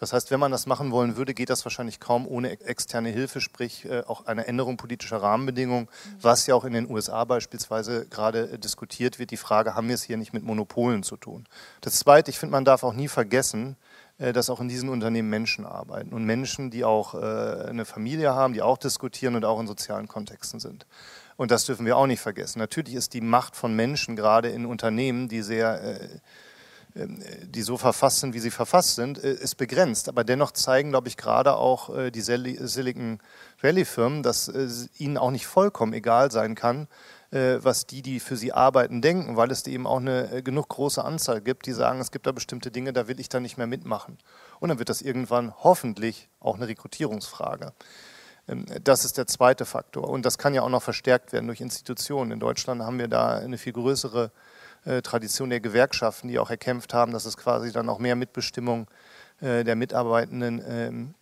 Das 0.00 0.12
heißt, 0.12 0.30
wenn 0.30 0.40
man 0.40 0.52
das 0.52 0.66
machen 0.66 0.92
wollen 0.92 1.16
würde, 1.16 1.34
geht 1.34 1.50
das 1.50 1.64
wahrscheinlich 1.64 1.98
kaum 1.98 2.26
ohne 2.26 2.60
externe 2.60 3.08
Hilfe, 3.08 3.40
sprich 3.40 3.84
äh, 3.84 4.02
auch 4.06 4.26
eine 4.26 4.46
Änderung 4.46 4.76
politischer 4.76 5.20
Rahmenbedingungen, 5.22 5.88
was 6.20 6.46
ja 6.46 6.54
auch 6.54 6.64
in 6.64 6.72
den 6.72 6.88
USA 6.88 7.24
beispielsweise 7.24 8.06
gerade 8.06 8.50
äh, 8.50 8.58
diskutiert 8.58 9.18
wird. 9.18 9.30
Die 9.30 9.36
Frage, 9.36 9.74
haben 9.74 9.88
wir 9.88 9.94
es 9.94 10.04
hier 10.04 10.16
nicht 10.16 10.32
mit 10.32 10.44
Monopolen 10.44 11.02
zu 11.02 11.16
tun? 11.16 11.46
Das 11.80 11.98
Zweite, 11.98 12.30
ich 12.30 12.38
finde, 12.38 12.52
man 12.52 12.64
darf 12.64 12.84
auch 12.84 12.92
nie 12.92 13.08
vergessen, 13.08 13.76
äh, 14.18 14.32
dass 14.32 14.50
auch 14.50 14.60
in 14.60 14.68
diesen 14.68 14.88
Unternehmen 14.88 15.30
Menschen 15.30 15.66
arbeiten 15.66 16.12
und 16.12 16.24
Menschen, 16.24 16.70
die 16.70 16.84
auch 16.84 17.14
eine 17.14 17.84
Familie 17.84 18.34
haben, 18.34 18.52
die 18.52 18.62
auch 18.62 18.78
diskutieren 18.78 19.34
und 19.34 19.44
auch 19.44 19.58
in 19.60 19.66
sozialen 19.66 20.08
Kontexten 20.08 20.60
sind. 20.60 20.86
Und 21.36 21.50
das 21.50 21.64
dürfen 21.66 21.86
wir 21.86 21.96
auch 21.96 22.06
nicht 22.06 22.20
vergessen. 22.20 22.58
Natürlich 22.58 22.94
ist 22.94 23.14
die 23.14 23.20
Macht 23.20 23.56
von 23.56 23.74
Menschen 23.74 24.16
gerade 24.16 24.48
in 24.48 24.66
Unternehmen, 24.66 25.28
die 25.28 25.42
sehr 25.42 26.20
die 27.06 27.62
so 27.62 27.76
verfasst 27.76 28.20
sind, 28.20 28.34
wie 28.34 28.40
sie 28.40 28.50
verfasst 28.50 28.96
sind, 28.96 29.22
äh, 29.22 29.32
ist 29.32 29.56
begrenzt. 29.56 30.08
Aber 30.08 30.24
dennoch 30.24 30.52
zeigen, 30.52 30.90
glaube 30.90 31.08
ich, 31.08 31.16
gerade 31.16 31.54
auch 31.54 31.94
äh, 31.94 32.10
die 32.10 32.20
Silicon 32.20 33.20
Valley-Firmen, 33.60 34.22
dass 34.22 34.48
äh, 34.48 34.68
ihnen 34.98 35.18
auch 35.18 35.30
nicht 35.30 35.46
vollkommen 35.46 35.92
egal 35.92 36.30
sein 36.30 36.54
kann, 36.54 36.88
was 37.30 37.86
die, 37.86 38.00
die 38.00 38.20
für 38.20 38.38
sie 38.38 38.54
arbeiten, 38.54 39.02
denken, 39.02 39.36
weil 39.36 39.50
es 39.50 39.66
eben 39.66 39.86
auch 39.86 39.98
eine 39.98 40.42
genug 40.42 40.70
große 40.70 41.04
Anzahl 41.04 41.42
gibt, 41.42 41.66
die 41.66 41.74
sagen, 41.74 42.00
es 42.00 42.10
gibt 42.10 42.26
da 42.26 42.32
bestimmte 42.32 42.70
Dinge, 42.70 42.94
da 42.94 43.06
will 43.06 43.20
ich 43.20 43.28
dann 43.28 43.42
nicht 43.42 43.58
mehr 43.58 43.66
mitmachen. 43.66 44.16
Und 44.60 44.70
dann 44.70 44.78
wird 44.78 44.88
das 44.88 45.02
irgendwann 45.02 45.52
hoffentlich 45.62 46.30
auch 46.40 46.54
eine 46.54 46.68
Rekrutierungsfrage. 46.68 47.74
Ähm, 48.48 48.64
das 48.82 49.04
ist 49.04 49.18
der 49.18 49.26
zweite 49.26 49.66
Faktor. 49.66 50.08
Und 50.08 50.24
das 50.24 50.38
kann 50.38 50.54
ja 50.54 50.62
auch 50.62 50.70
noch 50.70 50.82
verstärkt 50.82 51.34
werden 51.34 51.48
durch 51.48 51.60
Institutionen. 51.60 52.30
In 52.30 52.40
Deutschland 52.40 52.80
haben 52.82 52.98
wir 52.98 53.08
da 53.08 53.36
eine 53.36 53.58
viel 53.58 53.74
größere 53.74 54.24
äh, 54.24 54.30
Tradition 55.02 55.50
der 55.50 55.60
Gewerkschaften, 55.60 56.28
die 56.28 56.38
auch 56.38 56.50
erkämpft 56.50 56.94
haben, 56.94 57.12
dass 57.12 57.24
es 57.24 57.36
quasi 57.36 57.72
dann 57.72 57.88
auch 57.88 57.98
mehr 57.98 58.16
Mitbestimmung 58.16 58.86
äh, 59.40 59.64
der 59.64 59.76
Mitarbeitenden 59.76 60.62
ähm, 60.66 61.14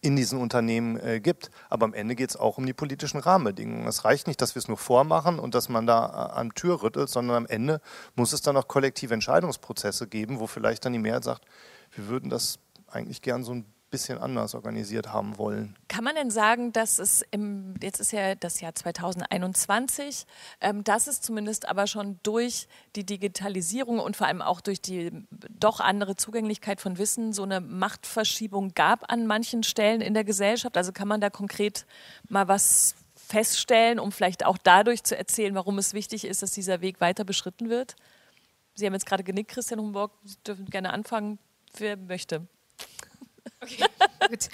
in 0.00 0.16
diesen 0.16 0.38
Unternehmen 0.38 0.98
äh, 1.00 1.20
gibt. 1.20 1.50
Aber 1.70 1.84
am 1.84 1.94
Ende 1.94 2.14
geht 2.14 2.30
es 2.30 2.36
auch 2.36 2.58
um 2.58 2.66
die 2.66 2.72
politischen 2.72 3.18
Rahmenbedingungen. 3.18 3.86
Es 3.86 4.04
reicht 4.04 4.26
nicht, 4.26 4.40
dass 4.40 4.54
wir 4.54 4.60
es 4.60 4.68
nur 4.68 4.76
vormachen 4.76 5.38
und 5.38 5.54
dass 5.54 5.68
man 5.68 5.86
da 5.86 6.06
an 6.06 6.50
Tür 6.54 6.82
rüttelt, 6.82 7.08
sondern 7.08 7.36
am 7.36 7.46
Ende 7.46 7.80
muss 8.14 8.32
es 8.32 8.42
dann 8.42 8.56
auch 8.56 8.68
kollektive 8.68 9.14
Entscheidungsprozesse 9.14 10.06
geben, 10.06 10.40
wo 10.40 10.46
vielleicht 10.46 10.84
dann 10.84 10.92
die 10.92 10.98
Mehrheit 10.98 11.24
sagt, 11.24 11.44
wir 11.92 12.08
würden 12.08 12.30
das 12.30 12.58
eigentlich 12.86 13.22
gern 13.22 13.44
so 13.44 13.54
ein 13.54 13.64
bisschen 13.90 14.18
anders 14.18 14.54
organisiert 14.54 15.12
haben 15.12 15.38
wollen. 15.38 15.76
Kann 15.88 16.04
man 16.04 16.14
denn 16.14 16.30
sagen, 16.30 16.72
dass 16.72 16.98
es 16.98 17.24
im, 17.30 17.74
jetzt 17.82 18.00
ist 18.00 18.12
ja 18.12 18.34
das 18.34 18.60
Jahr 18.60 18.74
2021, 18.74 20.26
ähm, 20.60 20.84
dass 20.84 21.06
es 21.06 21.20
zumindest 21.20 21.68
aber 21.68 21.86
schon 21.86 22.18
durch 22.22 22.68
die 22.96 23.04
Digitalisierung 23.04 23.98
und 23.98 24.16
vor 24.16 24.26
allem 24.26 24.42
auch 24.42 24.60
durch 24.60 24.80
die 24.80 25.10
doch 25.30 25.80
andere 25.80 26.16
Zugänglichkeit 26.16 26.80
von 26.80 26.98
Wissen 26.98 27.32
so 27.32 27.42
eine 27.42 27.60
Machtverschiebung 27.60 28.74
gab 28.74 29.10
an 29.10 29.26
manchen 29.26 29.62
Stellen 29.62 30.00
in 30.00 30.14
der 30.14 30.24
Gesellschaft? 30.24 30.76
Also 30.76 30.92
kann 30.92 31.08
man 31.08 31.20
da 31.20 31.30
konkret 31.30 31.86
mal 32.28 32.48
was 32.48 32.94
feststellen, 33.14 33.98
um 33.98 34.12
vielleicht 34.12 34.44
auch 34.44 34.58
dadurch 34.58 35.04
zu 35.04 35.16
erzählen, 35.16 35.54
warum 35.54 35.78
es 35.78 35.92
wichtig 35.92 36.24
ist, 36.24 36.42
dass 36.42 36.52
dieser 36.52 36.80
Weg 36.80 37.00
weiter 37.00 37.24
beschritten 37.24 37.68
wird? 37.68 37.96
Sie 38.74 38.86
haben 38.86 38.92
jetzt 38.92 39.06
gerade 39.06 39.24
genickt, 39.24 39.50
Christian 39.50 39.80
Humborg, 39.80 40.12
Sie 40.24 40.36
dürfen 40.46 40.66
gerne 40.66 40.92
anfangen, 40.92 41.38
wer 41.76 41.96
möchte. 41.96 42.46
Okay, 43.60 43.84
gut. 44.28 44.48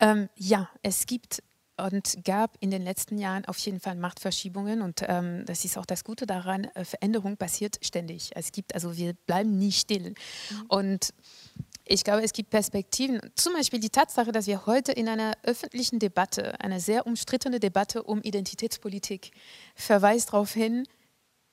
ähm, 0.00 0.28
ja, 0.36 0.68
es 0.82 1.06
gibt 1.06 1.42
und 1.78 2.24
gab 2.24 2.56
in 2.60 2.70
den 2.70 2.82
letzten 2.82 3.18
Jahren 3.18 3.44
auf 3.44 3.58
jeden 3.58 3.80
Fall 3.80 3.96
Machtverschiebungen 3.96 4.80
und 4.80 5.02
ähm, 5.06 5.44
das 5.46 5.64
ist 5.64 5.76
auch 5.76 5.84
das 5.84 6.04
Gute 6.04 6.26
daran, 6.26 6.64
äh, 6.74 6.84
Veränderung 6.84 7.36
passiert 7.36 7.78
ständig. 7.82 8.30
Es 8.34 8.52
gibt, 8.52 8.74
also 8.74 8.96
wir 8.96 9.12
bleiben 9.12 9.58
nie 9.58 9.72
still. 9.72 10.14
Mhm. 10.50 10.66
Und 10.68 11.14
ich 11.84 12.02
glaube, 12.02 12.22
es 12.24 12.32
gibt 12.32 12.50
Perspektiven, 12.50 13.20
zum 13.34 13.52
Beispiel 13.52 13.78
die 13.78 13.90
Tatsache, 13.90 14.32
dass 14.32 14.46
wir 14.46 14.66
heute 14.66 14.92
in 14.92 15.08
einer 15.08 15.34
öffentlichen 15.42 15.98
Debatte, 15.98 16.58
eine 16.60 16.80
sehr 16.80 17.06
umstrittene 17.06 17.60
Debatte 17.60 18.02
um 18.02 18.22
Identitätspolitik, 18.22 19.32
verweist 19.74 20.32
darauf 20.32 20.52
hin, 20.52 20.88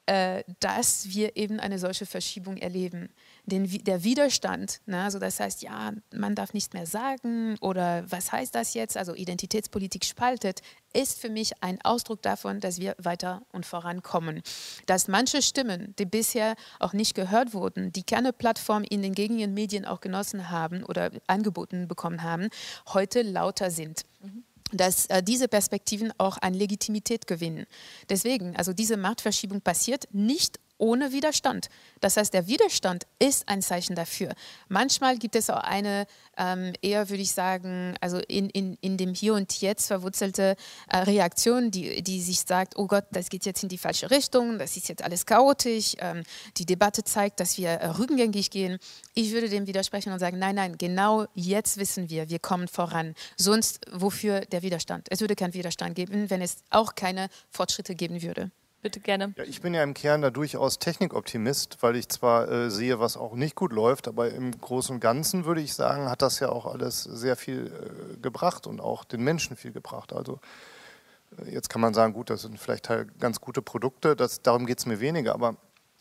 äh, 0.06 0.44
dass 0.60 1.10
wir 1.10 1.38
eben 1.38 1.60
eine 1.60 1.80
solche 1.80 2.06
Verschiebung 2.06 2.58
erleben. 2.58 3.10
Den, 3.46 3.70
der 3.84 4.06
Widerstand, 4.06 4.80
ne, 4.86 5.04
also 5.04 5.20
das 5.20 5.40
heißt, 5.40 5.64
ja, 5.64 5.92
man 6.14 6.34
darf 6.34 6.54
nichts 6.54 6.74
mehr 6.74 6.86
sagen 6.86 7.58
oder 7.60 8.10
was 8.10 8.32
heißt 8.32 8.56
das 8.56 8.74
jetzt, 8.74 8.96
also 8.96 9.14
Identitätspolitik 9.16 10.06
spaltet, 10.06 10.62
ist 10.94 11.20
für 11.20 11.30
mich 11.30 11.52
ein 11.62 11.82
Ausdruck 11.84 12.22
davon, 12.22 12.62
dass 12.62 12.80
wir 12.80 12.96
weiter 13.00 13.42
und 13.52 13.66
vorankommen. 13.66 14.42
Dass 14.86 15.10
manche 15.10 15.42
Stimmen, 15.42 15.94
die 16.00 16.06
bisher 16.06 16.56
auch 16.80 16.94
nicht 16.94 17.16
gehört 17.16 17.54
wurden, 17.54 17.92
die 17.92 18.04
keine 18.04 18.32
Plattform 18.32 18.84
in 18.84 19.02
den 19.02 19.14
gängigen 19.14 19.54
Medien 19.54 19.86
auch 19.86 20.00
genossen 20.00 20.50
haben 20.50 20.84
oder 20.84 21.12
angeboten 21.28 21.90
bekommen 21.90 22.24
haben, 22.24 22.48
heute 22.94 23.24
lauter 23.24 23.72
sind. 23.72 24.04
Mhm 24.22 24.46
dass 24.74 25.06
äh, 25.08 25.24
diese 25.24 25.48
Perspektiven 25.48 26.12
auch 26.18 26.38
an 26.42 26.54
Legitimität 26.54 27.28
gewinnen. 27.28 27.66
Deswegen, 28.10 28.56
also 28.56 28.74
diese 28.74 28.98
Machtverschiebung 28.98 29.62
passiert 29.62 30.08
nicht 30.12 30.60
ohne 30.78 31.12
Widerstand. 31.12 31.70
Das 32.02 32.18
heißt, 32.18 32.34
der 32.34 32.48
Widerstand 32.48 33.06
ist 33.20 33.48
ein 33.48 33.62
Zeichen 33.62 33.96
dafür. 33.96 34.34
Manchmal 34.68 35.18
gibt 35.18 35.36
es 35.36 35.50
auch 35.50 35.64
eine 35.64 36.06
ähm, 36.38 36.74
eher, 36.82 37.10
würde 37.10 37.24
ich 37.24 37.32
sagen, 37.32 37.96
also 38.02 38.18
in, 38.28 38.50
in, 38.50 38.78
in 38.82 38.98
dem 38.98 39.14
Hier 39.14 39.34
und 39.36 39.62
Jetzt 39.62 39.88
verwurzelte 39.88 40.56
äh, 40.90 40.98
Reaktion, 40.98 41.72
die, 41.72 42.02
die 42.02 42.22
sich 42.22 42.42
sagt, 42.42 42.78
oh 42.78 42.88
Gott, 42.88 43.06
das 43.12 43.30
geht 43.30 43.46
jetzt 43.46 43.64
in 43.64 43.70
die 43.70 43.78
falsche 43.78 44.12
Richtung, 44.12 44.60
das 44.60 44.76
ist 44.76 44.90
jetzt 44.90 45.04
alles 45.04 45.26
chaotisch, 45.26 45.96
ähm, 46.00 46.24
die 46.58 46.66
Debatte 46.66 47.04
zeigt, 47.04 47.40
dass 47.40 47.58
wir 47.58 47.70
äh, 47.70 47.88
rückgängig 47.88 48.50
gehen. 48.50 48.80
Ich 49.14 49.32
würde 49.32 49.50
dem 49.50 49.68
widersprechen 49.68 50.12
und 50.12 50.20
sagen, 50.20 50.40
nein, 50.40 50.56
nein, 50.56 50.78
genau 50.78 51.26
jetzt 51.34 51.78
wissen 51.78 52.10
wir, 52.10 52.30
wir 52.30 52.40
kommen 52.40 52.68
voran. 52.68 53.16
Sonst 53.38 53.80
wofür 53.92 54.42
der 54.42 54.62
Widerstand? 54.64 55.08
Es 55.10 55.22
würde 55.22 55.36
keinen 55.36 55.54
Widerstand 55.54 55.96
geben, 55.96 56.30
wenn 56.30 56.42
es 56.42 56.58
auch 56.70 56.96
keine 56.96 57.30
Fortschritte 57.50 57.96
geben 57.96 58.22
würde. 58.22 58.52
Bitte 58.84 59.00
gerne. 59.00 59.34
Ja, 59.38 59.46
ich 59.46 59.62
bin 59.62 59.74
ja 59.74 59.82
im 59.82 59.93
Kern 59.93 60.22
da 60.22 60.30
durchaus 60.30 60.78
Technikoptimist, 60.78 61.78
weil 61.80 61.96
ich 61.96 62.10
zwar 62.10 62.52
äh, 62.52 62.69
sehe, 62.69 63.00
was 63.00 63.15
auch 63.15 63.34
nicht 63.34 63.56
gut 63.56 63.72
läuft, 63.72 64.10
aber 64.10 64.30
im 64.32 64.52
Großen 64.60 64.96
und 64.96 65.00
Ganzen 65.00 65.46
würde 65.46 65.62
ich 65.62 65.74
sagen, 65.74 66.10
hat 66.10 66.22
das 66.22 66.41
ja 66.41 66.50
auch 66.50 66.65
alles 66.65 67.04
sehr 67.04 67.38
viel 67.38 67.67
äh, 67.67 68.17
gebracht 68.17 68.67
und 68.67 68.82
auch 68.82 69.06
den 69.06 69.24
Menschen 69.24 69.56
viel 69.56 69.72
gebracht. 69.72 70.12
Also 70.12 70.41
äh, 71.38 71.50
jetzt 71.50 71.69
kann 71.69 71.80
man 71.80 71.93
sagen, 71.93 72.12
gut, 72.12 72.30
das 72.30 72.41
sind 72.41 72.60
vielleicht 72.60 72.89
halt 72.89 73.17
ganz 73.22 73.39
gute 73.39 73.62
Produkte, 73.62 74.17
das, 74.17 74.41
darum 74.41 74.65
geht 74.65 74.80
es 74.80 74.86
mir 74.86 75.00
weniger, 75.00 75.34
aber 75.34 75.56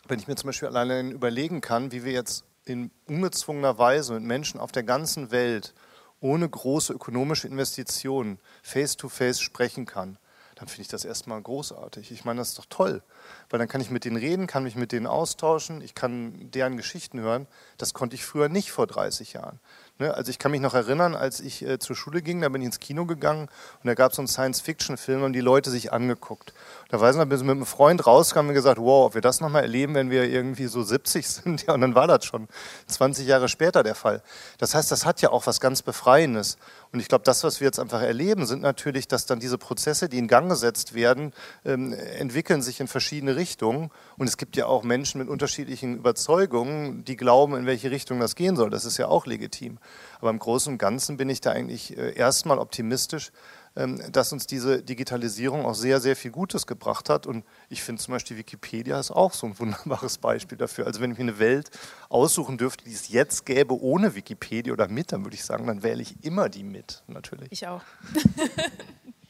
wenn 0.08 0.18
ich 0.18 0.26
mir 0.26 0.34
zum 0.34 0.48
Beispiel 0.48 0.66
alleine 0.66 1.12
überlegen 1.12 1.60
kann, 1.60 1.92
wie 1.92 2.04
wir 2.04 2.12
jetzt 2.12 2.44
in 2.64 2.90
ungezwungener 3.06 3.78
Weise 3.78 4.14
mit 4.14 4.24
Menschen 4.24 4.58
auf 4.58 4.72
der 4.72 4.82
ganzen 4.82 5.30
Welt 5.30 5.72
ohne 6.18 6.48
große 6.48 6.92
ökonomische 6.92 7.46
Investitionen 7.46 8.40
face-to-face 8.64 9.38
-face 9.38 9.42
sprechen 9.42 9.86
kann, 9.86 10.18
dann 10.62 10.68
finde 10.68 10.82
ich 10.82 10.88
das 10.88 11.04
erstmal 11.04 11.42
großartig. 11.42 12.12
Ich 12.12 12.24
meine, 12.24 12.38
das 12.38 12.50
ist 12.50 12.58
doch 12.60 12.66
toll, 12.68 13.02
weil 13.50 13.58
dann 13.58 13.66
kann 13.66 13.80
ich 13.80 13.90
mit 13.90 14.04
denen 14.04 14.16
reden, 14.16 14.46
kann 14.46 14.62
mich 14.62 14.76
mit 14.76 14.92
denen 14.92 15.08
austauschen, 15.08 15.82
ich 15.82 15.96
kann 15.96 16.52
deren 16.52 16.76
Geschichten 16.76 17.18
hören. 17.18 17.48
Das 17.78 17.94
konnte 17.94 18.14
ich 18.14 18.24
früher 18.24 18.48
nicht 18.48 18.70
vor 18.70 18.86
30 18.86 19.32
Jahren. 19.32 19.58
Ne? 19.98 20.14
Also 20.14 20.30
ich 20.30 20.38
kann 20.38 20.52
mich 20.52 20.60
noch 20.60 20.74
erinnern, 20.74 21.14
als 21.14 21.40
ich 21.40 21.66
äh, 21.66 21.78
zur 21.78 21.96
Schule 21.96 22.22
ging, 22.22 22.40
da 22.40 22.48
bin 22.48 22.62
ich 22.62 22.66
ins 22.66 22.80
Kino 22.80 23.06
gegangen 23.06 23.48
und 23.82 23.86
da 23.86 23.94
gab 23.94 24.12
es 24.12 24.16
so 24.16 24.22
einen 24.22 24.28
Science-Fiction-Film 24.28 25.22
und 25.22 25.32
die 25.32 25.40
Leute 25.40 25.70
sich 25.70 25.92
angeguckt. 25.92 26.54
Da 26.90 27.00
weiß 27.00 27.16
ich 27.16 27.20
noch, 27.20 27.26
bis 27.26 27.40
wir 27.40 27.46
mit 27.46 27.56
einem 27.56 27.66
Freund 27.66 28.06
rauskamen 28.06 28.50
und 28.50 28.54
gesagt, 28.54 28.78
wow, 28.78 29.06
ob 29.06 29.14
wir 29.14 29.20
das 29.20 29.40
nochmal 29.40 29.62
erleben, 29.62 29.94
wenn 29.94 30.10
wir 30.10 30.24
irgendwie 30.24 30.66
so 30.66 30.82
70 30.82 31.28
sind. 31.28 31.66
Ja, 31.66 31.74
und 31.74 31.80
dann 31.80 31.94
war 31.94 32.06
das 32.06 32.24
schon 32.24 32.48
20 32.86 33.26
Jahre 33.26 33.48
später 33.48 33.82
der 33.82 33.94
Fall. 33.94 34.22
Das 34.58 34.74
heißt, 34.74 34.92
das 34.92 35.06
hat 35.06 35.22
ja 35.22 35.30
auch 35.30 35.46
was 35.46 35.60
ganz 35.60 35.82
Befreiendes. 35.82 36.56
Und 36.92 37.00
ich 37.00 37.08
glaube, 37.08 37.24
das, 37.24 37.42
was 37.42 37.60
wir 37.60 37.66
jetzt 37.66 37.78
einfach 37.78 38.02
erleben, 38.02 38.44
sind 38.44 38.60
natürlich, 38.60 39.08
dass 39.08 39.24
dann 39.24 39.40
diese 39.40 39.56
Prozesse, 39.56 40.08
die 40.08 40.18
in 40.18 40.28
Gang 40.28 40.51
gesetzt 40.52 40.94
werden, 40.94 41.32
ähm, 41.64 41.92
entwickeln 41.92 42.62
sich 42.62 42.80
in 42.80 42.88
verschiedene 42.88 43.36
Richtungen. 43.36 43.90
Und 44.16 44.26
es 44.26 44.36
gibt 44.36 44.56
ja 44.56 44.66
auch 44.66 44.82
Menschen 44.82 45.18
mit 45.18 45.28
unterschiedlichen 45.28 45.96
Überzeugungen, 45.96 47.04
die 47.04 47.16
glauben, 47.16 47.56
in 47.56 47.66
welche 47.66 47.90
Richtung 47.90 48.20
das 48.20 48.34
gehen 48.34 48.56
soll. 48.56 48.70
Das 48.70 48.84
ist 48.84 48.98
ja 48.98 49.08
auch 49.08 49.26
legitim. 49.26 49.78
Aber 50.20 50.30
im 50.30 50.38
Großen 50.38 50.72
und 50.72 50.78
Ganzen 50.78 51.16
bin 51.16 51.28
ich 51.28 51.40
da 51.40 51.50
eigentlich 51.50 51.96
äh, 51.96 52.14
erstmal 52.14 52.58
optimistisch, 52.58 53.32
ähm, 53.74 54.02
dass 54.12 54.32
uns 54.32 54.46
diese 54.46 54.82
Digitalisierung 54.82 55.64
auch 55.64 55.74
sehr, 55.74 55.98
sehr 56.00 56.14
viel 56.14 56.30
Gutes 56.30 56.66
gebracht 56.66 57.08
hat. 57.08 57.26
Und 57.26 57.44
ich 57.70 57.82
finde 57.82 58.02
zum 58.02 58.12
Beispiel 58.12 58.36
Wikipedia 58.36 59.00
ist 59.00 59.10
auch 59.10 59.32
so 59.32 59.46
ein 59.46 59.58
wunderbares 59.58 60.18
Beispiel 60.18 60.58
dafür. 60.58 60.86
Also 60.86 61.00
wenn 61.00 61.12
ich 61.12 61.18
mir 61.18 61.24
eine 61.24 61.38
Welt 61.38 61.70
aussuchen 62.10 62.58
dürfte, 62.58 62.84
die 62.84 62.92
es 62.92 63.08
jetzt 63.08 63.46
gäbe 63.46 63.80
ohne 63.80 64.14
Wikipedia 64.14 64.72
oder 64.72 64.88
mit, 64.88 65.12
dann 65.12 65.24
würde 65.24 65.36
ich 65.36 65.44
sagen, 65.44 65.66
dann 65.66 65.82
wähle 65.82 66.02
ich 66.02 66.22
immer 66.22 66.48
die 66.50 66.64
mit, 66.64 67.02
natürlich. 67.06 67.50
Ich 67.50 67.66
auch. 67.66 67.82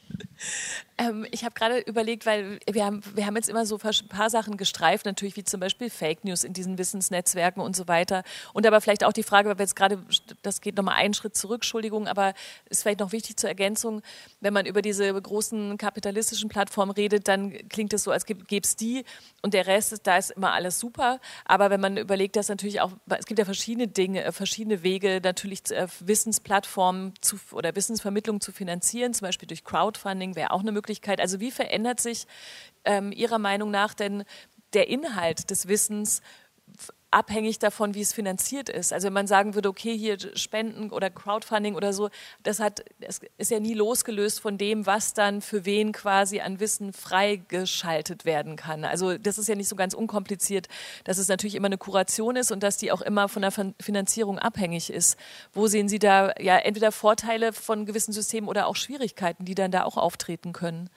Ähm, 0.97 1.25
ich 1.31 1.43
habe 1.43 1.55
gerade 1.55 1.79
überlegt, 1.79 2.25
weil 2.25 2.59
wir 2.69 2.85
haben, 2.85 3.01
wir 3.15 3.25
haben 3.25 3.35
jetzt 3.35 3.49
immer 3.49 3.65
so 3.65 3.79
ein 3.81 4.07
paar 4.09 4.29
Sachen 4.29 4.57
gestreift, 4.57 5.05
natürlich 5.05 5.35
wie 5.35 5.43
zum 5.43 5.59
Beispiel 5.59 5.89
Fake 5.89 6.23
News 6.23 6.43
in 6.43 6.53
diesen 6.53 6.77
Wissensnetzwerken 6.77 7.61
und 7.61 7.75
so 7.75 7.87
weiter. 7.87 8.23
Und 8.53 8.67
aber 8.67 8.79
vielleicht 8.81 9.03
auch 9.03 9.13
die 9.13 9.23
Frage, 9.23 9.49
weil 9.49 9.57
wir 9.57 9.63
jetzt 9.63 9.75
gerade, 9.75 9.99
das 10.41 10.61
geht 10.61 10.75
nochmal 10.75 10.95
einen 10.95 11.13
Schritt 11.13 11.35
zurück, 11.35 11.61
Entschuldigung, 11.63 12.07
aber 12.07 12.33
ist 12.69 12.83
vielleicht 12.83 12.99
noch 12.99 13.11
wichtig 13.11 13.37
zur 13.37 13.49
Ergänzung, 13.49 14.01
wenn 14.39 14.53
man 14.53 14.65
über 14.65 14.81
diese 14.81 15.11
großen 15.13 15.77
kapitalistischen 15.77 16.49
Plattformen 16.49 16.91
redet, 16.91 17.27
dann 17.27 17.51
klingt 17.69 17.93
es 17.93 18.03
so, 18.03 18.11
als 18.11 18.25
gäbe 18.25 18.43
es 18.63 18.75
die 18.75 19.03
und 19.41 19.53
der 19.53 19.67
Rest, 19.67 20.01
da 20.03 20.17
ist 20.17 20.31
immer 20.31 20.53
alles 20.53 20.79
super. 20.79 21.19
Aber 21.45 21.69
wenn 21.69 21.81
man 21.81 21.97
überlegt, 21.97 22.35
dass 22.35 22.49
natürlich 22.49 22.81
auch, 22.81 22.91
es 23.17 23.25
gibt 23.25 23.39
ja 23.39 23.45
verschiedene 23.45 23.87
Dinge, 23.87 24.23
äh, 24.23 24.31
verschiedene 24.31 24.83
Wege, 24.83 25.19
natürlich 25.23 25.69
äh, 25.71 25.87
Wissensplattformen 25.99 27.13
zu, 27.21 27.37
oder 27.51 27.75
Wissensvermittlung 27.75 28.41
zu 28.41 28.51
finanzieren, 28.51 29.13
zum 29.13 29.27
Beispiel 29.27 29.47
durch 29.47 29.63
Crowdfunding 29.63 30.32
wäre 30.35 30.51
auch 30.51 30.61
eine 30.61 30.71
Möglichkeit. 30.71 31.19
Also 31.19 31.39
wie 31.39 31.51
verändert 31.51 31.99
sich 31.99 32.27
ähm, 32.85 33.11
Ihrer 33.11 33.39
Meinung 33.39 33.71
nach 33.71 33.93
denn 33.93 34.23
der 34.73 34.87
Inhalt 34.87 35.49
des 35.49 35.67
Wissens 35.67 36.21
abhängig 37.13 37.59
davon, 37.59 37.93
wie 37.93 38.01
es 38.01 38.13
finanziert 38.13 38.69
ist. 38.69 38.91
Also 38.91 39.07
wenn 39.07 39.13
man 39.13 39.27
sagen 39.27 39.55
würde, 39.55 39.69
okay, 39.69 39.97
hier 39.97 40.17
Spenden 40.35 40.89
oder 40.89 41.09
Crowdfunding 41.09 41.75
oder 41.75 41.93
so, 41.93 42.09
das 42.43 42.59
hat, 42.59 42.83
es 42.99 43.21
ist 43.37 43.51
ja 43.51 43.59
nie 43.59 43.73
losgelöst 43.73 44.39
von 44.39 44.57
dem, 44.57 44.85
was 44.85 45.13
dann 45.13 45.41
für 45.41 45.65
wen 45.65 45.91
quasi 45.91 46.41
an 46.41 46.59
Wissen 46.59 46.93
freigeschaltet 46.93 48.25
werden 48.25 48.55
kann. 48.55 48.85
Also 48.85 49.17
das 49.17 49.37
ist 49.37 49.47
ja 49.47 49.55
nicht 49.55 49.69
so 49.69 49.75
ganz 49.75 49.93
unkompliziert, 49.93 50.67
dass 51.03 51.17
es 51.17 51.27
natürlich 51.27 51.55
immer 51.55 51.67
eine 51.67 51.77
Kuration 51.77 52.35
ist 52.35 52.51
und 52.51 52.63
dass 52.63 52.77
die 52.77 52.91
auch 52.91 53.01
immer 53.01 53.29
von 53.29 53.41
der 53.41 53.51
Finanzierung 53.79 54.39
abhängig 54.39 54.89
ist. 54.89 55.17
Wo 55.53 55.67
sehen 55.67 55.87
Sie 55.87 55.99
da 55.99 56.33
ja 56.39 56.57
entweder 56.57 56.91
Vorteile 56.91 57.53
von 57.53 57.85
gewissen 57.85 58.13
Systemen 58.13 58.49
oder 58.49 58.67
auch 58.67 58.75
Schwierigkeiten, 58.75 59.45
die 59.45 59.55
dann 59.55 59.71
da 59.71 59.83
auch 59.83 59.97
auftreten 59.97 60.53
können? 60.53 60.89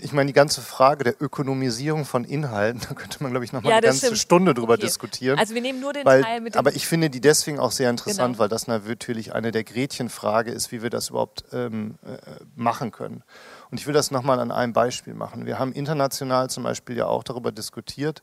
Ich 0.00 0.12
meine, 0.12 0.28
die 0.28 0.32
ganze 0.32 0.60
Frage 0.60 1.02
der 1.04 1.20
Ökonomisierung 1.20 2.04
von 2.04 2.24
Inhalten, 2.24 2.80
da 2.88 2.94
könnte 2.94 3.22
man, 3.22 3.32
glaube 3.32 3.44
ich, 3.44 3.52
noch 3.52 3.62
mal 3.62 3.70
ja, 3.70 3.76
eine 3.76 3.86
ganze 3.86 4.06
stimmt. 4.06 4.18
Stunde 4.18 4.54
drüber 4.54 4.74
okay. 4.74 4.82
diskutieren. 4.82 5.38
Also 5.38 5.54
wir 5.54 5.60
nehmen 5.60 5.80
nur 5.80 5.92
den 5.92 6.04
weil, 6.04 6.22
Teil 6.22 6.40
mit 6.40 6.54
dem 6.54 6.58
Aber 6.58 6.74
ich 6.74 6.86
finde 6.86 7.10
die 7.10 7.20
deswegen 7.20 7.58
auch 7.58 7.72
sehr 7.72 7.90
interessant, 7.90 8.34
genau. 8.34 8.38
weil 8.38 8.48
das 8.48 8.68
natürlich 8.68 9.34
eine 9.34 9.50
der 9.50 9.64
Gretchenfrage 9.64 10.52
ist, 10.52 10.70
wie 10.70 10.82
wir 10.82 10.90
das 10.90 11.10
überhaupt 11.10 11.44
ähm, 11.52 11.96
äh, 12.04 12.16
machen 12.54 12.92
können. 12.92 13.24
Und 13.70 13.80
ich 13.80 13.86
will 13.86 13.94
das 13.94 14.10
nochmal 14.10 14.38
an 14.38 14.52
einem 14.52 14.72
Beispiel 14.72 15.14
machen. 15.14 15.46
Wir 15.46 15.58
haben 15.58 15.72
international 15.72 16.48
zum 16.48 16.62
Beispiel 16.62 16.96
ja 16.96 17.06
auch 17.06 17.24
darüber 17.24 17.50
diskutiert, 17.50 18.22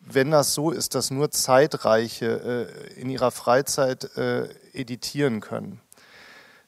wenn 0.00 0.32
das 0.32 0.52
so 0.52 0.72
ist, 0.72 0.96
dass 0.96 1.12
nur 1.12 1.30
Zeitreiche 1.30 2.68
äh, 2.96 3.00
in 3.00 3.08
ihrer 3.08 3.30
Freizeit 3.30 4.16
äh, 4.16 4.48
editieren 4.72 5.40
können 5.40 5.80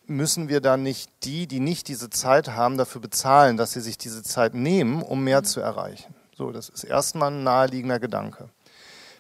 müssen 0.07 0.49
wir 0.49 0.61
dann 0.61 0.83
nicht 0.83 1.11
die, 1.25 1.47
die 1.47 1.61
nicht 1.61 1.89
diese 1.89 2.11
Zeit 2.11 2.49
haben, 2.49 2.77
dafür 2.77 3.01
bezahlen, 3.01 3.57
dass 3.57 3.73
sie 3.73 3.81
sich 3.81 3.99
diese 3.99 4.23
Zeit 4.23 4.55
nehmen, 4.55 5.03
um 5.03 5.25
mehr 5.25 5.41
mhm. 5.41 5.45
zu 5.45 5.61
erreichen. 5.61 6.15
So, 6.37 6.51
das 6.51 6.69
ist 6.69 6.85
erstmal 6.85 7.31
ein 7.31 7.45
naheliegender 7.45 8.01
Gedanke. 8.01 8.49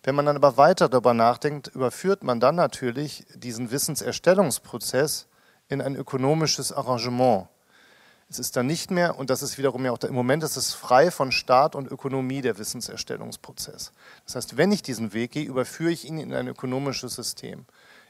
Wenn 0.02 0.14
man 0.14 0.26
dann 0.26 0.36
aber 0.36 0.56
weiter 0.56 0.88
darüber 0.88 1.14
nachdenkt, 1.14 1.68
überführt 1.68 2.24
man 2.24 2.38
dann 2.38 2.56
natürlich 2.56 3.24
diesen 3.34 3.70
Wissenserstellungsprozess 3.70 5.26
in 5.68 5.80
ein 5.80 5.96
ökonomisches 5.96 6.72
Arrangement. 6.72 7.48
Es 8.28 8.38
ist 8.38 8.56
dann 8.56 8.66
nicht 8.66 8.90
mehr, 8.90 9.18
und 9.18 9.30
das 9.30 9.42
ist 9.42 9.58
wiederum 9.58 9.84
ja 9.84 9.92
auch 9.92 9.98
der, 9.98 10.10
im 10.10 10.14
Moment 10.14 10.42
ist 10.42 10.56
es 10.56 10.74
frei 10.74 11.10
von 11.10 11.30
Staat 11.30 11.74
und 11.74 11.90
Ökonomie 11.90 12.42
der 12.42 12.58
Wissenserstellungsprozess. 12.58 13.92
Das 14.24 14.34
heißt, 14.34 14.56
wenn 14.56 14.72
ich 14.72 14.82
diesen 14.82 15.12
Weg 15.12 15.32
gehe, 15.32 15.44
überführe 15.44 15.92
ich 15.92 16.04
ihn 16.04 16.18
in 16.18 16.34
ein 16.34 16.48
ökonomisches 16.48 17.14
System. 17.14 17.64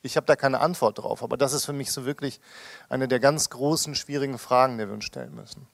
Ich 0.05 0.17
habe 0.17 0.27
da 0.27 0.37
keine 0.37 0.61
Antwort 0.61 0.99
drauf, 0.99 1.23
aber 1.23 1.37
das 1.37 1.53
ist 1.53 1.65
für 1.65 1.73
mich 1.73 1.91
so 1.91 2.05
wirklich 2.05 2.41
eine 2.89 3.09
der 3.09 3.21
ganz 3.21 3.49
großen, 3.49 3.95
schwierigen 3.95 4.39
Fragen, 4.39 4.79
die 4.79 4.87
wir 4.87 4.95
uns 4.95 5.05
stellen 5.05 5.35
müssen. 5.35 5.67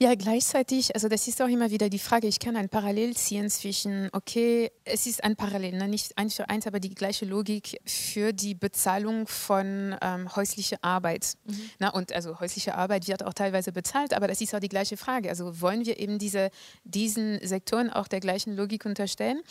Ja, 0.00 0.14
gleichzeitig, 0.14 0.94
also 0.94 1.08
das 1.08 1.26
ist 1.26 1.42
auch 1.42 1.48
immer 1.48 1.68
wieder 1.70 1.88
die 1.88 1.98
Frage, 1.98 2.28
ich 2.28 2.38
kann 2.38 2.54
ein 2.54 2.68
Parallel 2.68 3.16
ziehen 3.16 3.50
zwischen, 3.50 4.08
okay, 4.12 4.70
es 4.84 5.06
ist 5.06 5.24
ein 5.24 5.34
Parallel, 5.34 5.76
ne? 5.76 5.88
nicht 5.88 6.16
eins 6.16 6.36
für 6.36 6.48
eins, 6.48 6.68
aber 6.68 6.78
die 6.78 6.94
gleiche 6.94 7.24
Logik 7.24 7.80
für 7.84 8.32
die 8.32 8.54
Bezahlung 8.54 9.26
von 9.26 9.96
ähm, 10.00 10.34
häuslicher 10.36 10.76
Arbeit. 10.82 11.34
Mhm. 11.44 11.70
Na, 11.80 11.88
und 11.88 12.12
also 12.12 12.38
häusliche 12.38 12.76
Arbeit 12.76 13.08
wird 13.08 13.24
auch 13.24 13.34
teilweise 13.34 13.72
bezahlt, 13.72 14.14
aber 14.14 14.28
das 14.28 14.40
ist 14.40 14.54
auch 14.54 14.60
die 14.60 14.68
gleiche 14.68 14.96
Frage. 14.96 15.28
Also 15.28 15.60
wollen 15.60 15.84
wir 15.84 15.98
eben 15.98 16.20
diese, 16.20 16.50
diesen 16.84 17.44
Sektoren 17.44 17.90
auch 17.90 18.06
der 18.06 18.20
gleichen 18.20 18.54
Logik 18.54 18.86
unterstellen? 18.86 19.42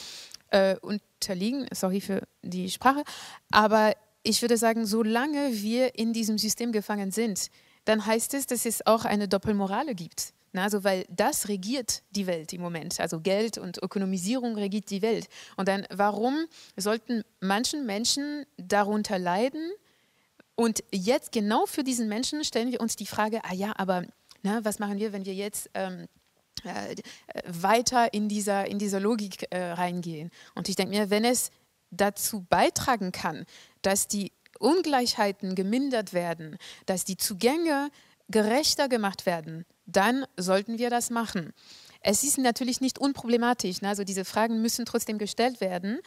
Äh, 0.54 0.76
unterliegen, 0.82 1.66
sorry 1.74 2.00
für 2.00 2.22
die 2.44 2.70
Sprache, 2.70 3.04
aber 3.50 3.96
ich 4.22 4.44
würde 4.44 4.56
sagen, 4.56 4.86
solange 4.86 5.52
wir 5.52 5.98
in 5.98 6.14
diesem 6.14 6.38
System 6.38 6.72
gefangen 6.72 7.10
sind, 7.10 7.50
dann 7.86 8.06
heißt 8.06 8.36
es, 8.36 8.46
dass 8.46 8.68
es 8.68 8.86
auch 8.86 9.04
eine 9.04 9.28
Doppelmorale 9.28 9.96
gibt. 9.96 10.32
Also, 10.56 10.84
weil 10.84 11.06
das 11.10 11.48
regiert 11.50 12.04
die 12.12 12.28
Welt 12.28 12.54
im 12.54 12.62
Moment. 12.62 13.00
Also 13.00 13.20
Geld 13.20 13.58
und 13.58 13.82
Ökonomisierung 13.82 14.54
regiert 14.56 14.92
die 14.92 15.02
Welt. 15.02 15.28
Und 15.58 15.68
dann, 15.68 15.88
warum 15.90 16.46
sollten 16.78 17.24
manchen 17.40 17.88
Menschen 17.88 18.46
darunter 18.58 19.18
leiden? 19.18 19.72
Und 20.54 20.84
jetzt 20.92 21.32
genau 21.32 21.66
für 21.66 21.84
diesen 21.84 22.08
Menschen 22.08 22.44
stellen 22.44 22.72
wir 22.72 22.80
uns 22.80 22.96
die 22.96 23.08
Frage, 23.08 23.42
ah 23.44 23.56
ja, 23.56 23.74
aber 23.76 24.06
na, 24.44 24.64
was 24.64 24.78
machen 24.78 25.00
wir, 25.00 25.14
wenn 25.14 25.26
wir 25.26 25.34
jetzt 25.34 25.72
ähm, 25.74 26.08
äh, 26.64 26.96
weiter 27.48 28.14
in 28.14 28.30
dieser, 28.30 28.68
in 28.68 28.80
dieser 28.80 29.00
Logik 29.00 29.48
äh, 29.50 29.72
reingehen? 29.72 30.32
Und 30.56 30.70
ich 30.70 30.76
denke 30.76 30.96
mir, 30.96 31.10
wenn 31.10 31.26
es 31.26 31.52
dazu 31.92 32.46
beitragen 32.50 33.12
kann, 33.12 33.46
dass 33.82 34.08
die 34.08 34.32
Ungleichheiten 34.60 35.56
gemindert 35.56 36.14
werden, 36.14 36.58
dass 36.86 37.06
die 37.06 37.18
Zugänge 37.18 37.90
gerechter 38.30 38.88
gemacht 38.88 39.26
werden, 39.26 39.66
dann 39.86 40.26
sollten 40.38 40.78
wir 40.78 40.90
das 40.90 41.10
machen. 41.10 41.54
Es 42.00 42.24
ist 42.24 42.38
natürlich 42.38 42.82
nicht 42.82 43.00
unproblematisch, 43.00 43.82
ne? 43.82 43.90
also 43.90 44.04
diese 44.04 44.26
Fragen 44.26 44.62
müssen 44.62 44.86
trotzdem 44.86 45.18
gestellt 45.18 45.62
werden 45.62 46.00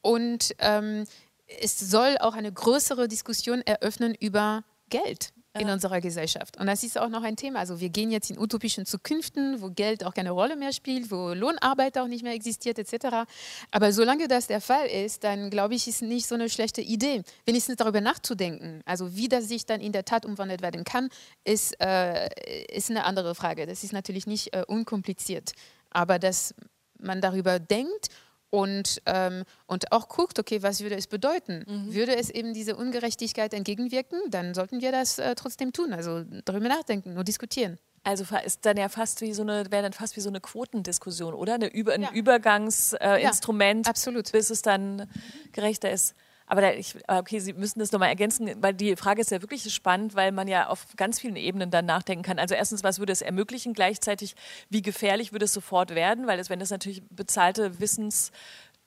und 0.00 0.54
ähm, 0.58 1.04
es 1.46 1.78
soll 1.78 2.16
auch 2.18 2.34
eine 2.34 2.52
größere 2.52 3.08
Diskussion 3.08 3.62
eröffnen 3.62 4.14
über 4.14 4.64
Geld 4.88 5.32
in 5.58 5.68
ja. 5.68 5.74
unserer 5.74 6.00
Gesellschaft. 6.00 6.58
Und 6.58 6.66
das 6.66 6.82
ist 6.82 6.98
auch 6.98 7.08
noch 7.08 7.22
ein 7.22 7.36
Thema. 7.36 7.58
Also 7.58 7.78
wir 7.78 7.90
gehen 7.90 8.10
jetzt 8.10 8.30
in 8.30 8.38
utopischen 8.38 8.86
Zukünften, 8.86 9.60
wo 9.60 9.70
Geld 9.70 10.04
auch 10.04 10.14
keine 10.14 10.30
Rolle 10.30 10.56
mehr 10.56 10.72
spielt, 10.72 11.10
wo 11.10 11.34
Lohnarbeit 11.34 11.98
auch 11.98 12.08
nicht 12.08 12.22
mehr 12.22 12.32
existiert, 12.32 12.78
etc. 12.78 13.28
Aber 13.70 13.92
solange 13.92 14.28
das 14.28 14.46
der 14.46 14.60
Fall 14.60 14.86
ist, 14.86 15.24
dann 15.24 15.50
glaube 15.50 15.74
ich, 15.74 15.86
ist 15.86 16.00
nicht 16.00 16.26
so 16.26 16.34
eine 16.34 16.48
schlechte 16.48 16.80
Idee, 16.80 17.22
wenigstens 17.44 17.76
darüber 17.76 18.00
nachzudenken. 18.00 18.80
Also 18.86 19.14
wie 19.14 19.28
das 19.28 19.46
sich 19.48 19.66
dann 19.66 19.80
in 19.80 19.92
der 19.92 20.04
Tat 20.04 20.24
umwandelt 20.24 20.62
werden 20.62 20.84
kann, 20.84 21.10
ist, 21.44 21.78
äh, 21.80 22.28
ist 22.74 22.90
eine 22.90 23.04
andere 23.04 23.34
Frage. 23.34 23.66
Das 23.66 23.84
ist 23.84 23.92
natürlich 23.92 24.26
nicht 24.26 24.54
äh, 24.54 24.64
unkompliziert. 24.66 25.52
Aber 25.90 26.18
dass 26.18 26.54
man 26.98 27.20
darüber 27.20 27.58
denkt 27.58 28.08
und, 28.52 29.00
ähm, 29.06 29.44
und 29.66 29.92
auch 29.92 30.08
guckt, 30.08 30.38
okay, 30.38 30.62
was 30.62 30.82
würde 30.82 30.94
es 30.94 31.06
bedeuten? 31.06 31.64
Mhm. 31.66 31.94
Würde 31.94 32.14
es 32.16 32.28
eben 32.28 32.52
diese 32.52 32.76
Ungerechtigkeit 32.76 33.54
entgegenwirken, 33.54 34.20
dann 34.28 34.52
sollten 34.52 34.82
wir 34.82 34.92
das 34.92 35.18
äh, 35.18 35.34
trotzdem 35.34 35.72
tun. 35.72 35.94
Also 35.94 36.22
darüber 36.44 36.68
nachdenken, 36.68 37.14
nur 37.14 37.24
diskutieren. 37.24 37.78
Also 38.04 38.24
ist 38.44 38.66
dann 38.66 38.76
ja 38.76 38.90
fast 38.90 39.22
wie 39.22 39.32
so 39.32 39.40
eine, 39.42 39.70
wäre 39.70 39.82
dann 39.82 39.94
fast 39.94 40.16
wie 40.16 40.20
so 40.20 40.28
eine 40.28 40.40
Quotendiskussion, 40.40 41.32
oder? 41.32 41.54
Eine 41.54 41.72
Über, 41.72 41.94
ein 41.94 42.02
ja. 42.02 42.12
Übergangsinstrument, 42.12 43.88
äh, 43.88 44.22
bis 44.32 44.50
es 44.50 44.60
dann 44.60 45.08
gerechter 45.52 45.90
ist. 45.90 46.14
Aber 46.52 46.60
da, 46.60 46.70
ich, 46.74 46.94
okay, 47.08 47.38
Sie 47.38 47.54
müssen 47.54 47.78
das 47.78 47.92
nochmal 47.92 48.10
ergänzen, 48.10 48.50
weil 48.60 48.74
die 48.74 48.94
Frage 48.94 49.22
ist 49.22 49.30
ja 49.30 49.40
wirklich 49.40 49.72
spannend, 49.72 50.14
weil 50.14 50.32
man 50.32 50.48
ja 50.48 50.66
auf 50.66 50.84
ganz 50.98 51.18
vielen 51.18 51.36
Ebenen 51.36 51.70
dann 51.70 51.86
nachdenken 51.86 52.22
kann. 52.22 52.38
Also 52.38 52.54
erstens, 52.54 52.84
was 52.84 52.98
würde 52.98 53.10
es 53.10 53.22
ermöglichen? 53.22 53.72
Gleichzeitig, 53.72 54.36
wie 54.68 54.82
gefährlich 54.82 55.32
würde 55.32 55.46
es 55.46 55.54
sofort 55.54 55.94
werden? 55.94 56.26
Weil 56.26 56.38
es, 56.38 56.50
wenn 56.50 56.60
es 56.60 56.68
natürlich 56.68 57.02
bezahlte 57.08 57.80
Wissens 57.80 58.32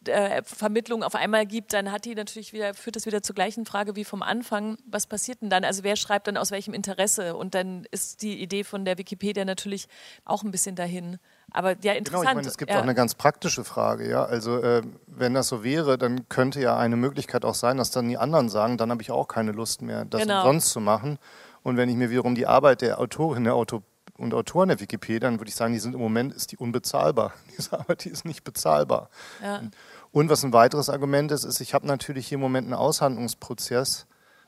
äh, 0.10 0.44
Vermittlung 0.44 1.04
auf 1.04 1.16
einmal 1.16 1.46
gibt, 1.46 1.74
dann 1.74 1.92
hat 1.92 2.06
die 2.06 2.16
natürlich 2.16 2.54
wieder, 2.54 2.74
führt 2.74 2.96
das 2.96 3.06
wieder 3.06 3.22
zur 3.22 3.36
gleichen 3.36 3.66
Frage 3.66 3.96
wie 3.96 4.06
vom 4.06 4.22
Anfang. 4.22 4.78
Was 4.86 5.08
passiert 5.08 5.42
denn 5.42 5.50
dann? 5.50 5.64
Also 5.64 5.84
wer 5.84 5.96
schreibt 5.96 6.28
dann 6.28 6.38
aus 6.38 6.52
welchem 6.52 6.74
Interesse? 6.74 7.36
Und 7.36 7.56
dann 7.56 7.86
ist 7.92 8.22
die 8.22 8.42
Idee 8.42 8.64
von 8.64 8.86
der 8.86 8.98
Wikipedia 8.98 9.46
natürlich 9.46 9.88
auch 10.24 10.44
ein 10.44 10.52
bisschen 10.52 10.76
dahin. 10.76 11.18
Aber 11.52 11.76
ja, 11.82 11.94
interessant. 11.94 12.06
Genau, 12.06 12.22
ich 12.22 12.36
meine, 12.36 12.48
es 12.48 12.58
gibt 12.58 12.72
ja. 12.72 12.78
auch 12.78 12.84
eine 12.84 12.96
ganz 12.96 13.16
praktische 13.16 13.64
Frage, 13.64 14.10
ja. 14.10 14.26
Also 14.26 14.62
äh, 14.62 14.82
wenn 15.08 15.34
das 15.34 15.48
so 15.48 15.64
wäre, 15.64 15.98
dann 15.98 16.28
könnte 16.30 16.60
ja 16.60 16.78
eine 16.78 16.96
Möglichkeit 16.96 17.46
auch 17.46 17.56
sein, 17.56 17.78
dass 17.78 17.92
dann 17.92 18.10
die 18.10 18.18
anderen 18.18 18.50
sagen, 18.50 18.78
dann 18.78 18.92
habe 18.92 19.02
ich 19.02 19.12
auch 19.12 19.28
keine 19.28 19.52
Lust 19.52 19.82
mehr, 19.82 20.06
das 20.06 20.22
genau. 20.22 20.42
umsonst 20.42 20.70
zu 20.70 20.80
machen. 20.80 21.18
Und 21.64 21.78
wenn 21.78 21.90
ich 21.90 21.96
mir 21.96 22.10
wiederum 22.10 22.36
die 22.36 22.46
Arbeit 22.46 22.82
der 22.82 23.00
Autorin, 23.00 23.44
der 23.44 23.56
Autor 23.56 23.82
und 24.18 24.34
Autoren 24.34 24.70
der 24.70 24.80
Wikipedia, 24.80 25.30
dann 25.30 25.40
würde 25.40 25.50
ich 25.50 25.56
sagen, 25.56 25.74
die 25.74 25.80
sind 25.80 25.94
im 25.94 26.00
Moment 26.00 26.34
ist 26.34 26.52
die 26.52 26.58
unbezahlbar. 26.58 27.34
Diese 27.58 27.78
Arbeit, 27.78 28.06
die 28.06 28.10
ist 28.10 28.26
nicht 28.26 28.44
bezahlbar. 28.44 29.10
Ja. 29.42 29.58
Und 29.58 29.76
was 30.16 30.46
ein 30.46 30.54
weiteres 30.54 30.90
Argument 30.90 31.30
ist, 31.32 31.44
ist, 31.44 31.60
ich 31.60 31.74
habe 31.74 31.86
natürlich 31.86 32.28
hier 32.28 32.38
im 32.38 32.42
Moment 32.42 32.68
einen 32.68 32.74
Aushandlungsprozess 32.74 34.08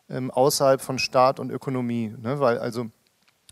ähm, 0.10 0.32
außerhalb 0.32 0.80
von 0.80 0.98
Staat 0.98 1.42
und 1.42 1.52
Ökonomie. 1.52 2.16
Ne? 2.18 2.40
Weil 2.40 2.58
also 2.58 2.90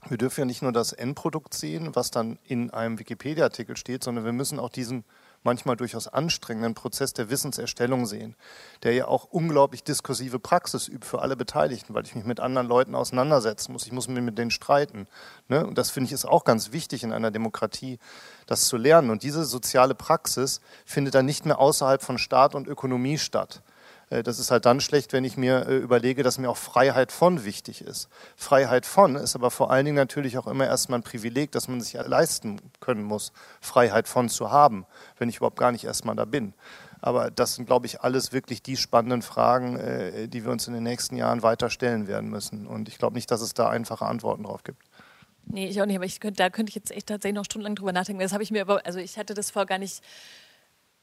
wir 0.07 0.17
dürfen 0.17 0.39
ja 0.39 0.45
nicht 0.45 0.61
nur 0.61 0.71
das 0.71 0.93
Endprodukt 0.93 1.53
sehen, 1.53 1.93
was 1.93 2.11
dann 2.11 2.39
in 2.45 2.71
einem 2.71 2.99
Wikipedia-Artikel 2.99 3.75
steht, 3.75 4.01
sondern 4.01 4.23
wir 4.23 4.31
müssen 4.31 4.59
auch 4.59 4.69
diesen 4.69 5.03
manchmal 5.45 5.77
durchaus 5.77 6.07
anstrengenden 6.07 6.73
Prozess 6.73 7.13
der 7.13 7.29
Wissenserstellung 7.29 8.05
sehen, 8.05 8.35
der 8.83 8.93
ja 8.93 9.07
auch 9.07 9.25
unglaublich 9.25 9.83
diskursive 9.83 10.39
Praxis 10.39 10.87
übt 10.87 11.07
für 11.07 11.21
alle 11.21 11.37
Beteiligten, 11.37 11.93
weil 11.93 12.05
ich 12.05 12.15
mich 12.15 12.25
mit 12.25 12.39
anderen 12.39 12.67
Leuten 12.67 12.95
auseinandersetzen 12.95 13.71
muss, 13.71 13.85
ich 13.85 13.91
muss 13.91 14.07
mich 14.07 14.23
mit 14.23 14.37
denen 14.37 14.51
streiten. 14.51 15.07
Ne? 15.47 15.65
Und 15.65 15.77
das 15.77 15.91
finde 15.91 16.07
ich 16.07 16.13
ist 16.13 16.25
auch 16.25 16.43
ganz 16.43 16.71
wichtig 16.71 17.03
in 17.03 17.13
einer 17.13 17.31
Demokratie, 17.31 17.99
das 18.47 18.67
zu 18.67 18.77
lernen. 18.77 19.09
Und 19.09 19.23
diese 19.23 19.45
soziale 19.45 19.95
Praxis 19.95 20.59
findet 20.85 21.15
dann 21.15 21.25
nicht 21.25 21.45
mehr 21.45 21.59
außerhalb 21.59 22.01
von 22.01 22.17
Staat 22.17 22.55
und 22.55 22.67
Ökonomie 22.67 23.17
statt. 23.17 23.61
Äh, 24.09 24.23
das 24.23 24.39
ist 24.39 24.51
halt 24.51 24.65
dann 24.65 24.81
schlecht, 24.81 25.13
wenn 25.13 25.23
ich 25.23 25.37
mir 25.37 25.67
äh, 25.67 25.77
überlege, 25.77 26.23
dass 26.23 26.37
mir 26.37 26.49
auch 26.49 26.57
Freiheit 26.57 27.11
von 27.11 27.45
wichtig 27.45 27.81
ist. 27.81 28.09
Freiheit 28.35 28.85
von 28.85 29.15
ist 29.15 29.35
aber 29.35 29.51
vor 29.51 29.71
allen 29.71 29.85
Dingen 29.85 29.97
natürlich 29.97 30.37
auch 30.37 30.47
immer 30.47 30.65
erstmal 30.65 30.99
ein 30.99 31.03
Privileg, 31.03 31.51
das 31.51 31.67
man 31.67 31.81
sich 31.81 31.93
leisten 31.93 32.61
können 32.79 33.03
muss, 33.03 33.31
Freiheit 33.61 34.07
von 34.07 34.29
zu 34.29 34.51
haben, 34.51 34.85
wenn 35.17 35.29
ich 35.29 35.37
überhaupt 35.37 35.59
gar 35.59 35.71
nicht 35.71 35.83
erstmal 35.83 36.15
da 36.15 36.25
bin. 36.25 36.53
Aber 37.01 37.29
das 37.29 37.55
sind, 37.55 37.65
glaube 37.65 37.85
ich, 37.85 38.01
alles 38.01 38.33
wirklich 38.33 38.63
die 38.63 38.77
spannenden 38.77 39.21
Fragen, 39.21 39.77
äh, 39.77 40.27
die 40.27 40.43
wir 40.43 40.51
uns 40.51 40.67
in 40.67 40.73
den 40.73 40.83
nächsten 40.83 41.15
Jahren 41.17 41.43
weiter 41.43 41.69
stellen 41.69 42.07
werden 42.07 42.29
müssen. 42.29 42.65
Und 42.67 42.87
ich 42.87 42.97
glaube 42.97 43.15
nicht, 43.15 43.29
dass 43.29 43.41
es 43.41 43.53
da 43.53 43.69
einfache 43.69 44.05
Antworten 44.05 44.43
drauf 44.43 44.63
gibt. 44.63 44.81
Nee, 45.47 45.67
ich 45.67 45.79
auch 45.79 45.85
nicht, 45.85 45.95
aber 45.95 46.05
ich 46.05 46.19
könnte, 46.19 46.37
da 46.37 46.49
könnte 46.49 46.71
ich 46.71 46.75
jetzt 46.75 46.91
echt 46.91 47.07
tatsächlich 47.07 47.35
noch 47.35 47.45
stundenlang 47.45 47.75
drüber 47.75 47.93
nachdenken. 47.93 48.21
Das 48.21 48.33
habe 48.33 48.41
ich 48.41 48.49
mir 48.49 48.61
aber, 48.61 48.83
also 48.85 48.97
ich 48.97 49.17
hatte 49.17 49.35
das 49.35 49.51
vor 49.51 49.65
gar 49.67 49.77
nicht 49.77 50.03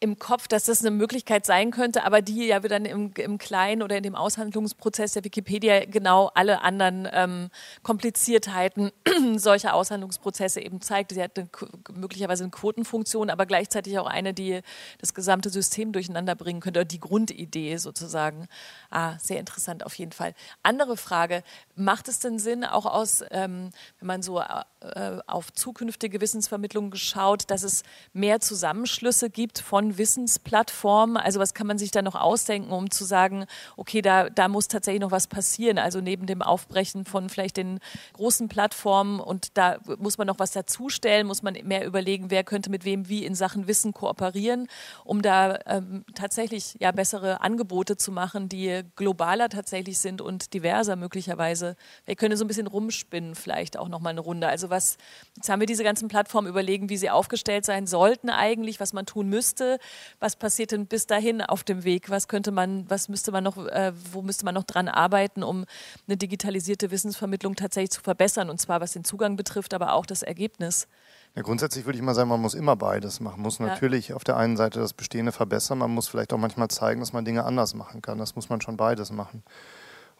im 0.02 0.18
Kopf, 0.18 0.48
dass 0.48 0.64
das 0.64 0.80
eine 0.80 0.90
Möglichkeit 0.90 1.46
sein 1.46 1.70
könnte, 1.70 2.04
aber 2.04 2.22
die 2.22 2.46
ja 2.46 2.58
dann 2.58 2.84
im, 2.84 3.12
im 3.16 3.38
Kleinen 3.38 3.82
oder 3.82 3.96
in 3.96 4.02
dem 4.02 4.16
Aushandlungsprozess 4.16 5.12
der 5.12 5.22
Wikipedia 5.22 5.84
genau 5.84 6.28
alle 6.34 6.62
anderen 6.62 7.08
ähm, 7.12 7.50
Kompliziertheiten 7.84 8.90
solcher 9.36 9.74
Aushandlungsprozesse 9.74 10.60
eben 10.60 10.80
zeigt. 10.80 11.12
Sie 11.12 11.22
hat 11.22 11.38
eine, 11.38 11.48
möglicherweise 11.94 12.42
eine 12.42 12.50
Quotenfunktion, 12.50 13.30
aber 13.30 13.46
gleichzeitig 13.46 13.96
auch 14.00 14.08
eine, 14.08 14.34
die 14.34 14.62
das 14.98 15.14
gesamte 15.14 15.50
System 15.50 15.92
durcheinander 15.92 16.34
bringen 16.34 16.60
könnte, 16.60 16.80
oder 16.80 16.84
die 16.84 17.00
Grundidee 17.00 17.76
sozusagen. 17.76 18.48
Ah, 18.90 19.16
sehr 19.20 19.38
interessant 19.38 19.86
auf 19.86 19.94
jeden 19.94 20.12
Fall. 20.12 20.34
Andere 20.64 20.96
Frage, 20.96 21.44
macht 21.76 22.08
es 22.08 22.18
denn 22.18 22.40
Sinn, 22.40 22.64
auch 22.64 22.86
aus, 22.86 23.22
ähm, 23.30 23.70
wenn 24.00 24.06
man 24.08 24.22
so 24.22 24.40
äh, 24.40 25.18
auf 25.28 25.52
zukünftige 25.52 26.20
Wissensvermittlung 26.20 26.90
geschaut, 26.90 27.44
dass 27.52 27.62
es 27.62 27.84
mehr 28.12 28.40
Zusammenschlüsse 28.40 29.30
gibt 29.30 29.60
von 29.60 29.91
Wissensplattformen? 29.98 31.16
Also 31.16 31.40
was 31.40 31.54
kann 31.54 31.66
man 31.66 31.78
sich 31.78 31.90
da 31.90 32.02
noch 32.02 32.14
ausdenken, 32.14 32.72
um 32.72 32.90
zu 32.90 33.04
sagen, 33.04 33.46
okay, 33.76 34.02
da, 34.02 34.30
da 34.30 34.48
muss 34.48 34.68
tatsächlich 34.68 35.00
noch 35.00 35.10
was 35.10 35.26
passieren? 35.26 35.78
Also 35.78 36.00
neben 36.00 36.26
dem 36.26 36.42
Aufbrechen 36.42 37.04
von 37.04 37.28
vielleicht 37.28 37.56
den 37.56 37.80
großen 38.14 38.48
Plattformen 38.48 39.20
und 39.20 39.56
da 39.56 39.78
muss 39.98 40.18
man 40.18 40.26
noch 40.26 40.38
was 40.38 40.52
dazustellen, 40.52 41.26
muss 41.26 41.42
man 41.42 41.56
mehr 41.64 41.86
überlegen, 41.86 42.30
wer 42.30 42.44
könnte 42.44 42.70
mit 42.70 42.84
wem 42.84 43.08
wie 43.08 43.24
in 43.24 43.34
Sachen 43.34 43.66
Wissen 43.66 43.92
kooperieren, 43.92 44.68
um 45.04 45.22
da 45.22 45.58
ähm, 45.66 46.04
tatsächlich 46.14 46.76
ja 46.80 46.92
bessere 46.92 47.40
Angebote 47.40 47.96
zu 47.96 48.12
machen, 48.12 48.48
die 48.48 48.82
globaler 48.96 49.48
tatsächlich 49.48 49.98
sind 49.98 50.20
und 50.20 50.54
diverser 50.54 50.96
möglicherweise. 50.96 51.76
Wir 52.04 52.16
können 52.16 52.36
so 52.36 52.44
ein 52.44 52.48
bisschen 52.48 52.66
rumspinnen, 52.66 53.34
vielleicht 53.34 53.76
auch 53.76 53.88
noch 53.88 54.00
mal 54.00 54.10
eine 54.10 54.20
Runde. 54.20 54.48
Also 54.48 54.70
was, 54.70 54.96
jetzt 55.36 55.48
haben 55.48 55.60
wir 55.60 55.66
diese 55.66 55.84
ganzen 55.84 56.08
Plattformen 56.08 56.48
überlegen, 56.48 56.88
wie 56.88 56.96
sie 56.96 57.10
aufgestellt 57.10 57.64
sein 57.64 57.86
sollten 57.86 58.30
eigentlich, 58.30 58.80
was 58.80 58.92
man 58.92 59.06
tun 59.06 59.28
müsste 59.28 59.78
was 60.20 60.36
passiert 60.36 60.72
denn 60.72 60.86
bis 60.86 61.06
dahin 61.06 61.42
auf 61.42 61.64
dem 61.64 61.84
Weg? 61.84 62.10
Was 62.10 62.28
könnte 62.28 62.50
man, 62.50 62.88
was 62.88 63.08
müsste 63.08 63.32
man 63.32 63.44
noch, 63.44 63.56
äh, 63.56 63.92
wo 64.12 64.22
müsste 64.22 64.44
man 64.44 64.54
noch 64.54 64.64
dran 64.64 64.88
arbeiten, 64.88 65.42
um 65.42 65.64
eine 66.06 66.16
digitalisierte 66.16 66.90
Wissensvermittlung 66.90 67.54
tatsächlich 67.56 67.90
zu 67.90 68.00
verbessern? 68.00 68.50
Und 68.50 68.60
zwar 68.60 68.80
was 68.80 68.92
den 68.92 69.04
Zugang 69.04 69.36
betrifft, 69.36 69.74
aber 69.74 69.92
auch 69.92 70.06
das 70.06 70.22
Ergebnis. 70.22 70.88
Ja, 71.34 71.42
grundsätzlich 71.42 71.86
würde 71.86 71.98
ich 71.98 72.04
mal 72.04 72.14
sagen, 72.14 72.28
man 72.28 72.40
muss 72.40 72.54
immer 72.54 72.76
beides 72.76 73.20
machen. 73.20 73.36
Man 73.36 73.42
muss 73.44 73.58
natürlich 73.58 74.08
ja. 74.08 74.16
auf 74.16 74.24
der 74.24 74.36
einen 74.36 74.56
Seite 74.56 74.80
das 74.80 74.92
Bestehende 74.92 75.32
verbessern, 75.32 75.78
man 75.78 75.90
muss 75.90 76.08
vielleicht 76.08 76.32
auch 76.32 76.38
manchmal 76.38 76.68
zeigen, 76.68 77.00
dass 77.00 77.12
man 77.12 77.24
Dinge 77.24 77.44
anders 77.44 77.74
machen 77.74 78.02
kann. 78.02 78.18
Das 78.18 78.36
muss 78.36 78.50
man 78.50 78.60
schon 78.60 78.76
beides 78.76 79.10
machen. 79.12 79.42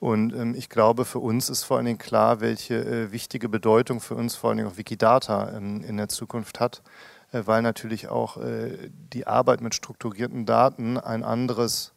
Und 0.03 0.35
ähm, 0.35 0.57
ich 0.57 0.69
glaube, 0.69 1.05
für 1.05 1.21
uns 1.21 1.49
ist 1.49 1.63
vor 1.63 1.77
allen 1.77 1.87
Dingen 1.87 1.99
klar, 1.99 2.41
welche 2.41 2.75
äh, 2.75 3.13
wichtige 3.13 3.49
Bedeutung 3.49 4.01
für 4.01 4.17
uns 4.17 4.35
vor 4.35 4.51
allen 4.51 4.57
Dingen 4.57 4.69
auch 4.69 4.77
Wikidata 4.77 5.57
ähm, 5.57 5.85
in 5.85 5.97
der 5.97 6.09
Zukunft 6.09 6.59
hat. 6.59 6.83
Äh, 7.33 7.47
weil 7.47 7.63
natürlich 7.63 8.09
auch 8.09 8.37
äh, 8.37 8.91
die 9.13 9.27
Arbeit 9.27 9.61
mit 9.61 9.75
strukturierten 9.75 10.47
Daten 10.47 10.99
ein 10.99 11.25
anderes, 11.25 11.93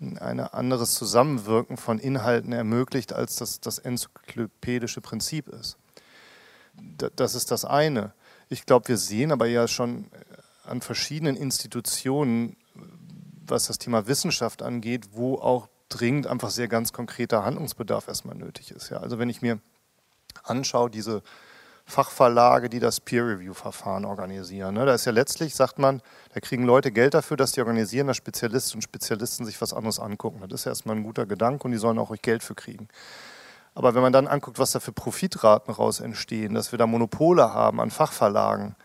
ein 0.00 0.38
anderes 0.40 0.94
Zusammenwirken 0.94 1.76
von 1.76 1.98
Inhalten 1.98 2.52
ermöglicht, 2.52 3.12
als 3.12 3.36
das 3.36 3.60
das 3.60 3.78
enzyklopädische 3.78 5.00
Prinzip 5.00 5.48
ist. 5.48 5.76
Das 7.16 7.34
ist 7.34 7.50
das 7.50 7.64
eine. 7.64 8.12
Ich 8.48 8.64
glaube, 8.64 8.88
wir 8.88 8.98
sehen 8.98 9.32
aber 9.32 9.46
ja 9.46 9.66
schon 9.66 10.04
äh, 10.04 10.68
an 10.68 10.80
verschiedenen 10.82 11.34
Institutionen, 11.34 12.56
was 13.46 13.66
das 13.66 13.78
Thema 13.78 14.06
Wissenschaft 14.06 14.62
angeht, 14.62 15.08
wo 15.12 15.36
auch 15.36 15.68
dringend 15.88 16.26
einfach 16.26 16.50
sehr 16.50 16.68
ganz 16.68 16.92
konkreter 16.92 17.44
Handlungsbedarf 17.46 18.08
erstmal 18.08 18.36
nötig 18.36 18.70
ist. 18.72 18.90
Ja, 18.90 18.98
also 18.98 19.18
wenn 19.18 19.30
ich 19.30 19.40
mir 19.40 19.58
anschaue, 20.44 20.90
diese 20.90 21.22
Fachverlage, 21.88 22.68
die 22.68 22.80
das 22.80 23.00
Peer-Review-Verfahren 23.00 24.04
organisieren. 24.04 24.74
Ne? 24.74 24.84
Da 24.84 24.92
ist 24.92 25.06
ja 25.06 25.12
letztlich, 25.12 25.54
sagt 25.54 25.78
man, 25.78 26.02
da 26.34 26.40
kriegen 26.40 26.64
Leute 26.64 26.92
Geld 26.92 27.14
dafür, 27.14 27.38
dass 27.38 27.52
die 27.52 27.60
organisieren, 27.60 28.06
dass 28.08 28.18
Spezialisten 28.18 28.76
und 28.76 28.82
Spezialisten 28.82 29.46
sich 29.46 29.58
was 29.62 29.72
anderes 29.72 29.98
angucken. 29.98 30.40
Das 30.48 30.60
ist 30.60 30.64
ja 30.66 30.72
erstmal 30.72 30.96
ein 30.96 31.02
guter 31.02 31.24
Gedanke 31.24 31.64
und 31.64 31.70
die 31.70 31.78
sollen 31.78 31.98
auch 31.98 32.10
ruhig 32.10 32.20
Geld 32.20 32.42
für 32.42 32.54
kriegen. 32.54 32.88
Aber 33.74 33.94
wenn 33.94 34.02
man 34.02 34.12
dann 34.12 34.26
anguckt, 34.26 34.58
was 34.58 34.72
da 34.72 34.80
für 34.80 34.92
Profitraten 34.92 35.72
raus 35.72 36.00
entstehen, 36.00 36.52
dass 36.52 36.72
wir 36.72 36.78
da 36.78 36.86
Monopole 36.86 37.54
haben 37.54 37.80
an 37.80 37.90
Fachverlagen, 37.90 38.76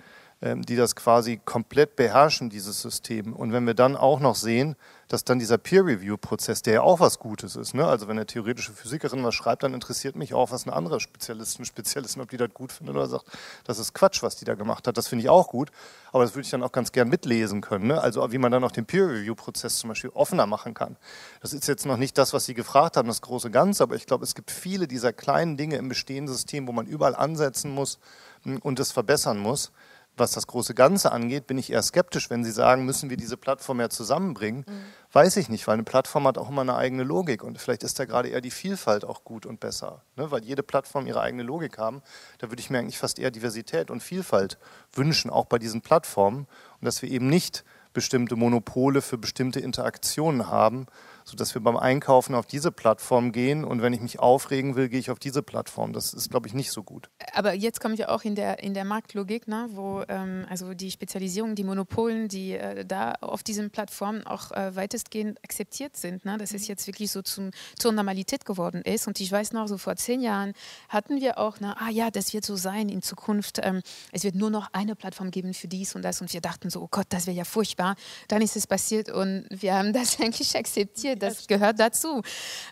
ähm, 0.41 0.61
die 0.61 0.77
das 0.77 0.95
quasi 0.95 1.41
komplett 1.43 1.97
beherrschen, 1.97 2.49
dieses 2.49 2.81
System. 2.81 3.33
Und 3.33 3.51
wenn 3.51 3.67
wir 3.67 3.73
dann 3.73 3.97
auch 3.97 4.21
noch 4.21 4.35
sehen, 4.35 4.77
dass 5.07 5.23
dann 5.23 5.39
dieser 5.39 5.57
Peer-Review-Prozess, 5.57 6.61
der 6.61 6.73
ja 6.73 6.81
auch 6.81 6.99
was 6.99 7.19
Gutes 7.19 7.55
ist, 7.55 7.73
ne? 7.73 7.85
also 7.85 8.07
wenn 8.07 8.17
eine 8.17 8.25
theoretische 8.25 8.71
Physikerin 8.71 9.23
was 9.23 9.35
schreibt, 9.35 9.63
dann 9.63 9.73
interessiert 9.73 10.15
mich 10.15 10.33
auch, 10.33 10.51
was 10.51 10.65
eine 10.65 10.75
andere 10.75 10.99
Spezialistin, 10.99 11.65
Spezialistin, 11.65 12.21
ob 12.21 12.29
die 12.29 12.37
das 12.37 12.53
gut 12.53 12.71
findet 12.71 12.95
oder 12.95 13.07
sagt, 13.07 13.25
das 13.65 13.79
ist 13.79 13.93
Quatsch, 13.93 14.23
was 14.23 14.35
die 14.35 14.45
da 14.45 14.55
gemacht 14.55 14.87
hat. 14.87 14.97
Das 14.97 15.07
finde 15.07 15.23
ich 15.23 15.29
auch 15.29 15.49
gut, 15.49 15.71
aber 16.11 16.23
das 16.23 16.33
würde 16.33 16.45
ich 16.45 16.51
dann 16.51 16.63
auch 16.63 16.71
ganz 16.71 16.91
gern 16.91 17.09
mitlesen 17.09 17.61
können. 17.61 17.87
Ne? 17.87 18.01
Also 18.01 18.31
wie 18.31 18.37
man 18.37 18.51
dann 18.51 18.63
auch 18.63 18.71
den 18.71 18.85
Peer-Review-Prozess 18.85 19.77
zum 19.77 19.89
Beispiel 19.89 20.11
offener 20.13 20.45
machen 20.45 20.73
kann. 20.73 20.97
Das 21.41 21.53
ist 21.53 21.67
jetzt 21.67 21.85
noch 21.85 21.97
nicht 21.97 22.17
das, 22.17 22.33
was 22.33 22.45
Sie 22.45 22.53
gefragt 22.53 22.97
haben, 22.97 23.07
das 23.07 23.21
große 23.21 23.51
Ganze, 23.51 23.83
aber 23.83 23.95
ich 23.95 24.05
glaube, 24.05 24.23
es 24.23 24.35
gibt 24.35 24.51
viele 24.51 24.87
dieser 24.87 25.13
kleinen 25.13 25.57
Dinge 25.57 25.75
im 25.77 25.89
bestehenden 25.89 26.33
System, 26.33 26.67
wo 26.67 26.71
man 26.71 26.85
überall 26.85 27.15
ansetzen 27.15 27.71
muss 27.71 27.99
hm, 28.43 28.59
und 28.59 28.79
es 28.79 28.91
verbessern 28.91 29.37
muss 29.37 29.71
was 30.15 30.31
das 30.31 30.47
große 30.47 30.73
Ganze 30.73 31.11
angeht, 31.11 31.47
bin 31.47 31.57
ich 31.57 31.71
eher 31.71 31.81
skeptisch, 31.81 32.29
wenn 32.29 32.43
Sie 32.43 32.51
sagen, 32.51 32.85
müssen 32.85 33.09
wir 33.09 33.17
diese 33.17 33.37
Plattform 33.37 33.79
ja 33.79 33.89
zusammenbringen. 33.89 34.65
Mhm. 34.67 34.83
Weiß 35.11 35.37
ich 35.37 35.49
nicht, 35.49 35.67
weil 35.67 35.73
eine 35.73 35.83
Plattform 35.83 36.27
hat 36.27 36.37
auch 36.37 36.49
immer 36.49 36.61
eine 36.61 36.75
eigene 36.75 37.03
Logik 37.03 37.43
und 37.43 37.59
vielleicht 37.59 37.83
ist 37.83 37.99
da 37.99 38.05
gerade 38.05 38.29
eher 38.29 38.41
die 38.41 38.51
Vielfalt 38.51 39.05
auch 39.05 39.23
gut 39.23 39.45
und 39.45 39.59
besser, 39.59 40.01
ne? 40.15 40.29
weil 40.31 40.43
jede 40.43 40.63
Plattform 40.63 41.07
ihre 41.07 41.21
eigene 41.21 41.43
Logik 41.43 41.77
haben. 41.77 42.01
Da 42.37 42.49
würde 42.51 42.61
ich 42.61 42.69
mir 42.69 42.79
eigentlich 42.79 42.99
fast 42.99 43.19
eher 43.19 43.31
Diversität 43.31 43.89
und 43.89 44.01
Vielfalt 44.01 44.57
wünschen, 44.93 45.31
auch 45.31 45.45
bei 45.45 45.59
diesen 45.59 45.81
Plattformen 45.81 46.47
und 46.79 46.85
dass 46.85 47.01
wir 47.01 47.09
eben 47.09 47.27
nicht 47.27 47.63
bestimmte 47.93 48.35
Monopole 48.35 49.01
für 49.01 49.17
bestimmte 49.17 49.59
Interaktionen 49.59 50.47
haben, 50.47 50.87
sodass 51.25 51.53
wir 51.53 51.61
beim 51.61 51.77
Einkaufen 51.77 52.35
auf 52.35 52.45
diese 52.45 52.71
Plattform 52.71 53.31
gehen 53.31 53.63
und 53.63 53.81
wenn 53.81 53.93
ich 53.93 54.01
mich 54.01 54.19
aufregen 54.19 54.75
will, 54.75 54.89
gehe 54.89 54.99
ich 54.99 55.11
auf 55.11 55.19
diese 55.19 55.43
Plattform. 55.43 55.93
Das 55.93 56.13
ist, 56.13 56.29
glaube 56.29 56.47
ich, 56.47 56.53
nicht 56.53 56.71
so 56.71 56.83
gut. 56.83 57.09
Aber 57.33 57.53
jetzt 57.53 57.79
komme 57.79 57.93
ich 57.93 58.07
auch 58.07 58.23
in 58.23 58.35
der, 58.35 58.61
in 58.63 58.73
der 58.73 58.85
Marktlogik, 58.85 59.47
ne, 59.47 59.67
wo 59.71 60.03
ähm, 60.07 60.45
also 60.49 60.73
die 60.73 60.91
Spezialisierung, 60.91 61.55
die 61.55 61.63
Monopolen, 61.63 62.27
die 62.27 62.53
äh, 62.53 62.85
da 62.85 63.13
auf 63.21 63.43
diesen 63.43 63.69
Plattformen 63.69 64.25
auch 64.25 64.51
äh, 64.51 64.75
weitestgehend 64.75 65.39
akzeptiert 65.43 65.95
sind, 65.95 66.25
ne, 66.25 66.37
dass 66.37 66.53
es 66.53 66.67
jetzt 66.67 66.87
wirklich 66.87 67.11
so 67.11 67.21
zum, 67.21 67.51
zur 67.77 67.91
Normalität 67.91 68.45
geworden 68.45 68.81
ist. 68.81 69.07
Und 69.07 69.19
ich 69.19 69.31
weiß 69.31 69.53
noch, 69.53 69.67
so 69.67 69.77
vor 69.77 69.95
zehn 69.95 70.21
Jahren 70.21 70.53
hatten 70.89 71.21
wir 71.21 71.37
auch, 71.37 71.59
ne, 71.59 71.75
ah 71.79 71.89
ja, 71.89 72.11
das 72.11 72.33
wird 72.33 72.45
so 72.45 72.55
sein 72.55 72.89
in 72.89 73.01
Zukunft. 73.01 73.59
Ähm, 73.63 73.81
es 74.11 74.23
wird 74.23 74.35
nur 74.35 74.49
noch 74.49 74.69
eine 74.73 74.95
Plattform 74.95 75.31
geben 75.31 75.53
für 75.53 75.67
dies 75.67 75.95
und 75.95 76.03
das. 76.03 76.21
Und 76.21 76.33
wir 76.33 76.41
dachten 76.41 76.69
so, 76.69 76.81
oh 76.81 76.87
Gott, 76.89 77.07
das 77.09 77.27
wäre 77.27 77.37
ja 77.37 77.45
furchtbar. 77.45 77.95
Dann 78.27 78.41
ist 78.41 78.55
es 78.55 78.67
passiert 78.67 79.09
und 79.09 79.45
wir 79.49 79.73
haben 79.75 79.93
das 79.93 80.19
eigentlich 80.21 80.55
akzeptiert 80.55 81.12
das 81.15 81.47
gehört 81.47 81.79
dazu. 81.79 82.21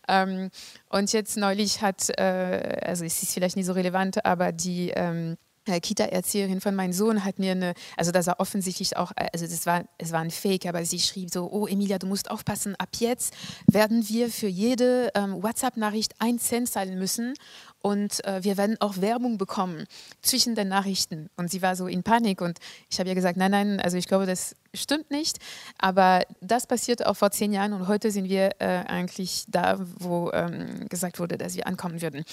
Ähm, 0.08 0.50
und 0.90 1.14
jetzt 1.14 1.38
neulich 1.38 1.82
hat, 1.82 2.10
äh, 2.18 2.80
also 2.84 3.06
es 3.06 3.24
ist 3.24 3.34
vielleicht 3.34 3.56
nicht 3.56 3.66
so 3.66 3.74
relevant, 3.74 4.26
aber 4.26 4.52
die 4.52 4.90
ähm, 4.90 5.38
äh, 5.68 5.80
Kita-Erzieherin 5.80 6.60
von 6.60 6.74
meinem 6.74 6.92
Sohn 6.92 7.24
hat 7.24 7.38
mir 7.38 7.52
eine, 7.52 7.74
also 7.96 8.12
das 8.12 8.26
war 8.26 8.40
offensichtlich 8.40 8.98
auch, 8.98 9.12
also 9.16 9.46
das 9.46 9.66
war, 9.66 9.84
es 10.00 10.12
war 10.12 10.22
ein 10.22 10.32
Fake, 10.32 10.66
aber 10.66 10.84
sie 10.86 11.00
schrieb 11.00 11.30
so, 11.30 11.50
oh 11.52 11.68
Emilia, 11.68 12.00
du 12.00 12.08
musst 12.08 12.32
aufpassen, 12.32 12.76
ab 12.78 12.90
jetzt 12.98 13.34
werden 13.68 14.08
wir 14.10 14.30
für 14.30 14.48
jede 14.48 15.12
ähm, 15.14 15.44
WhatsApp-Nachricht 15.44 16.16
ein 16.20 16.40
Cent 16.40 16.70
zahlen 16.70 16.98
müssen 16.98 17.36
und 17.82 18.24
äh, 18.26 18.44
wir 18.44 18.58
werden 18.58 18.80
auch 18.80 18.98
Werbung 19.02 19.38
bekommen 19.38 19.86
zwischen 20.22 20.56
den 20.56 20.68
Nachrichten. 20.68 21.30
Und 21.36 21.50
sie 21.50 21.62
war 21.62 21.76
so 21.76 21.88
in 21.88 22.04
Panik 22.04 22.42
und 22.42 22.60
ich 22.90 23.00
habe 23.00 23.10
ihr 23.10 23.16
gesagt, 23.16 23.38
nein, 23.38 23.52
nein, 23.52 23.80
also 23.80 23.98
ich 23.98 24.08
glaube, 24.08 24.26
das 24.26 24.56
stimmt 24.74 25.12
nicht. 25.12 25.40
Aber 25.78 26.24
das 26.42 26.68
passiert 26.68 27.06
auch 27.06 27.16
vor 27.16 27.32
zehn 27.32 27.52
Jahren 27.52 27.74
und 27.74 27.88
heute 27.88 28.12
sind 28.12 28.30
wir 28.30 28.52
äh, 28.60 28.84
eigentlich 28.88 29.46
da, 29.48 29.80
wo 29.80 30.32
ähm, 30.32 30.88
gesagt 30.90 31.20
wurde, 31.20 31.38
dass 31.38 31.56
wir 31.56 31.68
ankommen 31.68 32.02
würden. 32.02 32.24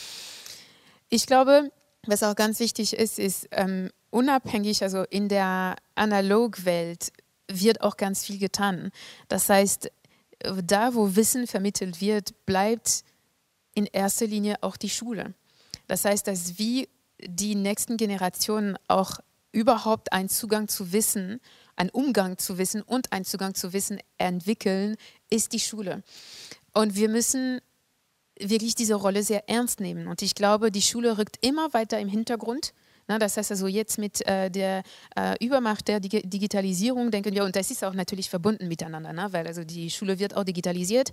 Ich 1.09 1.27
glaube, 1.27 1.71
was 2.07 2.23
auch 2.23 2.35
ganz 2.35 2.61
wichtig 2.61 2.95
ist, 2.95 3.19
ist 3.19 3.49
ähm, 3.51 3.91
unabhängig, 4.11 4.83
also 4.83 5.05
in 5.11 5.29
der 5.29 5.77
Analogwelt 5.95 7.13
wird 7.51 7.81
auch 7.81 7.97
ganz 7.97 8.25
viel 8.25 8.39
getan. 8.39 8.91
Das 9.29 9.49
heißt, 9.49 9.91
da, 10.65 10.95
wo 10.95 11.17
Wissen 11.17 11.47
vermittelt 11.47 12.01
wird, 12.01 12.47
bleibt 12.47 13.05
in 13.75 13.87
erster 13.87 14.27
Linie 14.27 14.57
auch 14.63 14.77
die 14.77 14.91
Schule. 14.91 15.35
Das 15.89 16.05
heißt, 16.05 16.29
dass 16.29 16.59
wir 16.59 16.87
die 17.21 17.57
nächsten 17.57 17.97
Generationen 17.97 18.77
auch 18.87 19.19
überhaupt 19.51 20.13
einen 20.13 20.29
Zugang 20.29 20.69
zu 20.69 20.93
Wissen, 20.93 21.41
einen 21.75 21.91
Umgang 21.91 22.39
zu 22.39 22.59
Wissen 22.59 22.83
und 22.83 23.13
einen 23.13 23.25
Zugang 23.25 23.55
zu 23.55 23.73
Wissen 23.73 23.99
entwickeln, 24.19 24.97
ist 25.31 25.53
die 25.53 25.61
Schule. 25.61 26.05
Und 26.73 26.95
wir 26.95 27.09
müssen 27.09 27.61
wirklich 28.39 28.75
diese 28.75 28.95
Rolle 28.95 29.23
sehr 29.23 29.49
ernst 29.49 29.81
nehmen. 29.81 30.07
Und 30.07 30.23
ich 30.23 30.35
glaube, 30.35 30.71
die 30.71 30.83
Schule 30.83 31.19
rückt 31.19 31.45
immer 31.45 31.73
weiter 31.73 31.99
im 31.99 32.09
Hintergrund. 32.09 32.73
Na, 33.09 33.19
das 33.19 33.39
heißt 33.39 33.51
also 33.51 33.67
jetzt 33.67 33.99
mit 33.99 34.27
äh, 34.27 34.51
der 34.51 34.83
äh, 35.17 35.45
Übermacht 35.45 35.89
der 35.89 35.99
Dig 35.99 36.23
Digitalisierung 36.29 37.11
denken 37.11 37.35
wir, 37.35 37.45
und 37.45 37.57
das 37.57 37.71
ist 37.71 37.83
auch 37.83 37.95
natürlich 37.95 38.29
verbunden 38.29 38.69
miteinander, 38.69 39.15
ne? 39.15 39.29
weil 39.31 39.47
also 39.47 39.65
die 39.65 39.91
Schule 39.91 40.19
wird 40.19 40.37
auch 40.37 40.45
digitalisiert. 40.45 41.11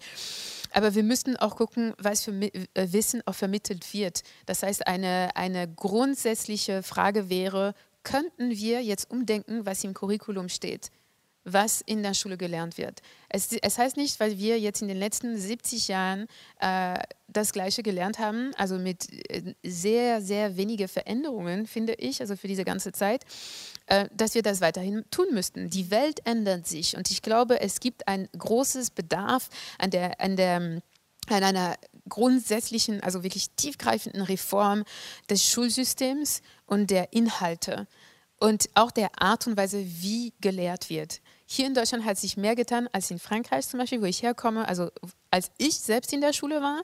Aber 0.71 0.93
wir 0.93 1.03
müssten 1.03 1.37
auch 1.37 1.55
gucken, 1.55 1.93
was 1.97 2.23
für 2.25 2.31
äh, 2.31 2.59
Wissen 2.73 3.21
auch 3.25 3.35
vermittelt 3.35 3.93
wird. 3.93 4.23
Das 4.45 4.61
heißt, 4.61 4.87
eine, 4.87 5.29
eine 5.35 5.69
grundsätzliche 5.73 6.83
Frage 6.83 7.29
wäre, 7.29 7.73
könnten 8.03 8.51
wir 8.51 8.83
jetzt 8.83 9.09
umdenken, 9.09 9.65
was 9.65 9.83
im 9.85 9.93
Curriculum 9.93 10.49
steht? 10.49 10.91
Was 11.45 11.81
in 11.81 12.03
der 12.03 12.13
Schule 12.13 12.37
gelernt 12.37 12.77
wird. 12.77 13.01
Es, 13.29 13.51
es, 13.53 13.77
heißt 13.77 13.97
nicht, 13.97 14.19
weil 14.19 14.37
wir 14.37 14.59
jetzt 14.59 14.81
in 14.81 14.87
den 14.87 14.97
letzten 14.97 15.37
70 15.37 15.87
Jahren 15.87 16.27
äh, 16.59 16.95
das 17.27 17.53
Gleiche 17.53 17.83
gelernt 17.83 18.19
haben, 18.19 18.51
also 18.57 18.77
mit 18.77 19.07
äh, 19.29 19.53
sehr, 19.63 20.21
sehr 20.21 20.57
wenigen 20.57 20.87
Veränderungen, 20.87 21.67
finde 21.67 21.93
ich, 21.93 22.19
also 22.19 22.35
für 22.35 22.47
diese 22.47 22.65
ganze 22.65 22.91
Zeit, 22.91 23.23
äh, 23.85 24.09
dass 24.11 24.33
wir 24.33 24.41
das 24.41 24.59
weiterhin 24.59 25.05
tun 25.11 25.27
müssten. 25.31 25.69
Die 25.69 25.91
Welt 25.91 26.25
ändert 26.25 26.67
sich 26.67 26.97
und 26.97 27.11
ich 27.11 27.21
glaube, 27.21 27.61
es 27.61 27.79
gibt 27.79 28.07
ein 28.07 28.27
großes 28.37 28.89
Bedarf 28.89 29.49
an 29.77 29.91
der, 29.91 30.19
an 30.19 30.35
der 30.35 30.81
an 31.27 31.43
einer 31.43 31.75
grundsätzlichen, 32.07 33.01
also 33.01 33.23
wirklich 33.23 33.49
tiefgreifenden 33.55 34.21
Reform 34.21 34.83
des 35.27 35.43
Schulsystems 35.43 36.43
und 36.67 36.91
der 36.91 37.13
Inhalte 37.13 37.87
und 38.39 38.69
auch 38.73 38.91
der 38.91 39.09
Art 39.21 39.47
und 39.47 39.57
Weise, 39.57 39.83
wie 39.83 40.33
gelehrt 40.39 40.89
wird. 40.89 41.21
Hier 41.45 41.67
in 41.67 41.73
Deutschland 41.73 42.05
hat 42.05 42.17
sich 42.17 42.37
mehr 42.37 42.55
getan 42.55 42.89
als 42.91 43.11
in 43.11 43.19
Frankreich 43.19 43.67
zum 43.67 43.79
Beispiel, 43.79 44.01
wo 44.01 44.05
ich 44.05 44.23
herkomme. 44.23 44.67
Also 44.67 44.89
als 45.29 45.51
ich 45.57 45.75
selbst 45.75 46.11
in 46.11 46.21
der 46.21 46.33
Schule 46.33 46.61
war, 46.61 46.81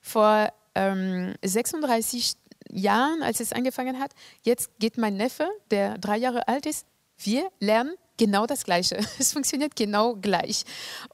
vor 0.00 0.52
ähm, 0.74 1.34
36 1.42 2.34
Jahren, 2.70 3.22
als 3.22 3.40
es 3.40 3.52
angefangen 3.52 3.98
hat, 3.98 4.12
jetzt 4.42 4.78
geht 4.78 4.98
mein 4.98 5.16
Neffe, 5.16 5.48
der 5.70 5.98
drei 5.98 6.18
Jahre 6.18 6.48
alt 6.48 6.66
ist, 6.66 6.86
wir 7.16 7.48
lernen 7.60 7.94
genau 8.16 8.46
das 8.46 8.64
Gleiche. 8.64 8.98
Es 9.18 9.32
funktioniert 9.32 9.76
genau 9.76 10.14
gleich. 10.16 10.64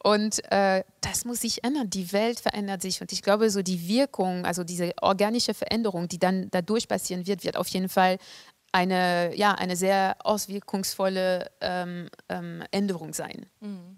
Und 0.03 0.43
äh, 0.51 0.83
das 1.01 1.25
muss 1.25 1.41
sich 1.41 1.65
ändern. 1.65 1.91
Die 1.91 2.13
Welt 2.13 2.41
verändert 2.41 2.83
sich. 2.83 3.01
Und 3.01 3.13
ich 3.13 3.23
glaube, 3.23 3.51
so 3.51 3.63
die 3.63 3.89
Wirkung, 3.89 4.45
also 4.45 4.65
diese 4.65 4.93
organische 5.01 5.55
Veränderung, 5.55 6.09
die 6.09 6.19
dann 6.19 6.49
dadurch 6.51 6.89
passieren 6.89 7.27
wird, 7.27 7.45
wird 7.45 7.57
auf 7.57 7.69
jeden 7.69 7.89
Fall 7.89 8.19
eine, 8.73 9.35
ja, 9.35 9.55
eine 9.55 9.77
sehr 9.77 10.17
auswirkungsvolle 10.25 11.51
ähm, 11.61 12.09
ähm, 12.29 12.63
Änderung 12.71 13.13
sein. 13.13 13.47
Mhm. 13.61 13.97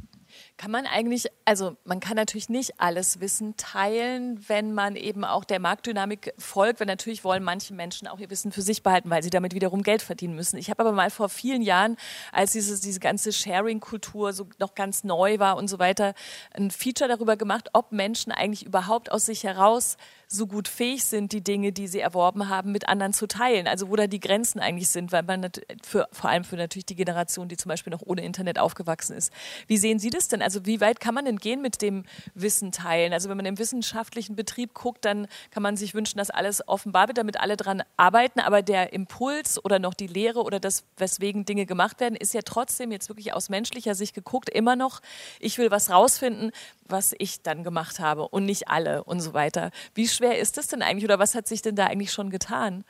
Kann 0.56 0.70
man 0.70 0.86
eigentlich, 0.86 1.26
also 1.44 1.76
man 1.84 2.00
kann 2.00 2.16
natürlich 2.16 2.48
nicht 2.48 2.80
alles 2.80 3.20
Wissen 3.20 3.56
teilen, 3.56 4.42
wenn 4.48 4.72
man 4.72 4.96
eben 4.96 5.24
auch 5.24 5.44
der 5.44 5.60
Marktdynamik 5.60 6.32
folgt, 6.38 6.80
weil 6.80 6.86
natürlich 6.86 7.24
wollen 7.24 7.42
manche 7.42 7.74
Menschen 7.74 8.08
auch 8.08 8.18
ihr 8.18 8.30
Wissen 8.30 8.52
für 8.52 8.62
sich 8.62 8.82
behalten, 8.82 9.10
weil 9.10 9.22
sie 9.22 9.30
damit 9.30 9.54
wiederum 9.54 9.82
Geld 9.82 10.02
verdienen 10.02 10.34
müssen. 10.34 10.56
Ich 10.56 10.70
habe 10.70 10.80
aber 10.82 10.92
mal 10.92 11.10
vor 11.10 11.28
vielen 11.28 11.62
Jahren, 11.62 11.96
als 12.32 12.52
dieses, 12.52 12.80
diese 12.80 13.00
ganze 13.00 13.32
Sharing-Kultur 13.32 14.32
so 14.32 14.48
noch 14.58 14.74
ganz 14.74 15.04
neu 15.04 15.38
war 15.38 15.56
und 15.56 15.68
so 15.68 15.78
weiter, 15.78 16.14
ein 16.52 16.70
Feature 16.70 17.08
darüber 17.08 17.36
gemacht, 17.36 17.70
ob 17.72 17.92
Menschen 17.92 18.32
eigentlich 18.32 18.64
überhaupt 18.64 19.10
aus 19.10 19.26
sich 19.26 19.44
heraus 19.44 19.96
so 20.32 20.46
gut 20.46 20.66
fähig 20.66 21.04
sind, 21.04 21.32
die 21.32 21.42
Dinge, 21.42 21.72
die 21.72 21.86
sie 21.86 22.00
erworben 22.00 22.48
haben, 22.48 22.72
mit 22.72 22.88
anderen 22.88 23.12
zu 23.12 23.26
teilen. 23.26 23.66
Also 23.66 23.90
wo 23.90 23.96
da 23.96 24.06
die 24.06 24.20
Grenzen 24.20 24.60
eigentlich 24.60 24.88
sind, 24.88 25.12
weil 25.12 25.22
man 25.22 25.50
für, 25.82 26.08
vor 26.10 26.30
allem 26.30 26.44
für 26.44 26.56
natürlich 26.56 26.86
die 26.86 26.96
Generation, 26.96 27.48
die 27.48 27.56
zum 27.56 27.68
Beispiel 27.68 27.90
noch 27.90 28.02
ohne 28.04 28.22
Internet 28.22 28.58
aufgewachsen 28.58 29.14
ist. 29.14 29.32
Wie 29.66 29.76
sehen 29.76 29.98
Sie 29.98 30.10
das 30.10 30.28
denn? 30.28 30.40
Also 30.40 30.64
wie 30.64 30.80
weit 30.80 31.00
kann 31.00 31.14
man 31.14 31.26
denn 31.26 31.36
gehen 31.36 31.60
mit 31.60 31.82
dem 31.82 32.04
Wissen 32.34 32.72
teilen? 32.72 33.12
Also 33.12 33.28
wenn 33.28 33.36
man 33.36 33.46
im 33.46 33.58
wissenschaftlichen 33.58 34.34
Betrieb 34.34 34.72
guckt, 34.72 35.04
dann 35.04 35.26
kann 35.50 35.62
man 35.62 35.76
sich 35.76 35.94
wünschen, 35.94 36.18
dass 36.18 36.30
alles 36.30 36.66
offenbar 36.66 37.08
wird, 37.08 37.18
damit 37.18 37.38
alle 37.38 37.58
dran 37.58 37.82
arbeiten. 37.98 38.40
Aber 38.40 38.62
der 38.62 38.92
Impuls 38.94 39.62
oder 39.62 39.78
noch 39.78 39.94
die 39.94 40.06
Lehre 40.06 40.42
oder 40.42 40.60
das, 40.60 40.84
weswegen 40.96 41.44
Dinge 41.44 41.66
gemacht 41.66 42.00
werden, 42.00 42.16
ist 42.16 42.32
ja 42.32 42.40
trotzdem 42.42 42.90
jetzt 42.90 43.10
wirklich 43.10 43.34
aus 43.34 43.50
menschlicher 43.50 43.94
Sicht 43.94 44.14
geguckt 44.14 44.48
immer 44.48 44.76
noch, 44.76 45.00
ich 45.40 45.58
will 45.58 45.70
was 45.70 45.90
rausfinden, 45.90 46.52
was 46.92 47.14
ich 47.18 47.42
dann 47.42 47.64
gemacht 47.64 48.00
habe 48.00 48.28
und 48.28 48.44
nicht 48.44 48.68
alle 48.68 49.04
und 49.04 49.20
so 49.20 49.34
weiter. 49.34 49.70
Wie 49.94 50.06
schwer 50.22 50.38
ist 50.38 50.56
das 50.56 50.68
denn 50.68 50.82
eigentlich 50.82 51.04
oder 51.04 51.18
was 51.18 51.34
hat 51.34 51.48
sich 51.48 51.62
denn 51.62 51.74
da 51.74 51.86
eigentlich 51.86 52.12
schon 52.12 52.30
getan? 52.30 52.84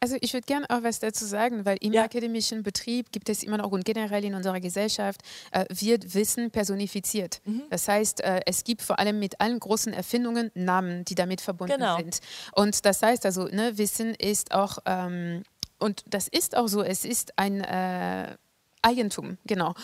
Also 0.00 0.16
ich 0.20 0.32
würde 0.32 0.46
gerne 0.46 0.66
auch 0.70 0.84
was 0.84 1.00
dazu 1.00 1.24
sagen, 1.24 1.64
weil 1.64 1.76
im 1.80 1.92
ja. 1.92 2.04
akademischen 2.04 2.62
Betrieb 2.62 3.10
gibt 3.10 3.28
es 3.28 3.42
immer 3.42 3.56
noch 3.56 3.72
und 3.72 3.84
generell 3.84 4.24
in 4.24 4.34
unserer 4.34 4.60
Gesellschaft 4.60 5.22
äh, 5.50 5.64
wird 5.70 6.14
Wissen 6.14 6.52
personifiziert. 6.52 7.40
Mhm. 7.44 7.62
Das 7.70 7.88
heißt, 7.88 8.20
äh, 8.20 8.42
es 8.46 8.62
gibt 8.62 8.82
vor 8.82 9.00
allem 9.00 9.18
mit 9.18 9.40
allen 9.40 9.58
großen 9.58 9.92
Erfindungen 9.92 10.52
Namen, 10.54 11.04
die 11.04 11.16
damit 11.16 11.40
verbunden 11.40 11.78
genau. 11.78 11.96
sind. 11.96 12.20
Und 12.54 12.86
das 12.86 13.02
heißt 13.02 13.26
also, 13.26 13.46
ne, 13.46 13.76
Wissen 13.76 14.14
ist 14.14 14.52
auch, 14.52 14.78
ähm, 14.86 15.42
und 15.80 16.04
das 16.06 16.28
ist 16.28 16.56
auch 16.56 16.68
so, 16.68 16.84
es 16.84 17.04
ist 17.04 17.36
ein 17.36 17.62
äh, 17.62 18.36
Eigentum, 18.82 19.38
genau. 19.46 19.74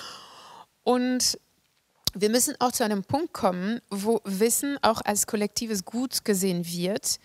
Und 0.85 1.41
wir 2.15 2.31
müssen 2.31 2.55
auch 2.61 2.73
zu 2.73 2.85
einem 2.85 3.05
Punkt 3.05 3.33
kommen, 3.33 3.81
wo 3.91 4.21
Wissen 4.25 4.79
auch 4.83 5.01
als 5.05 5.27
kollektives 5.27 5.85
Gut 5.85 6.25
gesehen 6.25 6.67
wird 6.67 7.19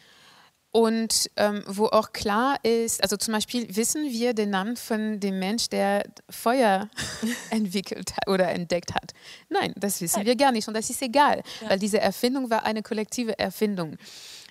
und 0.71 1.31
ähm, 1.35 1.63
wo 1.67 1.85
auch 1.87 2.13
klar 2.13 2.57
ist, 2.63 3.01
also 3.01 3.17
zum 3.17 3.33
Beispiel 3.33 3.75
wissen 3.75 4.11
wir 4.11 4.33
den 4.33 4.51
Namen 4.51 4.77
von 4.77 5.19
dem 5.19 5.39
Mensch, 5.39 5.69
der 5.69 6.03
Feuer 6.29 6.89
entwickelt 7.49 8.11
oder 8.27 8.49
entdeckt 8.49 8.93
hat. 8.93 9.13
Nein, 9.49 9.73
das 9.77 9.99
wissen 10.01 10.25
wir 10.25 10.35
gar 10.35 10.51
nicht 10.51 10.67
und 10.67 10.75
das 10.75 10.89
ist 10.89 11.01
egal, 11.01 11.41
ja. 11.61 11.69
weil 11.69 11.79
diese 11.79 11.99
Erfindung 11.99 12.49
war 12.49 12.63
eine 12.65 12.83
kollektive 12.83 13.37
Erfindung. 13.39 13.97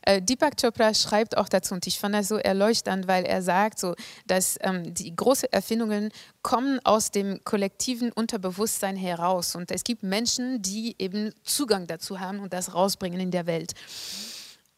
Äh, 0.09 0.23
Deepak 0.23 0.57
Chopra 0.59 0.95
schreibt 0.95 1.37
auch 1.37 1.51
dazu 1.51 1.75
und 1.75 1.87
ich 1.87 1.99
fand 1.99 2.15
das 2.15 2.29
so 2.29 2.37
erleuchtend, 2.37 3.07
weil 3.09 3.27
er 3.27 3.43
sagt, 3.43 3.79
so, 3.79 3.95
dass 4.27 4.57
ähm, 4.63 4.95
die 4.95 5.15
großen 5.15 5.53
Erfindungen 5.53 6.13
kommen 6.41 6.81
aus 6.83 7.11
dem 7.11 7.45
kollektiven 7.45 8.11
Unterbewusstsein 8.13 8.97
heraus 8.97 9.55
und 9.55 9.71
es 9.71 9.85
gibt 9.85 10.03
Menschen, 10.03 10.63
die 10.63 10.97
eben 10.99 11.35
Zugang 11.43 11.87
dazu 11.87 12.21
haben 12.21 12.41
und 12.41 12.55
das 12.55 12.73
rausbringen 12.73 13.21
in 13.21 13.31
der 13.31 13.45
Welt. 13.45 13.75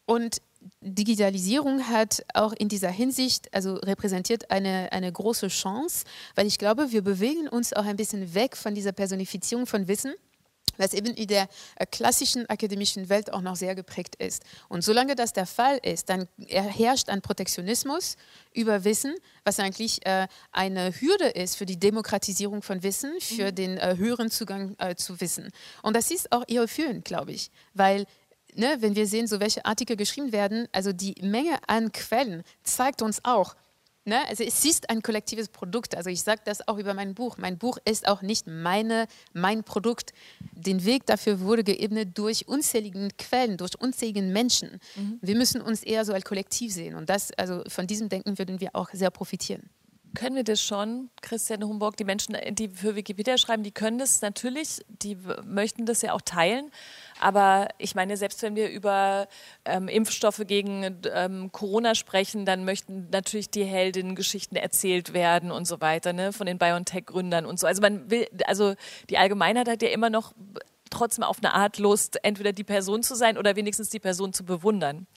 Und 0.05 0.41
Digitalisierung 0.81 1.87
hat 1.87 2.25
auch 2.33 2.51
in 2.51 2.67
dieser 2.67 2.91
Hinsicht, 2.91 3.53
also 3.53 3.75
repräsentiert 3.75 4.51
eine, 4.51 4.91
eine 4.91 5.13
große 5.13 5.47
Chance, 5.47 6.03
weil 6.35 6.45
ich 6.45 6.57
glaube, 6.57 6.91
wir 6.91 7.03
bewegen 7.03 7.47
uns 7.47 7.71
auch 7.71 7.85
ein 7.85 7.95
bisschen 7.95 8.33
weg 8.33 8.57
von 8.57 8.75
dieser 8.75 8.91
Personifizierung 8.91 9.65
von 9.65 9.87
Wissen 9.87 10.13
was 10.81 10.93
eben 10.93 11.13
in 11.13 11.27
der 11.27 11.47
äh, 11.75 11.85
klassischen 11.85 12.49
akademischen 12.49 13.09
Welt 13.09 13.31
auch 13.31 13.41
noch 13.41 13.55
sehr 13.55 13.75
geprägt 13.75 14.15
ist. 14.15 14.43
Und 14.67 14.83
solange 14.83 15.15
das 15.15 15.33
der 15.33 15.45
Fall 15.45 15.79
ist, 15.83 16.09
dann 16.09 16.27
herrscht 16.47 17.09
ein 17.09 17.21
Protektionismus 17.21 18.17
über 18.53 18.83
Wissen, 18.83 19.15
was 19.43 19.59
eigentlich 19.59 20.05
äh, 20.05 20.27
eine 20.51 20.91
Hürde 20.99 21.27
ist 21.27 21.55
für 21.55 21.65
die 21.65 21.79
Demokratisierung 21.79 22.61
von 22.61 22.83
Wissen, 22.83 23.13
für 23.21 23.51
mhm. 23.51 23.55
den 23.55 23.77
äh, 23.77 23.95
höheren 23.97 24.29
Zugang 24.29 24.75
äh, 24.79 24.95
zu 24.95 25.21
Wissen. 25.21 25.49
Und 25.81 25.95
das 25.95 26.11
ist 26.11 26.31
auch 26.31 26.43
irreführend, 26.47 27.05
glaube 27.05 27.31
ich, 27.31 27.51
weil 27.73 28.05
Ne, 28.53 28.75
wenn 28.79 28.95
wir 28.95 29.07
sehen, 29.07 29.27
so 29.27 29.39
welche 29.39 29.63
Artikel 29.63 29.95
geschrieben 29.95 30.33
werden, 30.33 30.67
also 30.73 30.91
die 30.91 31.15
Menge 31.21 31.57
an 31.67 31.93
Quellen 31.93 32.43
zeigt 32.63 33.01
uns 33.01 33.23
auch, 33.23 33.55
Ne? 34.03 34.27
Also 34.27 34.43
es 34.43 34.65
ist 34.65 34.89
ein 34.89 35.01
kollektives 35.03 35.49
Produkt. 35.49 35.95
Also 35.95 36.09
ich 36.09 36.23
sage 36.23 36.41
das 36.43 36.67
auch 36.67 36.77
über 36.77 36.93
mein 36.93 37.13
Buch. 37.13 37.37
Mein 37.37 37.57
Buch 37.57 37.77
ist 37.85 38.07
auch 38.07 38.23
nicht 38.23 38.47
meine, 38.47 39.05
mein 39.33 39.63
Produkt. 39.63 40.11
Den 40.53 40.85
Weg 40.85 41.05
dafür 41.05 41.39
wurde 41.41 41.63
geebnet 41.63 42.17
durch 42.17 42.47
unzählige 42.47 43.09
Quellen, 43.17 43.57
durch 43.57 43.79
unzählige 43.79 44.23
Menschen. 44.23 44.79
Mhm. 44.95 45.19
Wir 45.21 45.35
müssen 45.35 45.61
uns 45.61 45.83
eher 45.83 46.03
so 46.03 46.13
als 46.13 46.25
Kollektiv 46.25 46.73
sehen. 46.73 46.95
Und 46.95 47.09
das, 47.09 47.31
also 47.33 47.63
von 47.67 47.85
diesem 47.85 48.09
Denken 48.09 48.39
würden 48.39 48.59
wir 48.59 48.71
auch 48.73 48.89
sehr 48.91 49.11
profitieren. 49.11 49.69
Können 50.13 50.35
wir 50.35 50.43
das 50.43 50.61
schon, 50.61 51.09
Christian 51.21 51.63
Humburg, 51.63 51.95
die 51.95 52.03
Menschen, 52.03 52.35
die 52.51 52.69
für 52.69 52.95
Wikipedia 52.95 53.37
schreiben, 53.37 53.63
die 53.63 53.71
können 53.71 53.97
das 53.97 54.21
natürlich, 54.21 54.81
die 54.87 55.17
möchten 55.45 55.85
das 55.85 56.01
ja 56.01 56.11
auch 56.11 56.21
teilen. 56.21 56.69
Aber 57.19 57.69
ich 57.77 57.95
meine, 57.95 58.17
selbst 58.17 58.41
wenn 58.41 58.55
wir 58.55 58.69
über 58.69 59.27
ähm, 59.63 59.87
Impfstoffe 59.87 60.41
gegen 60.47 60.99
ähm, 61.13 61.51
Corona 61.51 61.95
sprechen, 61.95 62.45
dann 62.45 62.65
möchten 62.65 63.09
natürlich 63.11 63.49
die 63.51 63.63
Heldinnen-Geschichten 63.63 64.57
erzählt 64.57 65.13
werden 65.13 65.49
und 65.49 65.65
so 65.65 65.79
weiter, 65.79 66.11
ne, 66.11 66.33
von 66.33 66.45
den 66.45 66.57
BioNTech-Gründern 66.57 67.45
und 67.45 67.59
so. 67.59 67.67
Also 67.67 67.81
man 67.81 68.11
will, 68.11 68.27
also 68.45 68.75
die 69.09 69.17
Allgemeinheit 69.17 69.69
hat 69.69 69.81
ja 69.81 69.89
immer 69.89 70.09
noch 70.09 70.33
trotzdem 70.89 71.23
auf 71.23 71.37
eine 71.37 71.53
Art 71.53 71.77
Lust, 71.77 72.23
entweder 72.23 72.51
die 72.51 72.63
Person 72.63 73.01
zu 73.01 73.15
sein 73.15 73.37
oder 73.37 73.55
wenigstens 73.55 73.89
die 73.89 73.99
Person 73.99 74.33
zu 74.33 74.43
bewundern. 74.43 75.07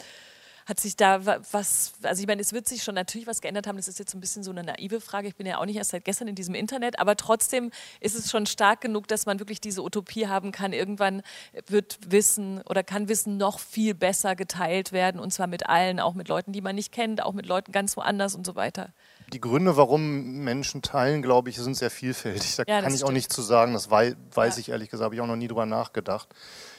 Hat 0.67 0.81
sich 0.81 0.97
da 0.97 1.25
was, 1.53 1.93
also 2.03 2.21
ich 2.21 2.27
meine, 2.27 2.41
es 2.41 2.53
wird 2.53 2.67
sich 2.69 2.83
schon 2.83 2.95
natürlich 2.95 3.27
was 3.27 3.41
geändert 3.41 3.67
haben. 3.67 3.77
Das 3.77 3.89
ist 3.89 3.99
jetzt 3.99 4.15
ein 4.15 4.21
bisschen 4.21 4.43
so 4.43 4.51
eine 4.51 4.65
naive 4.65 5.01
Frage. 5.01 5.29
Ich 5.29 5.37
bin 5.37 5.47
ja 5.47 5.59
auch 5.59 5.67
nicht 5.67 5.77
erst 5.77 5.91
seit 5.91 6.05
gestern 6.05 6.29
in 6.29 6.35
diesem 6.35 6.55
Internet, 6.55 6.99
aber 6.99 7.17
trotzdem 7.17 7.71
ist 8.01 8.15
es 8.15 8.31
schon 8.31 8.47
stark 8.47 8.81
genug, 8.81 9.09
dass 9.09 9.27
man 9.27 9.39
wirklich 9.39 9.61
diese 9.61 9.83
Utopie 9.83 10.27
haben 10.27 10.53
kann. 10.53 10.73
Irgendwann 10.73 11.23
wird 11.67 11.99
Wissen 12.09 12.62
oder 12.62 12.83
kann 12.83 13.09
Wissen 13.09 13.37
noch 13.37 13.59
viel 13.59 13.95
besser 13.95 14.37
geteilt 14.37 14.93
werden 14.93 15.21
und 15.21 15.33
zwar 15.33 15.47
mit 15.47 15.67
allen, 15.67 16.01
auch 16.01 16.15
mit 16.15 16.29
Leuten, 16.29 16.53
die 16.53 16.61
man 16.61 16.75
nicht 16.75 16.93
kennt, 16.93 17.23
auch 17.23 17.33
mit 17.33 17.47
Leuten 17.47 17.73
ganz 17.73 17.97
woanders 17.97 18.35
und 18.35 18.47
so 18.47 18.55
weiter. 18.55 18.93
Die 19.33 19.41
Gründe, 19.41 19.77
warum 19.77 20.45
Menschen 20.45 20.83
teilen, 20.83 21.23
glaube 21.23 21.51
ich, 21.51 21.57
sind 21.57 21.77
sehr 21.77 21.91
vielfältig. 21.91 22.57
Da 22.57 22.65
ja, 22.67 22.81
kann 22.81 22.91
ich 22.91 22.97
stimmt. 22.97 23.09
auch 23.09 23.12
nicht 23.12 23.33
zu 23.33 23.43
sagen. 23.43 23.73
Das 23.73 23.91
weiß, 23.91 24.17
weiß 24.33 24.57
ja. 24.57 24.61
ich 24.61 24.69
ehrlich 24.69 24.91
gesagt, 24.91 25.05
habe 25.05 25.15
ich 25.15 25.21
auch 25.21 25.27
noch 25.27 25.37
nie 25.37 25.49
drüber 25.49 25.67
nachgedacht. 25.67 26.29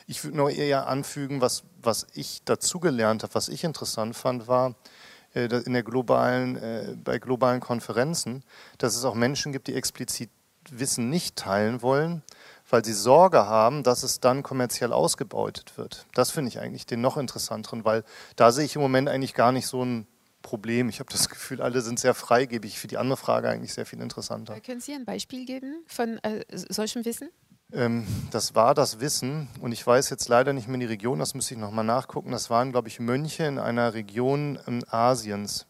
Ich 0.07 0.23
würde 0.23 0.37
nur 0.37 0.51
eher 0.51 0.87
anfügen, 0.87 1.41
was, 1.41 1.63
was 1.81 2.07
ich 2.13 2.43
dazugelernt 2.43 3.23
habe, 3.23 3.33
was 3.33 3.49
ich 3.49 3.63
interessant 3.63 4.15
fand, 4.15 4.47
war 4.47 4.75
äh, 5.33 5.45
in 5.45 5.73
der 5.73 5.83
globalen, 5.83 6.55
äh, 6.55 6.95
bei 7.03 7.19
globalen 7.19 7.59
Konferenzen, 7.59 8.43
dass 8.77 8.95
es 8.95 9.05
auch 9.05 9.15
Menschen 9.15 9.51
gibt, 9.51 9.67
die 9.67 9.75
explizit 9.75 10.29
Wissen 10.71 11.09
nicht 11.09 11.35
teilen 11.35 11.81
wollen, 11.81 12.23
weil 12.69 12.83
sie 12.83 12.93
Sorge 12.93 13.45
haben, 13.45 13.83
dass 13.83 14.03
es 14.03 14.19
dann 14.19 14.43
kommerziell 14.43 14.93
ausgebeutet 14.93 15.77
wird. 15.77 16.05
Das 16.13 16.31
finde 16.31 16.49
ich 16.49 16.59
eigentlich 16.59 16.85
den 16.85 17.01
noch 17.01 17.17
interessanteren, 17.17 17.85
weil 17.85 18.03
da 18.35 18.51
sehe 18.51 18.65
ich 18.65 18.75
im 18.75 18.81
Moment 18.81 19.09
eigentlich 19.09 19.33
gar 19.33 19.51
nicht 19.51 19.67
so 19.67 19.83
ein 19.83 20.07
Problem. 20.41 20.89
Ich 20.89 20.99
habe 20.99 21.11
das 21.11 21.29
Gefühl, 21.29 21.61
alle 21.61 21.81
sind 21.81 21.99
sehr 21.99 22.13
freigebig. 22.13 22.79
Für 22.79 22.87
die 22.87 22.97
andere 22.97 23.17
Frage 23.17 23.49
eigentlich 23.49 23.73
sehr 23.73 23.85
viel 23.85 23.99
interessanter. 23.99 24.59
Können 24.61 24.81
Sie 24.81 24.93
ein 24.93 25.05
Beispiel 25.05 25.45
geben 25.45 25.83
von 25.87 26.17
äh, 26.19 26.45
solchem 26.49 27.05
Wissen? 27.05 27.29
Ähm, 27.73 28.05
das 28.31 28.55
war 28.55 28.73
das 28.73 28.99
Wissen, 28.99 29.47
und 29.59 29.71
ich 29.71 29.85
weiß 29.85 30.09
jetzt 30.09 30.29
leider 30.29 30.53
nicht 30.53 30.67
mehr 30.67 30.79
die 30.79 30.85
Region, 30.85 31.19
das 31.19 31.33
müsste 31.33 31.55
ich 31.55 31.59
nochmal 31.59 31.85
nachgucken. 31.85 32.31
Das 32.31 32.49
waren, 32.49 32.71
glaube 32.71 32.87
ich, 32.87 32.99
Mönche 32.99 33.45
in 33.45 33.59
einer 33.59 33.93
Region 33.93 34.59
ähm, 34.67 34.83
Asiens, 34.87 35.65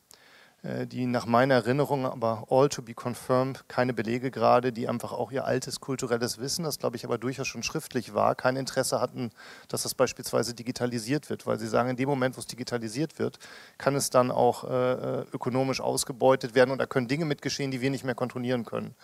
äh, 0.63 0.85
die 0.85 1.05
nach 1.05 1.25
meiner 1.25 1.55
Erinnerung, 1.55 2.05
aber 2.05 2.47
all 2.49 2.67
to 2.67 2.81
be 2.81 2.93
confirmed, 2.93 3.69
keine 3.69 3.93
Belege 3.93 4.29
gerade, 4.29 4.73
die 4.73 4.89
einfach 4.89 5.13
auch 5.13 5.31
ihr 5.31 5.45
altes 5.45 5.79
kulturelles 5.79 6.37
Wissen, 6.37 6.65
das 6.65 6.79
glaube 6.79 6.97
ich 6.97 7.05
aber 7.05 7.17
durchaus 7.17 7.47
schon 7.47 7.63
schriftlich 7.63 8.13
war, 8.13 8.35
kein 8.35 8.57
Interesse 8.57 8.99
hatten, 8.99 9.31
dass 9.69 9.83
das 9.83 9.95
beispielsweise 9.95 10.53
digitalisiert 10.53 11.29
wird, 11.29 11.47
weil 11.47 11.59
sie 11.59 11.67
sagen, 11.67 11.89
in 11.89 11.95
dem 11.95 12.09
Moment, 12.09 12.35
wo 12.35 12.39
es 12.39 12.47
digitalisiert 12.47 13.19
wird, 13.19 13.39
kann 13.77 13.95
es 13.95 14.09
dann 14.09 14.31
auch 14.31 14.65
äh, 14.65 15.21
äh 15.21 15.25
ökonomisch 15.31 15.79
ausgebeutet 15.79 16.55
werden 16.55 16.71
und 16.71 16.79
da 16.79 16.87
können 16.87 17.07
Dinge 17.07 17.23
mitgeschehen, 17.23 17.71
die 17.71 17.79
wir 17.79 17.89
nicht 17.89 18.03
mehr 18.03 18.15
kontrollieren 18.15 18.65
können. 18.65 18.95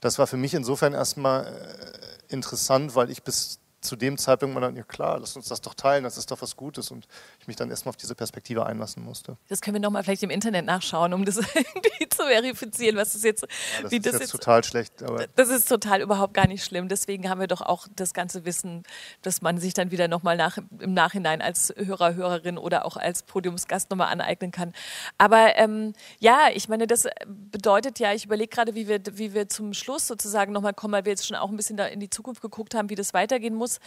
Das 0.00 0.18
war 0.18 0.26
für 0.26 0.36
mich 0.36 0.54
insofern 0.54 0.94
erstmal 0.94 1.46
äh, 1.46 2.32
interessant, 2.32 2.94
weil 2.94 3.10
ich 3.10 3.22
bis 3.22 3.60
zu 3.80 3.96
dem 3.96 4.18
Zeitpunkt 4.18 4.60
dann, 4.62 4.76
ja 4.76 4.82
klar, 4.82 5.18
lass 5.18 5.36
uns 5.36 5.48
das 5.48 5.60
doch 5.60 5.74
teilen, 5.74 6.04
das 6.04 6.18
ist 6.18 6.30
doch 6.30 6.42
was 6.42 6.56
Gutes. 6.56 6.90
Und 6.90 7.06
ich 7.40 7.46
mich 7.46 7.56
dann 7.56 7.70
erstmal 7.70 7.90
auf 7.90 7.96
diese 7.96 8.14
Perspektive 8.14 8.66
einlassen 8.66 9.04
musste. 9.04 9.36
Das 9.48 9.60
können 9.60 9.76
wir 9.76 9.80
nochmal 9.80 10.04
vielleicht 10.04 10.22
im 10.22 10.30
Internet 10.30 10.66
nachschauen, 10.66 11.14
um 11.14 11.24
das 11.24 11.36
irgendwie 11.54 12.08
zu 12.08 12.24
verifizieren, 12.24 12.96
was 12.96 13.12
das 13.14 13.22
jetzt, 13.22 13.42
ja, 13.42 13.48
das 13.82 13.90
wie 13.92 13.96
ist 13.96 14.06
das 14.06 14.12
jetzt, 14.14 14.22
jetzt 14.22 14.30
total 14.32 14.64
schlecht. 14.64 15.02
Aber 15.02 15.26
das 15.36 15.48
ist 15.48 15.68
total 15.68 16.02
überhaupt 16.02 16.34
gar 16.34 16.46
nicht 16.46 16.64
schlimm. 16.64 16.88
Deswegen 16.88 17.30
haben 17.30 17.40
wir 17.40 17.46
doch 17.46 17.62
auch 17.62 17.86
das 17.96 18.12
ganze 18.12 18.44
Wissen, 18.44 18.82
dass 19.22 19.40
man 19.40 19.58
sich 19.58 19.72
dann 19.72 19.90
wieder 19.90 20.08
nochmal 20.08 20.36
nach, 20.36 20.58
im 20.78 20.92
Nachhinein 20.92 21.40
als 21.40 21.72
Hörer, 21.76 22.14
Hörerin 22.14 22.58
oder 22.58 22.84
auch 22.84 22.96
als 22.96 23.22
Podiumsgast 23.22 23.90
nochmal 23.90 24.08
aneignen 24.08 24.50
kann. 24.50 24.74
Aber 25.16 25.56
ähm, 25.56 25.94
ja, 26.18 26.48
ich 26.52 26.68
meine, 26.68 26.86
das 26.86 27.06
bedeutet 27.26 27.98
ja, 27.98 28.12
ich 28.12 28.26
überlege 28.26 28.48
gerade, 28.48 28.74
wie 28.74 28.88
wir, 28.88 29.00
wie 29.12 29.32
wir 29.32 29.48
zum 29.48 29.72
Schluss 29.72 30.06
sozusagen 30.06 30.52
nochmal 30.52 30.74
kommen, 30.74 30.92
weil 30.92 31.04
wir 31.04 31.12
jetzt 31.12 31.26
schon 31.26 31.36
auch 31.36 31.48
ein 31.48 31.56
bisschen 31.56 31.76
da 31.76 31.86
in 31.86 32.00
die 32.00 32.10
Zukunft 32.10 32.42
geguckt 32.42 32.74
haben, 32.74 32.90
wie 32.90 32.94
das 32.94 33.14
weitergehen 33.14 33.54
muss 33.54 33.60
muss. 33.60 33.78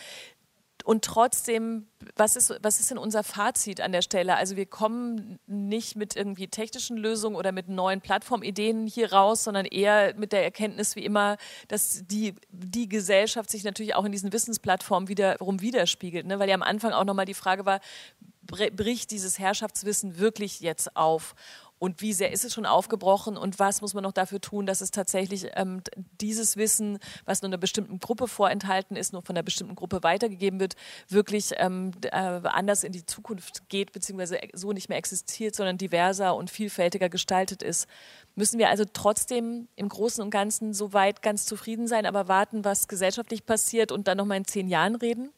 Und 0.83 1.05
trotzdem, 1.05 1.87
was 2.15 2.35
ist, 2.35 2.53
was 2.61 2.79
ist 2.79 2.91
denn 2.91 2.97
unser 2.97 3.23
Fazit 3.23 3.79
an 3.79 3.93
der 3.93 4.01
Stelle? 4.01 4.35
Also 4.35 4.57
wir 4.57 4.65
kommen 4.65 5.39
nicht 5.47 5.95
mit 5.95 6.15
irgendwie 6.15 6.47
technischen 6.47 6.97
Lösungen 6.97 7.37
oder 7.37 7.53
mit 7.53 7.69
neuen 7.69 8.01
Plattformideen 8.01 8.85
hier 8.85 9.13
raus, 9.13 9.45
sondern 9.45 9.65
eher 9.65 10.13
mit 10.15 10.33
der 10.33 10.43
Erkenntnis 10.43 10.95
wie 10.97 11.05
immer, 11.05 11.37
dass 11.69 12.03
die, 12.05 12.35
die 12.49 12.89
Gesellschaft 12.89 13.49
sich 13.49 13.63
natürlich 13.63 13.95
auch 13.95 14.03
in 14.03 14.11
diesen 14.11 14.33
Wissensplattformen 14.33 15.07
wiederum 15.07 15.61
widerspiegelt. 15.61 16.25
Ne? 16.25 16.39
Weil 16.39 16.49
ja 16.49 16.55
am 16.55 16.63
Anfang 16.63 16.91
auch 16.91 17.05
nochmal 17.05 17.25
die 17.25 17.33
Frage 17.33 17.65
war, 17.65 17.79
bricht 18.45 19.11
dieses 19.11 19.39
Herrschaftswissen 19.39 20.19
wirklich 20.19 20.59
jetzt 20.59 20.97
auf? 20.97 21.33
Und 21.83 21.99
wie 21.99 22.13
sehr 22.13 22.31
ist 22.31 22.45
es 22.45 22.53
schon 22.53 22.65
aufgebrochen 22.65 23.35
und 23.35 23.59
was 23.59 23.81
muss 23.81 23.93
man 23.93 24.03
noch 24.03 24.13
dafür 24.13 24.39
tun, 24.39 24.65
dass 24.65 24.79
es 24.79 24.89
tatsächlich 24.89 25.47
ähm, 25.55 25.81
dieses 26.21 26.55
Wissen, 26.55 26.97
was 27.25 27.41
nur 27.41 27.49
einer 27.49 27.57
bestimmten 27.57 27.99
Gruppe 27.99 28.29
vorenthalten 28.29 28.95
ist, 28.95 29.11
nur 29.11 29.21
von 29.21 29.35
einer 29.35 29.43
bestimmten 29.43 29.75
Gruppe 29.75 30.01
weitergegeben 30.01 30.61
wird, 30.61 30.75
wirklich 31.09 31.51
ähm, 31.57 31.91
äh, 32.03 32.15
anders 32.15 32.85
in 32.85 32.93
die 32.93 33.05
Zukunft 33.05 33.67
geht, 33.67 33.91
beziehungsweise 33.91 34.39
so 34.53 34.71
nicht 34.71 34.87
mehr 34.87 34.97
existiert, 34.97 35.55
sondern 35.55 35.77
diverser 35.77 36.37
und 36.37 36.49
vielfältiger 36.49 37.09
gestaltet 37.09 37.61
ist. 37.61 37.89
Müssen 38.35 38.59
wir 38.59 38.69
also 38.69 38.85
trotzdem 38.85 39.67
im 39.75 39.89
Großen 39.89 40.23
und 40.23 40.29
Ganzen 40.29 40.73
so 40.73 40.93
weit 40.93 41.21
ganz 41.21 41.45
zufrieden 41.45 41.89
sein, 41.89 42.05
aber 42.05 42.29
warten, 42.29 42.63
was 42.63 42.87
gesellschaftlich 42.87 43.45
passiert 43.45 43.91
und 43.91 44.07
dann 44.07 44.17
nochmal 44.17 44.37
in 44.37 44.45
zehn 44.45 44.69
Jahren 44.69 44.95
reden? 44.95 45.33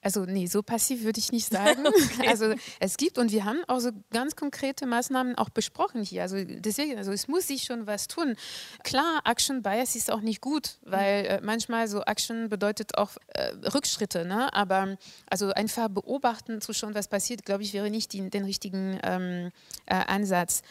Also 0.00 0.24
nee, 0.24 0.46
so 0.46 0.62
passiv 0.62 1.02
würde 1.02 1.18
ich 1.18 1.32
nicht 1.32 1.46
sagen. 1.50 1.86
okay. 1.86 2.28
Also 2.28 2.54
es 2.80 2.96
gibt 2.96 3.18
und 3.18 3.32
wir 3.32 3.44
haben 3.44 3.62
auch 3.66 3.80
so 3.80 3.90
ganz 4.10 4.36
konkrete 4.36 4.86
Maßnahmen 4.86 5.36
auch 5.36 5.48
besprochen 5.48 6.02
hier. 6.02 6.22
Also 6.22 6.36
deswegen, 6.44 6.96
also 6.96 7.12
es 7.12 7.28
muss 7.28 7.48
sich 7.48 7.64
schon 7.64 7.86
was 7.86 8.06
tun. 8.06 8.36
Klar, 8.84 9.20
Action 9.24 9.62
Bias 9.62 9.96
ist 9.96 10.10
auch 10.10 10.20
nicht 10.20 10.40
gut, 10.40 10.78
weil 10.82 11.26
äh, 11.26 11.40
manchmal 11.42 11.88
so 11.88 12.02
Action 12.02 12.48
bedeutet 12.48 12.96
auch 12.96 13.16
äh, 13.28 13.52
Rückschritte. 13.74 14.24
Ne? 14.24 14.52
Aber 14.54 14.96
also 15.28 15.50
einfach 15.50 15.88
beobachten, 15.88 16.60
zu 16.60 16.72
schauen, 16.72 16.94
was 16.94 17.08
passiert, 17.08 17.44
glaube 17.44 17.62
ich, 17.62 17.72
wäre 17.72 17.90
nicht 17.90 18.12
die, 18.12 18.30
den 18.30 18.44
richtigen 18.44 18.98
ähm, 19.02 19.50
äh, 19.86 19.94
Ansatz. 19.94 20.62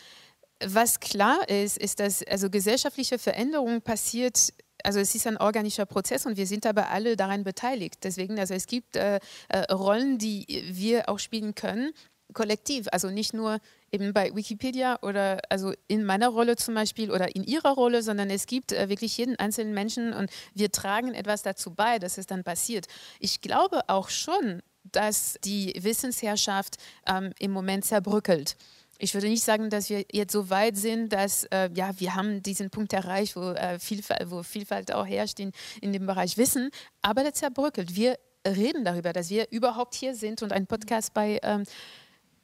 Was 0.65 0.99
klar 0.99 1.47
ist, 1.49 1.78
ist, 1.78 1.99
dass 1.99 2.23
also 2.23 2.49
gesellschaftliche 2.49 3.19
Veränderung 3.19 3.82
passiert 3.82 4.53
also 4.84 4.99
es 4.99 5.15
ist 5.15 5.28
ein 5.28 5.38
organischer 5.38 5.86
Prozess 5.86 6.25
und 6.25 6.38
wir 6.38 6.47
sind 6.47 6.65
aber 6.65 6.89
alle 6.89 7.15
daran 7.15 7.43
beteiligt. 7.43 8.03
Deswegen, 8.03 8.39
also 8.39 8.53
es 8.53 8.67
gibt 8.67 8.95
äh, 8.95 9.19
äh, 9.49 9.59
Rollen, 9.71 10.17
die 10.17 10.65
wir 10.69 11.09
auch 11.09 11.19
spielen 11.19 11.55
können, 11.55 11.91
kollektiv. 12.34 12.88
Also 12.91 13.09
nicht 13.09 13.34
nur 13.34 13.59
eben 13.91 14.13
bei 14.13 14.36
Wikipedia 14.36 14.99
oder 15.01 15.39
also 15.49 15.73
in 15.88 16.03
meiner 16.03 16.30
Rolle 16.30 16.55
zum 16.55 16.75
Beispiel 16.75 17.11
oder 17.11 17.36
in 17.36 17.43
ihrer 17.43 17.73
Rolle, 17.73 18.03
sondern 18.03 18.30
es 18.30 18.45
gibt 18.45 18.71
äh, 18.71 18.89
wirklich 18.89 19.17
jeden 19.17 19.38
einzelnen 19.38 19.73
Menschen 19.73 20.13
und 20.13 20.30
wir 20.53 20.71
tragen 20.71 21.13
etwas 21.13 21.41
dazu 21.41 21.73
bei, 21.73 21.99
dass 21.99 22.17
es 22.17 22.28
dann 22.28 22.43
passiert. 22.43 22.88
Ich 23.19 23.41
glaube 23.41 23.82
auch 23.88 24.09
schon, 24.09 24.61
dass 24.84 25.38
die 25.43 25.73
Wissensherrschaft 25.80 26.78
ähm, 27.07 27.34
im 27.39 27.51
Moment 27.51 27.86
zerbröckelt 27.86 28.55
ich 28.99 29.13
würde 29.13 29.27
nicht 29.27 29.43
sagen, 29.43 29.69
dass 29.69 29.89
wir 29.89 30.05
jetzt 30.11 30.33
so 30.33 30.49
weit 30.49 30.77
sind, 30.77 31.13
dass 31.13 31.43
äh, 31.45 31.69
ja, 31.73 31.91
wir 31.99 32.15
haben 32.15 32.41
diesen 32.41 32.69
Punkt 32.69 32.93
erreicht, 32.93 33.35
wo, 33.35 33.51
äh, 33.51 33.79
Vielfalt, 33.79 34.29
wo 34.29 34.43
Vielfalt 34.43 34.93
auch 34.93 35.05
herrscht 35.05 35.39
in, 35.39 35.51
in 35.81 35.93
dem 35.93 36.05
Bereich 36.05 36.37
Wissen, 36.37 36.69
aber 37.01 37.23
das 37.23 37.33
zerbröckelt. 37.33 37.95
Wir 37.95 38.17
reden 38.45 38.85
darüber, 38.85 39.13
dass 39.13 39.29
wir 39.29 39.47
überhaupt 39.51 39.95
hier 39.95 40.15
sind 40.15 40.41
und 40.41 40.51
einen 40.51 40.67
Podcast 40.67 41.13
bei 41.13 41.39
ähm, 41.43 41.63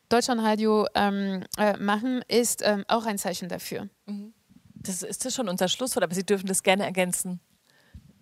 Deutschlandradio 0.09 0.87
ähm, 0.95 1.43
äh, 1.57 1.77
machen, 1.77 2.23
ist 2.27 2.61
ähm, 2.63 2.83
auch 2.87 3.05
ein 3.05 3.17
Zeichen 3.17 3.49
dafür. 3.49 3.89
Mhm. 4.05 4.33
Das 4.75 5.01
ist 5.01 5.25
das 5.25 5.33
schon 5.33 5.47
unser 5.47 5.69
Schlusswort, 5.69 6.03
aber 6.03 6.13
Sie 6.13 6.25
dürfen 6.25 6.47
das 6.47 6.61
gerne 6.61 6.83
ergänzen. 6.83 7.39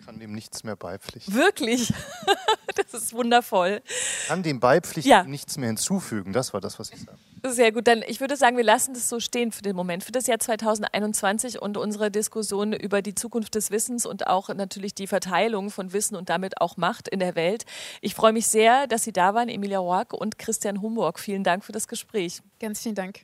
Ich 0.02 0.08
kann 0.08 0.20
dem 0.20 0.34
nichts 0.34 0.64
mehr 0.64 0.76
beipflichten. 0.76 1.32
Wirklich? 1.36 1.93
das 2.76 3.04
ist 3.04 3.14
wundervoll. 3.14 3.84
Ich 3.86 4.28
kann 4.28 4.41
dem 4.41 4.60
beipflichten 4.60 5.12
ja. 5.12 5.24
nichts 5.24 5.58
mehr 5.58 5.68
hinzufügen. 5.68 6.34
Das 6.34 6.54
war 6.54 6.60
das, 6.60 6.80
was 6.80 6.89
ich 6.89 7.02
sage. 7.02 7.20
Sehr 7.47 7.72
gut, 7.72 7.86
dann 7.86 8.02
ich 8.08 8.20
würde 8.20 8.36
sagen, 8.36 8.58
wir 8.58 8.64
lassen 8.64 8.95
das 8.95 9.10
so 9.10 9.20
stehen 9.20 9.52
für 9.52 9.62
den 9.62 9.76
Moment, 9.76 10.04
für 10.04 10.12
das 10.12 10.26
Jahr 10.26 10.39
2021 10.39 11.62
und 11.62 11.78
unsere 11.78 12.10
Diskussion 12.10 12.74
über 12.74 13.04
die 13.04 13.14
Zukunft 13.14 13.54
des 13.54 13.70
Wissens 13.70 14.08
und 14.08 14.26
auch 14.26 14.49
natürlich 14.49 14.95
die 14.95 15.06
Verteilung 15.06 15.70
von 15.70 15.93
Wissen 15.93 16.16
und 16.16 16.30
damit 16.30 16.60
auch 16.60 16.78
Macht 16.78 17.08
in 17.08 17.20
der 17.20 17.36
Welt. 17.36 17.66
Ich 18.02 18.16
freue 18.16 18.34
mich 18.34 18.47
sehr, 18.47 18.88
dass 18.88 19.04
Sie 19.04 19.14
da 19.14 19.36
waren, 19.36 19.49
Emilia 19.49 19.78
Roark 19.78 20.14
und 20.14 20.39
Christian 20.39 20.82
Humburg. 20.82 21.20
Vielen 21.20 21.43
Dank 21.43 21.64
für 21.64 21.74
das 21.74 21.88
Gespräch. 21.88 22.41
Ganz 22.60 22.82
vielen 22.82 22.95
Dank. 22.95 23.24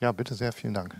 Ja, 0.00 0.12
bitte 0.12 0.34
sehr, 0.34 0.52
vielen 0.52 0.74
Dank. 0.74 0.94